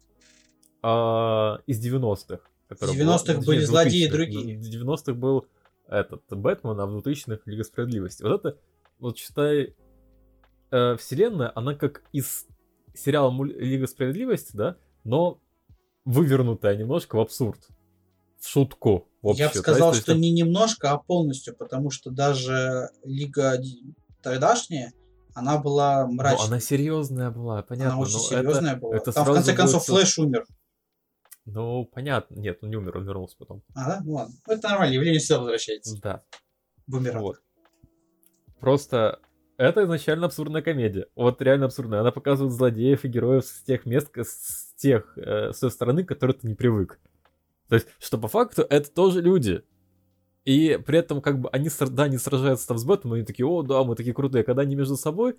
[0.82, 2.40] а, из 90-х.
[2.68, 4.12] которая В была- 90-х точнее, были злодеи 2000-х.
[4.16, 4.58] другие.
[4.58, 5.46] В 90-х был
[5.88, 8.22] этот Бэтмен, а в 2000-х Лига Справедливости.
[8.22, 8.58] Вот это,
[8.98, 9.74] вот считай,
[10.70, 12.46] э, вселенная, она как из
[12.94, 15.40] сериала Лига Справедливости, да, но
[16.04, 17.60] вывернутая немножко в абсурд.
[18.38, 19.08] В шутку.
[19.22, 19.42] вообще.
[19.44, 23.60] Я бы сказал, есть, что это- не немножко, а полностью, потому что даже Лига
[24.22, 24.92] тогдашняя,
[25.34, 26.46] она была Ну, мрачная.
[26.46, 27.94] она серьезная была, понятно.
[27.94, 28.96] она очень серьезная это, была.
[28.96, 30.46] это Там в конце концов будет- Флэш умер.
[31.44, 32.34] Ну, понятно.
[32.36, 33.62] Нет, он не умер, он вернулся потом.
[33.74, 34.00] А, да?
[34.04, 34.34] Ну ладно.
[34.46, 36.00] Ну, Это нормально, явление всегда возвращается.
[36.00, 36.22] Да.
[36.86, 37.22] Бумеранг.
[37.22, 37.36] Вот.
[38.60, 39.20] Просто
[39.58, 41.06] это изначально абсурдная комедия.
[41.14, 42.00] Вот реально абсурдная.
[42.00, 46.04] Она показывает злодеев и героев с тех мест, к- с тех, э, с той стороны,
[46.04, 46.98] к которой ты не привык.
[47.68, 49.62] То есть, что по факту это тоже люди.
[50.44, 53.62] И при этом, как бы, они, да, они сражаются там с Бэтменом, они такие, о,
[53.62, 54.44] да, мы такие крутые.
[54.44, 55.36] Когда они между собой,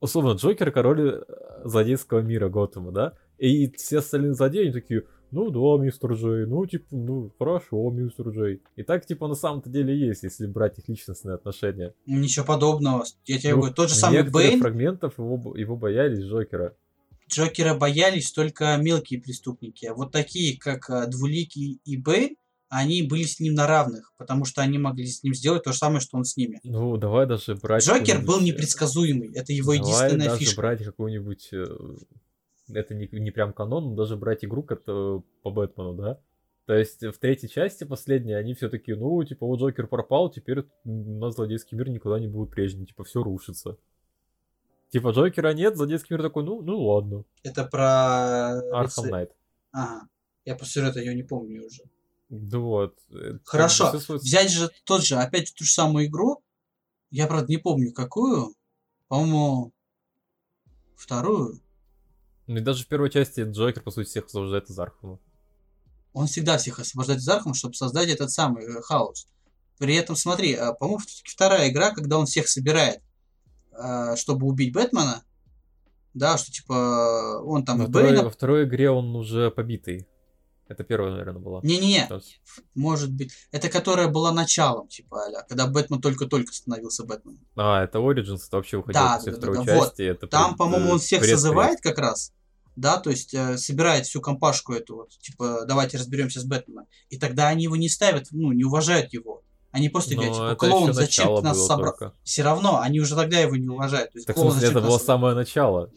[0.00, 3.14] условно, Джокер, король э, злодейского мира Готэма, да?
[3.38, 8.28] И все остальные злодеи, они такие, ну да, мистер Джей, ну типа, ну хорошо, мистер
[8.30, 8.62] Джей.
[8.76, 11.94] И так типа на самом-то деле есть, если брать их личностные отношения.
[12.06, 13.04] Ничего подобного.
[13.26, 16.74] Я тебе Ну, говорю, тот же самый Бэйн, фрагментов его, его боялись Джокера.
[17.28, 19.86] Джокера боялись только мелкие преступники.
[19.86, 22.36] А вот такие, как а, Двуликий и Бэйн,
[22.70, 25.78] они были с ним на равных, потому что они могли с ним сделать то же
[25.78, 26.60] самое, что он с ними.
[26.64, 27.84] Ну, давай даже брать...
[27.84, 29.32] Джокер был э, непредсказуемый.
[29.34, 30.60] Это его Давай единственная даже фишка.
[30.60, 31.50] брать какую-нибудь...
[32.68, 36.20] э, Это не, не прям канон, но даже брать игру как по Бэтмену, да?
[36.66, 40.60] То есть в третьей части, последней, они все таки ну, типа, вот Джокер пропал, теперь
[40.84, 43.78] у нас злодейский мир никуда не будет прежним, типа, все рушится.
[44.90, 47.24] Типа, Джокера нет, злодейский мир такой, ну, ну ладно.
[47.42, 48.58] Это про...
[48.78, 49.32] Arkham лице- Knight.
[49.72, 50.08] Ага.
[50.44, 51.82] Я по сюжету ее не помню уже.
[52.28, 52.98] Да вот.
[53.12, 53.88] э, Хорошо.
[53.98, 56.42] сводится- Взять же тот же, опять ту же самую игру.
[57.10, 58.54] Я, правда, не помню какую.
[59.08, 59.72] По-моему,
[60.94, 61.60] вторую.
[62.48, 65.18] Ну и даже в первой части Джокер, по сути, всех освобождает из Архама.
[66.14, 69.28] Он всегда всех освобождает из Архама, чтобы создать этот самый э, хаос.
[69.78, 73.00] При этом, смотри, э, по-моему, вторая игра, когда он всех собирает,
[73.72, 75.22] э, чтобы убить Бэтмена,
[76.14, 78.24] да, что типа он там Во второй, Бэйна...
[78.24, 80.08] во второй игре он уже побитый.
[80.68, 81.60] Это первая, наверное, была.
[81.62, 82.08] Не-не-не,
[82.74, 83.32] может быть.
[83.52, 87.40] Это которая была началом, типа, а когда Бэтмен только-только становился Бэтменом.
[87.56, 89.84] А, это Origins, это вообще выходило Да, после да, второй да, вот.
[89.86, 90.02] части.
[90.02, 92.34] Это Там, пред- по-моему, э, он всех пред- созывает как раз,
[92.78, 96.86] да, то есть э, собирает всю компашку эту вот, типа, давайте разберемся с Бэтменом.
[97.10, 99.42] И тогда они его не ставят, ну, не уважают его.
[99.70, 101.94] Они просто Но говорят, типа, клоун, зачем ты нас собрал?
[102.22, 104.12] Все равно, они уже тогда его не уважают.
[104.12, 105.90] То есть, Так в клоун, смысле, это ты было нас самое начало.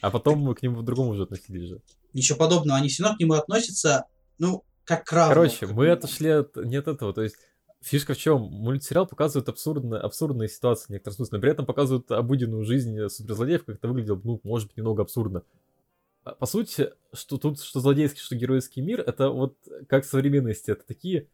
[0.00, 1.80] А потом мы к нему по-другому уже относились же.
[2.12, 4.04] Ничего подобного, они все равно к нему относятся,
[4.38, 5.34] ну, как к равному.
[5.34, 7.12] Короче, мы отошли от, не от этого.
[7.12, 7.36] То есть
[7.82, 8.42] фишка в чем?
[8.42, 13.64] Мультсериал показывает абсурдные, абсурдные ситуации в некотором смысле, но при этом показывают обыденную жизнь суперзлодеев,
[13.64, 15.42] как это выглядело, ну, может быть, немного абсурдно.
[16.26, 19.56] А, По сути, что тут, что злодейский, что геройский мир, это вот
[19.88, 21.28] как современности, это такие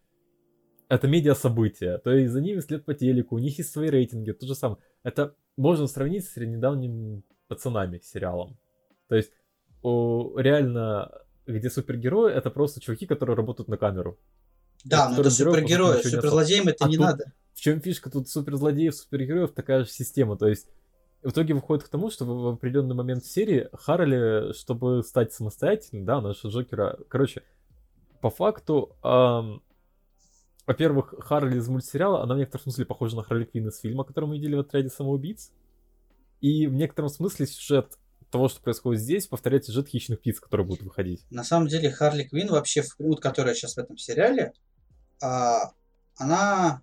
[0.89, 4.47] это медиа-события, то есть за ними след по телеку, у них есть свои рейтинги, то
[4.47, 4.79] же самое.
[5.03, 8.59] Это можно сравнить с недавним пацанами сериалом.
[9.09, 9.33] То есть
[9.81, 11.11] о, реально,
[11.47, 14.19] где супергерои, это просто чуваки, которые работают на камеру.
[14.85, 17.33] Да, но это супергерои, не суперзлодеям это А не тут- надо.
[17.55, 20.37] В чем фишка тут суперзлодеев, супергероев, такая же система.
[20.37, 20.69] То есть
[21.23, 26.21] в итоге выходит к тому, что в определенный момент серии Харли, чтобы стать самостоятельным, да,
[26.21, 27.43] нашего Джокера, короче,
[28.21, 29.63] по факту, ам,
[30.67, 34.27] во-первых, Харли из мультсериала, она в некотором смысле похожа на Харли Квинн из фильма, который
[34.27, 35.51] мы видели в отряде самоубийц.
[36.41, 37.99] И в некотором смысле сюжет
[38.31, 41.25] того, что происходит здесь, повторяет сюжет хищных птиц, которые будут выходить.
[41.31, 44.53] На самом деле Харли Квин вообще, в- вот, которая сейчас в этом сериале,
[45.23, 45.73] а,
[46.17, 46.83] она,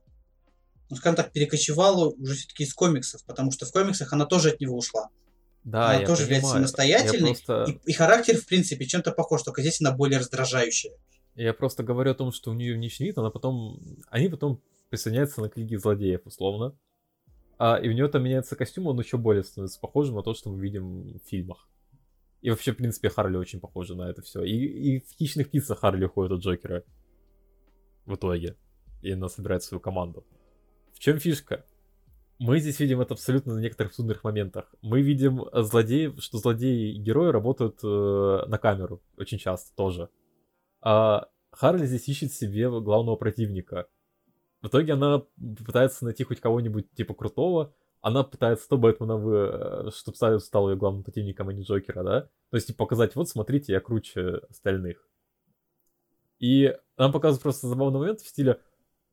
[0.89, 4.59] ну скажем так, перекочевала уже все-таки из комиксов, потому что в комиксах она тоже от
[4.59, 5.09] него ушла.
[5.63, 6.67] Да, Она я тоже является понимаю.
[6.67, 7.65] самостоятельной, Я просто...
[7.85, 10.93] И, и характер, в принципе, чем-то похож, только здесь она более раздражающая.
[11.35, 13.79] Я просто говорю о том, что у нее внешний вид, она потом...
[14.09, 16.77] Они потом присоединяются на Лиги Злодеев, условно.
[17.57, 20.49] А, и у нее там меняется костюм, он еще более становится похожим на то, что
[20.49, 21.67] мы видим в фильмах.
[22.41, 24.43] И вообще, в принципе, Харли очень похожа на это все.
[24.43, 26.83] И, и в «Хищных птицах» Харли уходит от Джокера.
[28.05, 28.55] В итоге.
[29.01, 30.25] И она собирает свою команду.
[30.99, 31.65] Чем фишка?
[32.39, 34.73] Мы здесь видим это абсолютно на некоторых судных моментах.
[34.81, 40.09] Мы видим э, злодеев, что злодеи и герои работают э, на камеру очень часто тоже.
[40.81, 43.87] А Харли здесь ищет себе главного противника.
[44.61, 45.23] В итоге она
[45.65, 47.73] пытается найти хоть кого-нибудь типа крутого.
[48.01, 52.21] Она пытается то Бэтмена, вы, чтобы стал, стал ее главным противником, а не Джокера, да?
[52.49, 55.07] То есть типа, показать, вот смотрите, я круче остальных.
[56.39, 58.61] И она показывает просто забавный момент в стиле...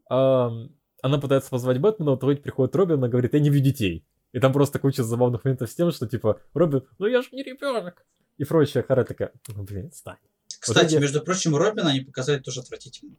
[0.09, 0.71] ам,
[1.07, 4.05] она пытается позвать Бэтмена, вот вроде приходит Робин, она говорит, я не вижу детей.
[4.33, 7.43] И там просто куча забавных моментов с тем, что типа, Робин, ну я же не
[7.43, 8.05] ребенок.
[8.37, 8.85] И прочее.
[8.87, 10.19] Харри такая, ну блин, отстань.
[10.61, 13.17] Кстати, эти- между прочим, Робина они показали тоже отвратительно.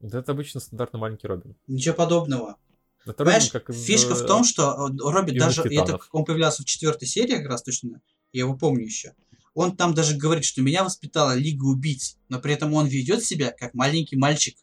[0.00, 1.56] Вот Это обычно стандартный маленький Робин.
[1.66, 2.56] Ничего подобного.
[3.04, 6.24] Это Понимаешь, Робин, как из, фишка в э, том, что э, Робин даже, это, он
[6.24, 8.00] появлялся в четвертой серии как раз точно,
[8.32, 9.14] я его помню еще.
[9.54, 13.50] Он там даже говорит, что меня воспитала Лига Убийц, но при этом он ведет себя
[13.50, 14.56] как маленький мальчик.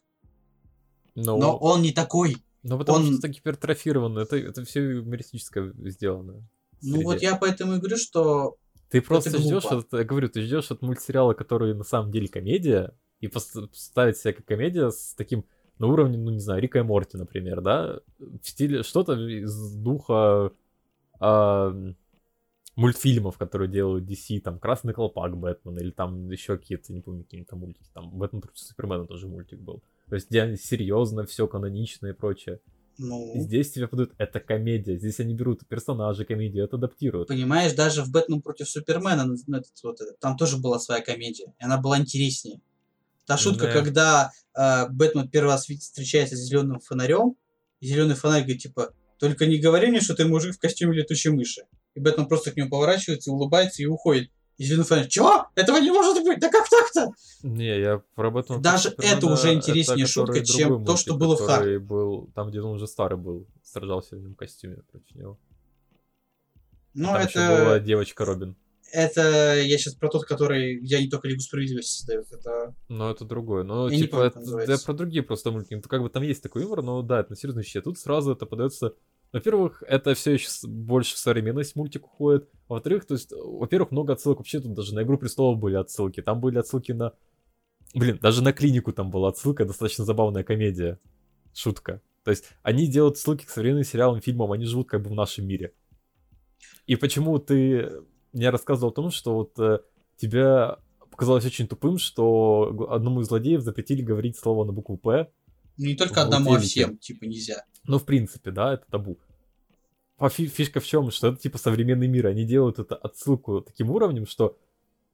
[1.14, 2.36] Но, Но он не такой.
[2.62, 6.42] Но потому он- что это гипертрофировано, это, это все юмористическое сделано.
[6.82, 8.56] Ну вот я поэтому и говорю, что
[8.90, 12.94] Ты просто ждешь, от, я говорю, ты ждешь от мультсериала, который на самом деле комедия,
[13.20, 15.44] и пос- поставить себя как комедия с таким
[15.78, 20.52] на уровне, ну не знаю, Рика и Морти, например, да, в стиле что-то из духа
[21.20, 21.72] а,
[22.76, 27.56] мультфильмов, которые делают DC, там Красный колпак Бэтмена, или там еще какие-то, не помню, какие-то
[27.56, 29.82] мультики, там Бэтмен против Супермена тоже мультик был.
[30.08, 32.60] То есть где серьезно, все канонично и прочее.
[32.96, 37.28] ну, И здесь тебе подают, это комедия, здесь они берут персонажей комедии, это адаптируют.
[37.28, 41.54] понимаешь, даже в Бэтмен против Супермена ну, этот вот, э, там тоже была своя комедия,
[41.60, 42.60] и она была интереснее.
[43.26, 43.72] Та шутка, Да.
[43.72, 47.36] когда э, Бэтмен первый раз встречается с зеленым фонарем,
[47.80, 51.30] и зеленый фонарь говорит, типа, только не говори мне, что ты мужик в костюме летучей
[51.30, 51.62] мыши.
[51.94, 54.30] И Бэтмен просто к нему поворачивается, улыбается и уходит.
[54.58, 55.46] И зеленый фонарь, чего?
[55.54, 57.12] Этого не может быть, да как так-то?
[57.44, 61.26] Не, я про Бэтмена Даже это уже интереснее это шутка, чем другой то, что мультик,
[61.26, 65.14] было в который был Там, где он уже старый был, сражался в нем костюме против
[65.14, 65.38] него.
[66.94, 68.56] Ну, там это, была девочка Робин.
[68.92, 72.26] это я сейчас про тот, который, где они только Лигу Справедливости создают.
[72.32, 73.62] Это Но это другое.
[73.62, 75.74] Но, Я типа, помню, это, я про другие просто мультики.
[75.74, 77.80] Ну, как бы там есть такой юмор, но да, это на серьезной щите.
[77.80, 78.94] Тут сразу это подается...
[79.32, 82.48] Во-первых, это все еще больше в современность мультик уходит.
[82.68, 84.38] Во-вторых, то есть, во-первых, много отсылок.
[84.38, 86.22] Вообще тут даже на Игру Престолов были отсылки.
[86.22, 87.12] Там были отсылки на...
[87.94, 90.98] Блин, даже на клинику там была отсылка, достаточно забавная комедия.
[91.54, 92.00] Шутка.
[92.24, 95.46] То есть, они делают ссылки к современным сериалам, фильмам, они живут как бы в нашем
[95.46, 95.72] мире.
[96.86, 98.02] И почему ты
[98.32, 99.80] мне рассказывал о том, что вот э,
[100.16, 100.76] тебе
[101.10, 105.30] показалось очень тупым, что одному из злодеев запретили говорить слово на букву П.
[105.76, 107.64] Ну, не только одному, а всем, типа, нельзя.
[107.88, 109.18] Ну, в принципе, да, это табу.
[110.18, 111.10] А фи- фишка в чем?
[111.10, 112.26] Что это типа современный мир.
[112.26, 114.56] Они делают это отсылку таким уровнем, что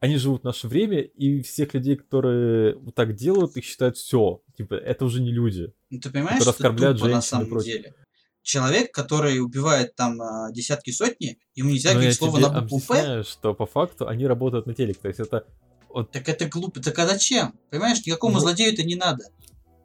[0.01, 4.43] они живут в наше время, и всех людей, которые вот так делают, их считают все.
[4.57, 5.73] Типа, это уже не люди.
[5.91, 7.79] Ну, ты понимаешь, что оскорбляют тупо на женщин и самом прочее.
[7.79, 7.95] деле?
[8.43, 13.23] Человек, который убивает там а, десятки сотни, ему нельзя Но говорить слово на букву П,
[13.23, 15.01] что по факту они работают на телеке.
[15.01, 15.47] То есть это
[15.89, 16.81] вот так это глупо.
[16.81, 17.55] Так а зачем?
[17.71, 19.25] Понимаешь, никакому Ну, злодею это не надо.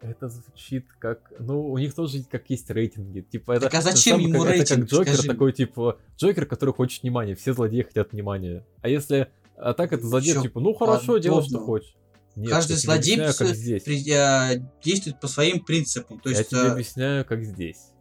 [0.01, 1.31] Это звучит как...
[1.39, 3.21] Ну, у них тоже как есть рейтинги.
[3.21, 5.53] Типа, это, Так а это зачем самое, ему как, Это рейтинг, как Джокер скажи такой,
[5.53, 5.97] типа...
[6.17, 7.35] Джокер, который хочет внимания.
[7.35, 8.65] Все злодеи хотят внимания.
[8.81, 9.27] А если...
[9.57, 11.93] А так это злодей, Чё типа, ну хорошо, делай, что хочешь.
[12.35, 13.83] Нет, Каждый я злодей объясняю, пс- здесь.
[13.83, 16.19] при- а, действует по своим принципам.
[16.19, 17.91] То Я есть, тебе а, объясняю, как здесь.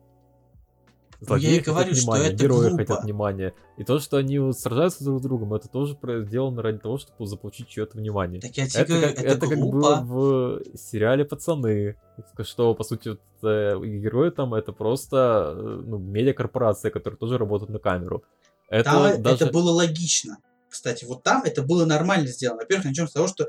[1.20, 2.76] Ну, я и Злодеи хотят говорю, что внимания, это герои глупо.
[2.76, 3.54] хотят внимания.
[3.76, 7.26] И то, что они вот сражаются друг с другом, это тоже сделано ради того, чтобы
[7.26, 8.40] заполучить чье-то внимание.
[8.40, 10.02] так я тебе Это, говорю, как, это, это как было глупо.
[10.02, 11.96] в сериале «Пацаны»,
[12.42, 17.70] что, по сути, вот, э, герои там это просто э, ну, медиакорпорация, которая тоже работает
[17.70, 18.22] на камеру.
[18.68, 19.44] Это Там даже...
[19.44, 20.38] это было логично.
[20.68, 22.60] Кстати, вот там это было нормально сделано.
[22.60, 23.48] Во-первых, начнем с того, что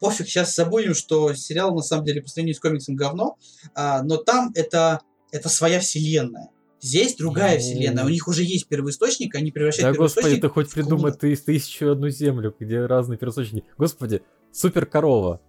[0.00, 3.36] пофиг, сейчас забудем, что сериал на самом деле по сравнению с комиксом говно,
[3.74, 5.00] а, но там это,
[5.32, 6.50] это своя вселенная.
[6.86, 8.04] Здесь другая вселенная.
[8.04, 11.86] У них уже есть первоисточник, они Да, превращают господи, первоисточник ты хоть придумай ты тысячу
[11.86, 13.66] и одну землю, где разные первоисточники.
[13.76, 14.22] Господи,
[14.52, 15.40] супер корова.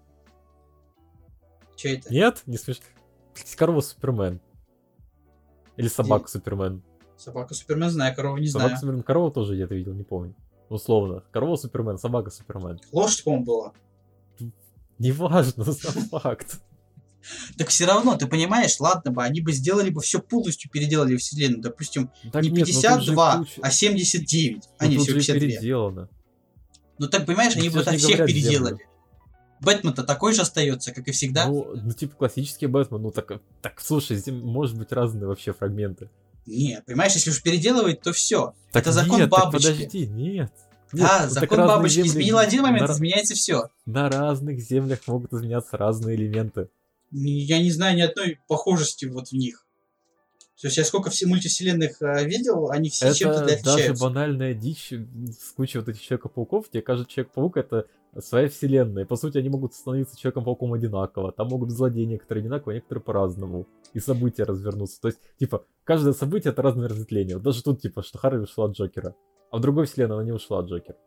[1.76, 2.11] Чё это?
[2.11, 2.41] Нет?
[2.47, 2.85] Не смешно.
[3.55, 4.41] Корова Супермен.
[5.76, 6.81] Или собака Супермен.
[7.18, 8.80] Собака Супермен, знаю, корову не Собака знаю.
[8.80, 9.03] Супермен.
[9.03, 10.34] Корова тоже я это видел, не помню.
[10.69, 11.23] Условно.
[11.31, 12.80] Корова Супермен, собака Супермен.
[12.91, 13.73] Лошадь, по-моему, была.
[14.97, 16.61] Неважно, сам факт.
[17.57, 21.61] Так все равно, ты понимаешь, ладно бы, они бы сделали бы все полностью, переделали вселенную.
[21.61, 25.06] Допустим, Так не нет, ну тут же 52, куча- а 79, а ну не тут
[25.06, 25.48] всего же 52.
[25.49, 26.10] переделано.
[26.99, 28.69] Ну так, понимаешь, Ну, они все бы так не всех переделали.
[28.72, 28.80] землю.
[29.60, 31.48] Бэтмен-то такой же остается, как и всегда.
[31.48, 33.31] Ну, ну, типа классический Бэтмен, ну так,
[33.61, 36.10] так, слушай, здесь может быть разные вообще фрагменты.
[36.45, 38.53] Не, понимаешь, если уж переделывать, то все.
[38.72, 39.68] Так Это закон нет, так бабочки.
[39.68, 40.52] подожди, нет.
[40.94, 43.69] Да, Нет, ну, так закон бабочки земли- изменил один момент, на, изменяется все.
[43.85, 46.69] на разных землях могут изменяться разные элементы.
[47.11, 49.65] Я не знаю ни одной похожести вот в них.
[50.59, 54.03] То есть я сколько все мультивселенных э, видел, они все чем-то Это даже отличаются.
[54.03, 56.69] банальная дичь с кучей вот этих Человека-пауков.
[56.69, 57.85] Тебе кажется, Человек-паук это
[58.19, 59.05] своя вселенная.
[59.05, 61.31] По сути, они могут становиться Человеком-пауком одинаково.
[61.31, 63.67] Там могут быть злодеи некоторые одинаково, а некоторые по-разному.
[63.93, 64.99] И события развернутся.
[64.99, 67.35] То есть, типа, каждое событие это разное разветвление.
[67.35, 69.15] Вот даже тут, типа, что Харви ушла от Джокера.
[69.51, 70.97] А в другой вселенной она не ушла от Джокера.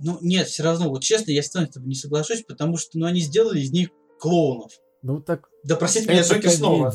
[0.00, 3.20] Ну нет, все равно, вот честно, я с тобой не соглашусь, потому что ну, они
[3.20, 3.88] сделали из них
[4.18, 4.72] клоунов.
[5.02, 6.92] Ну так Да простите меня, Джокер снова.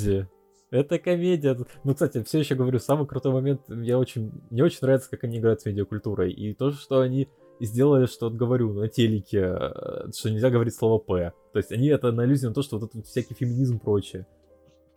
[0.71, 1.55] Это комедия.
[1.83, 5.37] Ну, кстати, все еще говорю, самый крутой момент, я очень, мне очень нравится, как они
[5.37, 6.33] играют с медиакультурой.
[6.33, 7.29] И то, что они
[7.59, 11.31] сделали, что вот говорю, на телеке, э, что нельзя говорить слово «п».
[11.51, 14.25] То есть они это на на то, что вот этот всякий феминизм и прочее.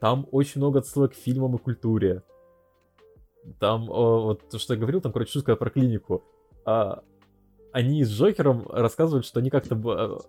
[0.00, 2.22] Там очень много отсылок к фильмам и культуре.
[3.60, 6.24] Там, о, вот то, что я говорил, там, короче, шутка про клинику.
[6.64, 7.02] А,
[7.76, 9.74] они с Джокером рассказывают, что они как-то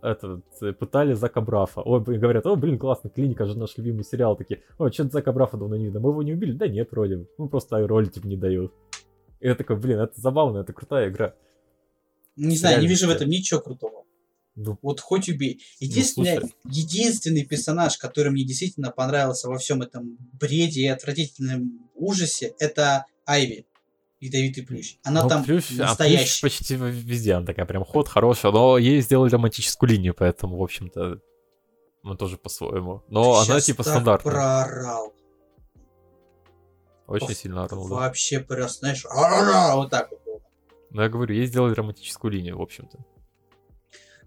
[0.01, 1.79] э, этот, э, пытали Зака Брафа.
[1.79, 4.35] Ой, блин, говорят, о, блин, классно, клиника же наш любимый сериал.
[4.35, 6.01] Такие, о, что-то Зака Брафа давно не видно.
[6.01, 6.51] Мы его не убили?
[6.51, 7.15] Да нет, вроде.
[7.15, 7.27] бы.
[7.37, 8.73] Ну, просто роль типа не дают.
[9.39, 11.35] И я такой, блин, это забавно, это крутая игра.
[12.35, 14.03] Не знаю, не вижу в этом ничего крутого.
[14.57, 15.63] Ну, Вот хоть убей.
[15.79, 16.55] Единственный, слушай.
[16.65, 23.66] единственный персонаж, который мне действительно понравился во всем этом бреде и отвратительном ужасе, это Айви.
[24.19, 24.97] Ядовитый плющ.
[25.03, 26.41] Она ну, там плющ, а плющ настоящая.
[26.41, 31.19] почти везде, она такая прям ход хорошая, но ей сделали романтическую линию, поэтому, в общем-то,
[32.01, 33.03] мы тоже по-своему.
[33.09, 34.33] Но Ты она типа так стандартная.
[34.33, 35.13] проорал.
[37.05, 37.95] Очень Оф, сильно орал, да.
[37.95, 40.41] Вообще просто, знаешь, вот так вот было.
[40.89, 42.97] Но я говорю, ей сделали романтическую линию, в общем-то.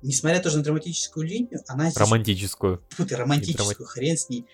[0.02, 1.98] Несмотря тоже на драматическую линию, она здесь...
[1.98, 2.82] Романтическую.
[2.90, 4.46] Фу ты, романтическую, драмати- хрен с ней.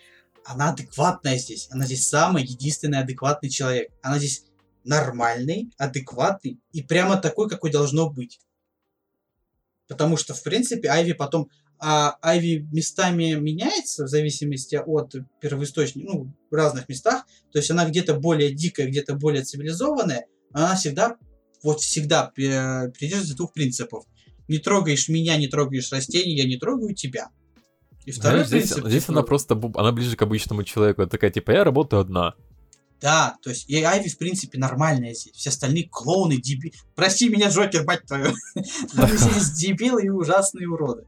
[0.45, 1.69] Она адекватная здесь.
[1.71, 3.93] Она здесь самый единственный адекватный человек.
[4.03, 4.46] Она здесь
[4.87, 8.41] нормальный, адекватный и прямо такой, какой должно быть.
[9.89, 11.49] Потому что, в принципе, Айви потом...
[11.79, 17.27] А Айви местами меняется в зависимости от первоисточника, ну, в разных местах.
[17.53, 21.17] То есть она где-то более дикая, где-то более цивилизованная, но она всегда,
[21.63, 24.07] вот всегда э, придерживается двух принципов.
[24.49, 27.29] Не трогаешь меня, не трогаешь растений, я не трогаю тебя.
[28.07, 31.03] И второй Знаешь, здесь, принцип, здесь типа, она просто, она ближе к обычному человеку.
[31.03, 32.37] Это такая, типа, я работаю одна.
[33.01, 35.35] Да, то есть и Айви, в принципе, нормальная здесь.
[35.35, 36.73] Все остальные клоуны, деби...
[36.95, 38.33] Прости меня, Джокер, мать твою.
[38.97, 41.05] Они здесь дебилы и ужасные уроды.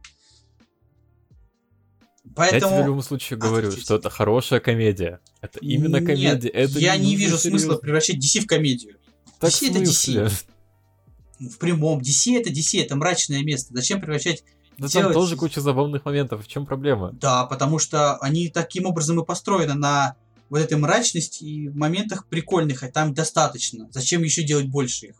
[2.24, 2.84] Я тебе в Поэтому...
[2.86, 3.84] любом случае говорю, Отвратительно.
[3.84, 5.20] что это хорошая комедия.
[5.40, 6.48] Это именно Нет, комедия.
[6.48, 7.78] Это я не нужно вижу смысла серьезно.
[7.78, 8.96] превращать DC в комедию.
[9.40, 9.86] Так DC это DC.
[9.88, 10.30] смысле?
[11.40, 12.00] В прямом.
[12.00, 13.72] DC это DC, это мрачное место.
[13.74, 14.44] Зачем превращать...
[14.76, 16.44] Да там делать- тоже куча забавных моментов.
[16.44, 17.10] В чем проблема?
[17.12, 20.14] Да, потому что они таким образом и построены на
[20.50, 23.88] вот этой мрачности и моментах прикольных, а там достаточно.
[23.92, 25.16] Зачем еще делать больше их?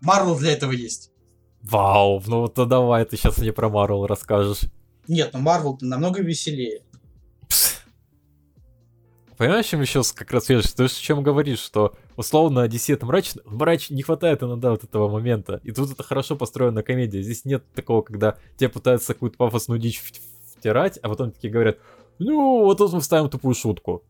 [0.00, 1.10] Марвел для этого есть.
[1.62, 4.60] Вау, ну вот то давай ты сейчас мне про Марвел расскажешь.
[5.08, 6.82] Нет, ну Марвел намного веселее.
[7.48, 7.80] Пс.
[9.36, 10.76] Понимаешь, чем еще как раз свежесть?
[10.76, 14.84] Ты же о чем говоришь, что условно DC это мрачно, мрач не хватает иногда вот
[14.84, 15.60] этого момента.
[15.62, 17.22] И тут это хорошо построена комедия.
[17.22, 21.78] Здесь нет такого, когда тебе пытаются какую-то пафосную дичь в- втирать, а потом такие говорят,
[22.18, 24.02] ну, вот тут мы вставим тупую шутку.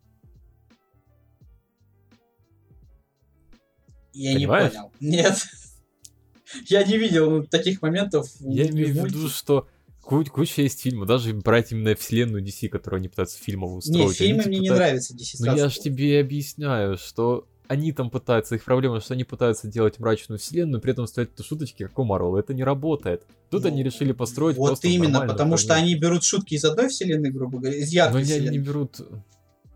[4.12, 4.72] Я Понимаешь?
[4.72, 4.92] не понял.
[5.00, 5.36] Нет.
[6.68, 8.28] Я не видел ну, таких моментов.
[8.40, 9.66] Я имею в виду, что
[10.00, 13.98] ку- куча есть фильмов, даже брать именно вселенную DC, которую они пытаются фильмово устроить.
[13.98, 15.74] Не, они фильмы типа мне не пытаются- нравятся DC Ну я сразу.
[15.74, 20.80] ж тебе объясняю, что они там пытаются, их проблема, что они пытаются делать мрачную вселенную,
[20.80, 22.36] при этом ставить шуточки, как у Марвел.
[22.36, 23.24] Это не работает.
[23.50, 27.30] Тут Ну, они решили построить Вот именно, потому что они берут шутки из одной вселенной,
[27.30, 29.00] грубо говоря, из Но яркой они, они вселенной, не берут...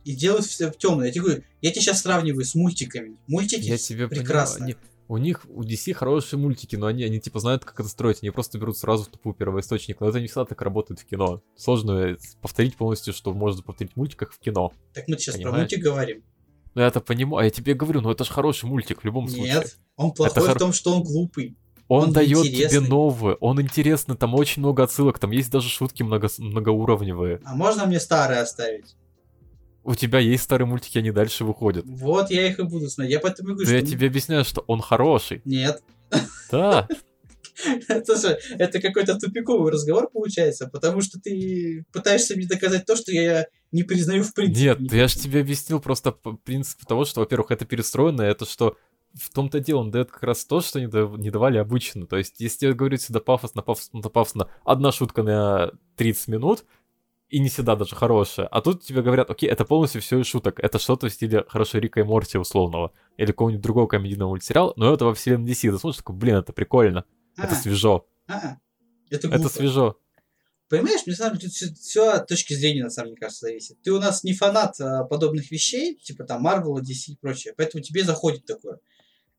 [0.05, 1.07] и делают все в темное.
[1.07, 3.17] Я тебе говорю, я тебе сейчас сравниваю с мультиками.
[3.27, 4.67] Мультики Я тебе прекрасно.
[4.67, 4.77] понимаю.
[4.79, 8.19] они- У них, у DC хорошие мультики, но они, они типа знают, как это строить.
[8.23, 9.99] Они просто берут сразу в тупую первоисточник.
[10.01, 11.43] Но это не всегда так работает в кино.
[11.57, 14.73] Сложно повторить полностью, что можно повторить в мультиках в кино.
[14.95, 15.59] Так мы сейчас про Понимаешь?
[15.63, 16.23] мультик говорим.
[16.75, 19.55] Ну я это понимаю, я тебе говорю, ну это же хороший мультик в любом случае.
[19.55, 21.57] Нет, он плохой хор- в том, что он глупый.
[21.89, 26.05] Он, Он дает тебе новое, он интересный, там очень много отсылок, там есть даже шутки
[26.05, 27.41] много, многоуровневые.
[27.45, 28.95] А можно мне старые оставить?
[29.83, 31.85] У тебя есть старые мультики, они дальше выходят.
[31.87, 33.15] Вот я их и буду смотреть.
[33.15, 33.91] Я поэтому и говорю, Да я что...
[33.91, 35.43] тебе объясняю, что он хороший.
[35.45, 35.83] Нет.
[36.53, 36.87] Да,
[37.89, 43.13] Это же, это какой-то тупиковый разговор получается, потому что ты пытаешься мне доказать то, что
[43.13, 44.69] я не признаю в принципе.
[44.69, 48.77] нет, я же тебе объяснил просто принцип того, что, во-первых, это перестроено, это что
[49.15, 52.07] в том-то дело, он дает как раз то, что не, да- не давали обычно.
[52.07, 56.65] То есть, если тебе говорить сюда пафосно, пафосно, пафосно, одна шутка на 30 минут,
[57.29, 58.47] и не всегда даже хорошая.
[58.49, 60.59] А тут тебе говорят, окей, это полностью все из шуток.
[60.59, 62.93] Это что-то в стиле хорошо Рика и Морти условного.
[63.17, 65.71] Или какого-нибудь другого комедийного мультсериала, но это во вселенной DC.
[65.71, 67.05] Ты смотришь, такой, блин, это прикольно.
[67.43, 68.07] Это А, свежо.
[68.29, 68.57] а,
[69.11, 69.41] это глупо.
[69.41, 69.97] Это свежо.
[70.69, 73.83] Понимаешь, мне самом деле тут все от точки зрения, на самом деле, кажется, зависит.
[73.83, 77.83] Ты у нас не фанат а, подобных вещей, типа там Марвела, DC и прочее, поэтому
[77.83, 78.79] тебе заходит такое.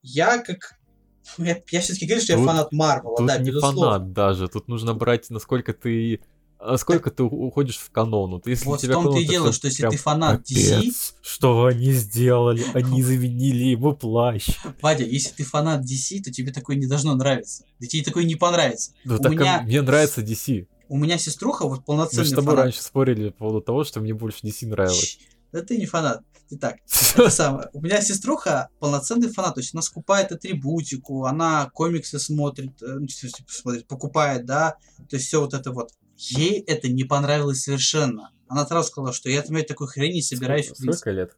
[0.01, 0.73] Я как...
[1.37, 3.81] Я, все-таки говорю, что я Тут- фанат Марвела, да, не безусловно.
[3.81, 4.47] фанат даже.
[4.49, 6.19] Тут нужно брать, насколько ты...
[6.63, 8.31] Насколько ты у- уходишь в канон.
[8.31, 10.75] Вот если Вот у тебя в том-то канон, и дело, что если ты фанат DC,
[10.75, 12.63] Капец, что они сделали?
[12.73, 14.47] Они заменили ему плащ.
[14.81, 17.63] Вадя, если ты фанат DC, то тебе такое не должно нравиться.
[17.79, 18.91] Да тебе такое не понравится.
[19.05, 20.67] Ну У так а меня- мне нравится DC.
[20.89, 22.63] У меня сеструха вот Мы полноценный с тобой фанат.
[22.65, 25.19] раньше спорили по поводу того, что мне больше DC нравилось.
[25.51, 26.21] Да ты не фанат.
[26.53, 26.77] Итак,
[27.15, 27.69] это самое.
[27.73, 33.07] У меня сеструха полноценный фанат, то есть она скупает атрибутику, она комиксы смотрит, э, ну,
[33.47, 34.75] смотрит, покупает, да,
[35.09, 35.91] то есть все вот это вот.
[36.29, 38.31] Ей это не понравилось совершенно.
[38.47, 40.97] Она сразу сказала, что я смотреть такой хрень не собираюсь, в Сколько, принципе.
[40.97, 41.37] сколько лет?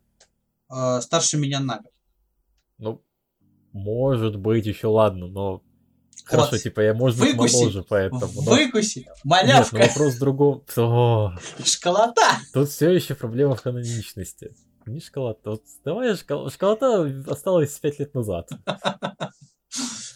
[0.72, 1.92] Э, старше меня на год.
[2.80, 3.04] Ну,
[3.72, 5.64] может быть, еще ладно, но...
[6.26, 6.62] Хорошо, Вот.
[6.62, 7.56] типа, я, может быть, Выкуси.
[7.56, 8.28] моложе, поэтому...
[8.44, 10.64] но- Выкуси, Нет, малявка, но вопрос в другом.
[10.78, 11.34] О,
[11.64, 12.22] школота.
[12.54, 14.56] Тут все еще проблема в каноничности.
[14.86, 15.52] Не школота.
[15.52, 16.50] Вот давай школ...
[16.50, 18.50] школота осталась 5 лет назад.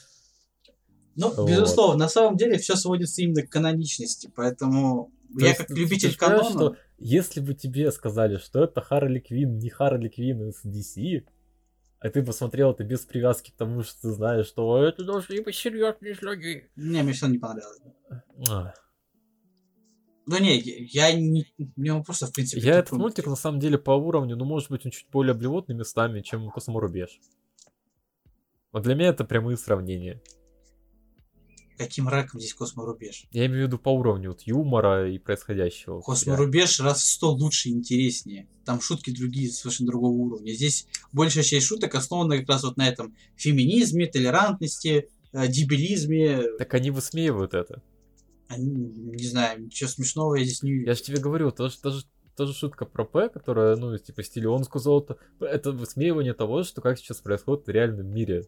[1.17, 1.49] Ну, Вот.
[1.49, 5.73] безусловно, на самом деле все сводится именно к каноничности, поэтому То я есть как ты-
[5.73, 6.75] любитель ты понимаешь, канона...
[6.75, 11.25] что если бы тебе сказали, что это Харли Квин, не Харли Квин из DC,
[11.99, 15.55] а ты посмотрел это без привязки к тому, что ты знаешь, что это должны быть
[15.55, 16.69] серьезные злодеи.
[16.75, 17.81] Не, мне все не понравилось.
[18.49, 18.73] А.
[20.27, 21.45] Ну не, я не...
[21.75, 22.61] Мне просто, в принципе...
[22.61, 25.73] Я этот мультик на самом деле по уровню, ну может быть он чуть более блевотный
[25.73, 27.19] местами, чем Косморубеж.
[28.71, 30.21] Вот для меня это прямые сравнения.
[31.77, 33.25] Каким раком здесь Косморубеж?
[33.31, 36.01] Я имею в виду по уровню вот, юмора и происходящего.
[36.01, 38.47] Косморубеж раз в сто лучше и интереснее.
[38.65, 40.53] Там шутки другие, совершенно другого уровня.
[40.53, 46.57] Здесь большая часть шуток основана как раз вот на этом феминизме, толерантности, э, дебилизме.
[46.57, 47.83] Так они высмеивают это.
[48.47, 50.87] Они, Не знаю, ничего смешного я здесь не вижу.
[50.87, 52.05] Я же тебе говорю, тоже, даже,
[52.35, 56.81] тоже шутка про П, которая, ну, типа, стиле он сказал, это, это высмеивание того, что
[56.81, 58.47] как сейчас происходит в реальном мире.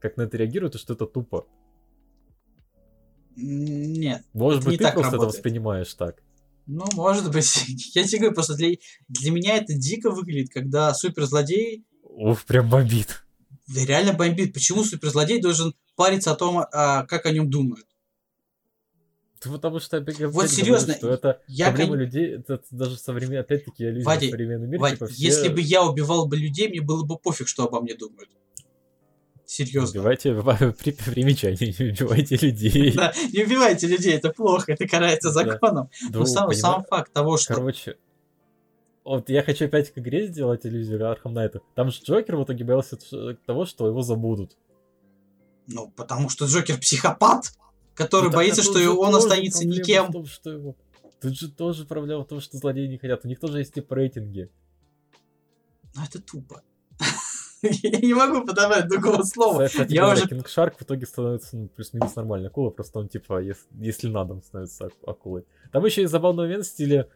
[0.00, 1.46] Как на это реагируют, и что это тупо.
[3.36, 4.24] Нет.
[4.32, 5.34] Может Это быть, не ты так просто это работает.
[5.34, 6.22] воспринимаешь так.
[6.66, 7.64] Ну, может быть.
[7.94, 8.76] Я тебе говорю, просто для,
[9.08, 13.24] для меня это дико выглядит, когда суперзлодей Уф, прям бомбит.
[13.68, 14.52] да, реально бомбит.
[14.52, 17.86] Почему суперзлодей должен париться о том, а, как о нем думают?
[19.40, 22.62] Ты потому что опять, опять Вот говорю, серьезно, что это Я, проблема кон- людей, это
[22.70, 25.24] даже современные, опять-таки, люди Вадя, в современном мире, Вадь, типа, все...
[25.24, 28.30] если бы я убивал бы людей, мне было бы пофиг, что обо мне думают.
[29.44, 30.00] Серьезно.
[30.00, 30.34] Убивайте
[30.82, 32.92] при примечание, не убивайте людей.
[32.94, 35.34] Да, не убивайте людей, это плохо, это карается Да.
[35.52, 35.90] законом.
[36.10, 37.54] Но сам, факт того, что...
[37.54, 37.96] Короче,
[39.04, 41.60] вот я хочу опять к игре сделать аллюзию Архам Найта.
[41.74, 42.96] Там же Джокер в итоге боялся
[43.46, 44.56] того, что его забудут.
[45.66, 47.52] Ну, потому что Джокер психопат,
[47.94, 50.10] который Ну, боится, что он останется никем.
[50.12, 50.76] том, что его-
[51.20, 53.24] Тут же тоже проблема в том, что злодеи не хотят.
[53.24, 54.50] У них тоже есть типа рейтинги.
[55.94, 56.62] Ну, это тупо.
[57.82, 59.68] Я не могу подобрать другого слова.
[59.88, 60.26] Я уже...
[60.26, 64.42] Кинг Шарк в итоге становится ну, плюс-минус нормальной акулой, просто он типа, если, надо, он
[64.42, 65.44] становится ак- акулой.
[65.70, 67.08] Там еще есть забавный момент в стиле,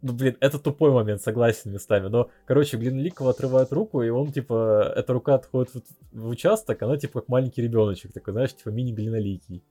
[0.00, 4.94] ну блин, это тупой момент, согласен местами, но, короче, Глинликова отрывает руку, и он типа,
[4.96, 5.82] эта рука отходит в,
[6.12, 9.62] в участок, она типа как маленький ребеночек, такой, знаешь, типа мини-глиноликий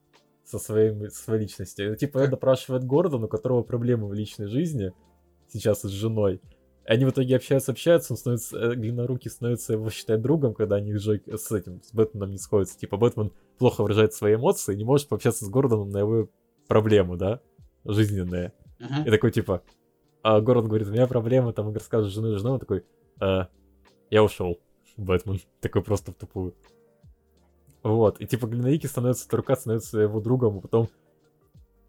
[0.44, 1.92] со, своим, со своей личностью.
[1.92, 4.92] И, типа, он допрашивает Гордона, у которого проблемы в личной жизни,
[5.52, 6.40] сейчас с женой.
[6.90, 10.92] Они в итоге общаются, общаются, он становится, э, Глинорукий становится его считать другом, когда они
[10.92, 12.76] с, Джой- с этим, с Бэтменом не сходятся.
[12.76, 16.28] Типа, Бэтмен плохо выражает свои эмоции, не может пообщаться с Гордоном на его
[16.66, 17.38] проблемы, да,
[17.84, 18.54] жизненные.
[18.80, 19.04] Мгм.
[19.04, 19.62] И такой, типа,
[20.24, 22.84] а Гордон говорит, у меня проблемы, там, рассказывает жены, жена, он такой,
[23.20, 23.46] «А,
[24.10, 24.58] я ушел,
[24.96, 26.56] Бэтмен, такой просто в тупую.
[27.84, 30.88] Вот, и типа Глинорукий становится, рука становится его другом, а потом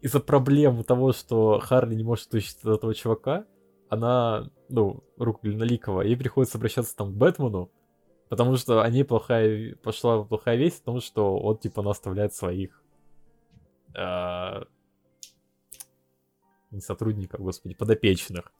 [0.00, 3.46] из-за проблем того, что Харли не может вытащить от этого чувака,
[3.92, 7.70] она, ну, руку Глиноликова, ей приходится обращаться там к Бэтмену,
[8.30, 12.82] потому что о ней плохая, пошла плохая весть о том, что он, типа, наставляет своих
[13.94, 14.64] а,
[16.70, 18.50] не сотрудников, господи, подопечных.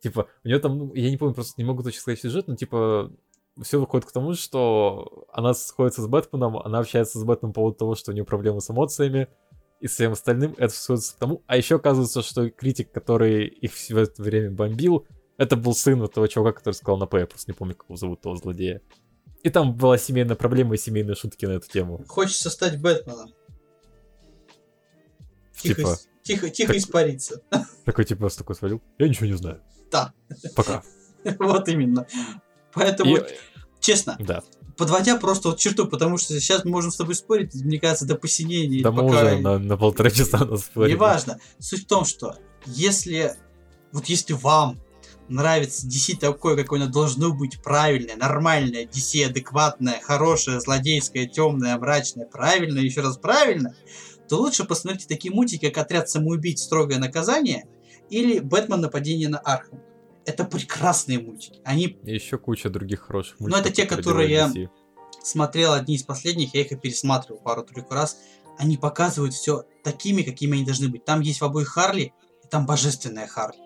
[0.00, 2.56] Типа, у нее там, ну, я не помню, просто не могу точно сказать сюжет, но,
[2.56, 3.12] типа,
[3.60, 7.76] все выходит к тому, что она сходится с Бэтменом, она общается с Бэтменом по поводу
[7.76, 9.28] того, что у нее проблемы с эмоциями,
[9.80, 11.42] и всем остальным это все к тому.
[11.46, 16.12] А еще оказывается, что критик, который их в это время бомбил, это был сын вот
[16.14, 18.82] того чувака, который сказал на П, я просто не помню, как его зовут, того злодея.
[19.42, 22.04] И там была семейная проблема и семейные шутки на эту тему.
[22.06, 23.32] Хочется стать Бэтменом.
[25.56, 27.42] Тихо, Типа, тихо, тихо как- испариться.
[27.84, 28.82] такой типа просто такой свалил.
[28.98, 29.62] Я ничего не знаю.
[29.90, 30.12] Да.
[30.54, 30.82] Пока.
[31.38, 32.06] Вот именно.
[32.72, 33.22] Поэтому, И-
[33.80, 34.42] честно, да.
[34.80, 38.14] Подводя просто вот черту, потому что сейчас мы можем с тобой спорить, мне кажется, до
[38.14, 38.82] посинения.
[38.82, 40.94] Да мы пока- уже на, на полтора часа нас спорили.
[40.94, 41.38] Неважно.
[41.58, 43.34] Суть в том, что если
[43.92, 44.80] вот если вам
[45.28, 52.24] нравится DC такое, какое оно должно быть, правильное, нормальное, DC адекватное, хорошее, злодейское, темное, мрачное,
[52.24, 53.74] правильное, еще раз правильно,
[54.30, 56.62] то лучше посмотрите такие мультики, как «Отряд самоубийц.
[56.62, 57.66] Строгое наказание»
[58.08, 58.80] или «Бэтмен.
[58.80, 59.80] Нападение на Архам».
[60.26, 61.60] Это прекрасные мультики.
[61.64, 63.66] Они И еще куча других хороших Ну, мультиков.
[63.66, 64.68] это те, которые я- DC.
[65.22, 68.18] смотрел одни из последних, я их и пересматривал пару-тройку раз.
[68.58, 71.04] Они показывают все такими, какими они должны быть.
[71.04, 72.12] Там есть в обоих Харли,
[72.44, 73.58] и там божественная Харли.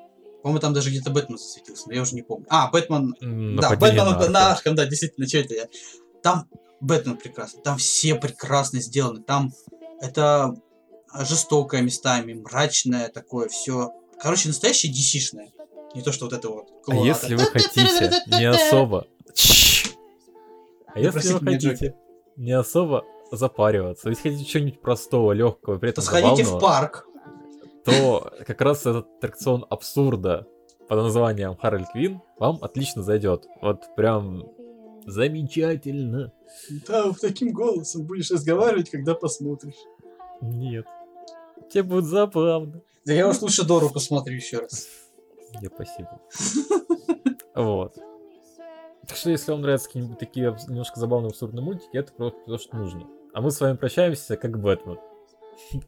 [0.43, 2.47] По-моему, там даже где-то Бэтмен засветился, но я уже не помню.
[2.51, 3.15] А, Бэтмен...
[3.21, 5.69] М, да, нападение Бэтмен на, на Архам, да, действительно, что это я?
[6.23, 6.49] Там
[6.81, 9.23] Бэтмен прекрасный, там все прекрасно сделаны.
[9.23, 9.53] Там
[10.01, 10.55] это
[11.19, 13.93] жестокое местами, мрачное такое, все.
[14.21, 15.51] Короче, настоящее DC-шное.
[15.95, 16.69] Не то, что вот это вот.
[16.89, 19.07] А если вы хотите не особо...
[20.87, 21.95] А если вы хотите
[22.37, 27.07] не особо запариваться, если хотите чего-нибудь простого, легкого, при то этом сходите в парк.
[27.85, 30.47] то как раз этот аттракцион абсурда
[30.89, 33.47] под названием Харальд Квин вам отлично зайдет.
[33.61, 34.45] Вот прям
[35.07, 36.33] замечательно.
[36.87, 39.75] Да, таким голосом будешь разговаривать, когда посмотришь.
[40.41, 40.87] Нет.
[41.71, 42.83] Тебе будет забавно.
[43.05, 44.87] Да я уж лучше Дору посмотрю еще раз.
[45.61, 46.21] Не, спасибо.
[47.55, 47.95] Вот.
[49.07, 52.77] Так что, если вам нравятся какие-нибудь такие немножко забавные абсурдные мультики, это просто то, что
[52.77, 53.07] нужно.
[53.33, 54.99] А мы с вами прощаемся, как Бэтмен.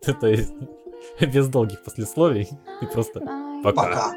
[0.21, 0.55] То есть,
[1.21, 2.49] без долгих послесловий.
[2.81, 3.21] И просто
[3.65, 3.83] пока.
[3.83, 4.15] Пока.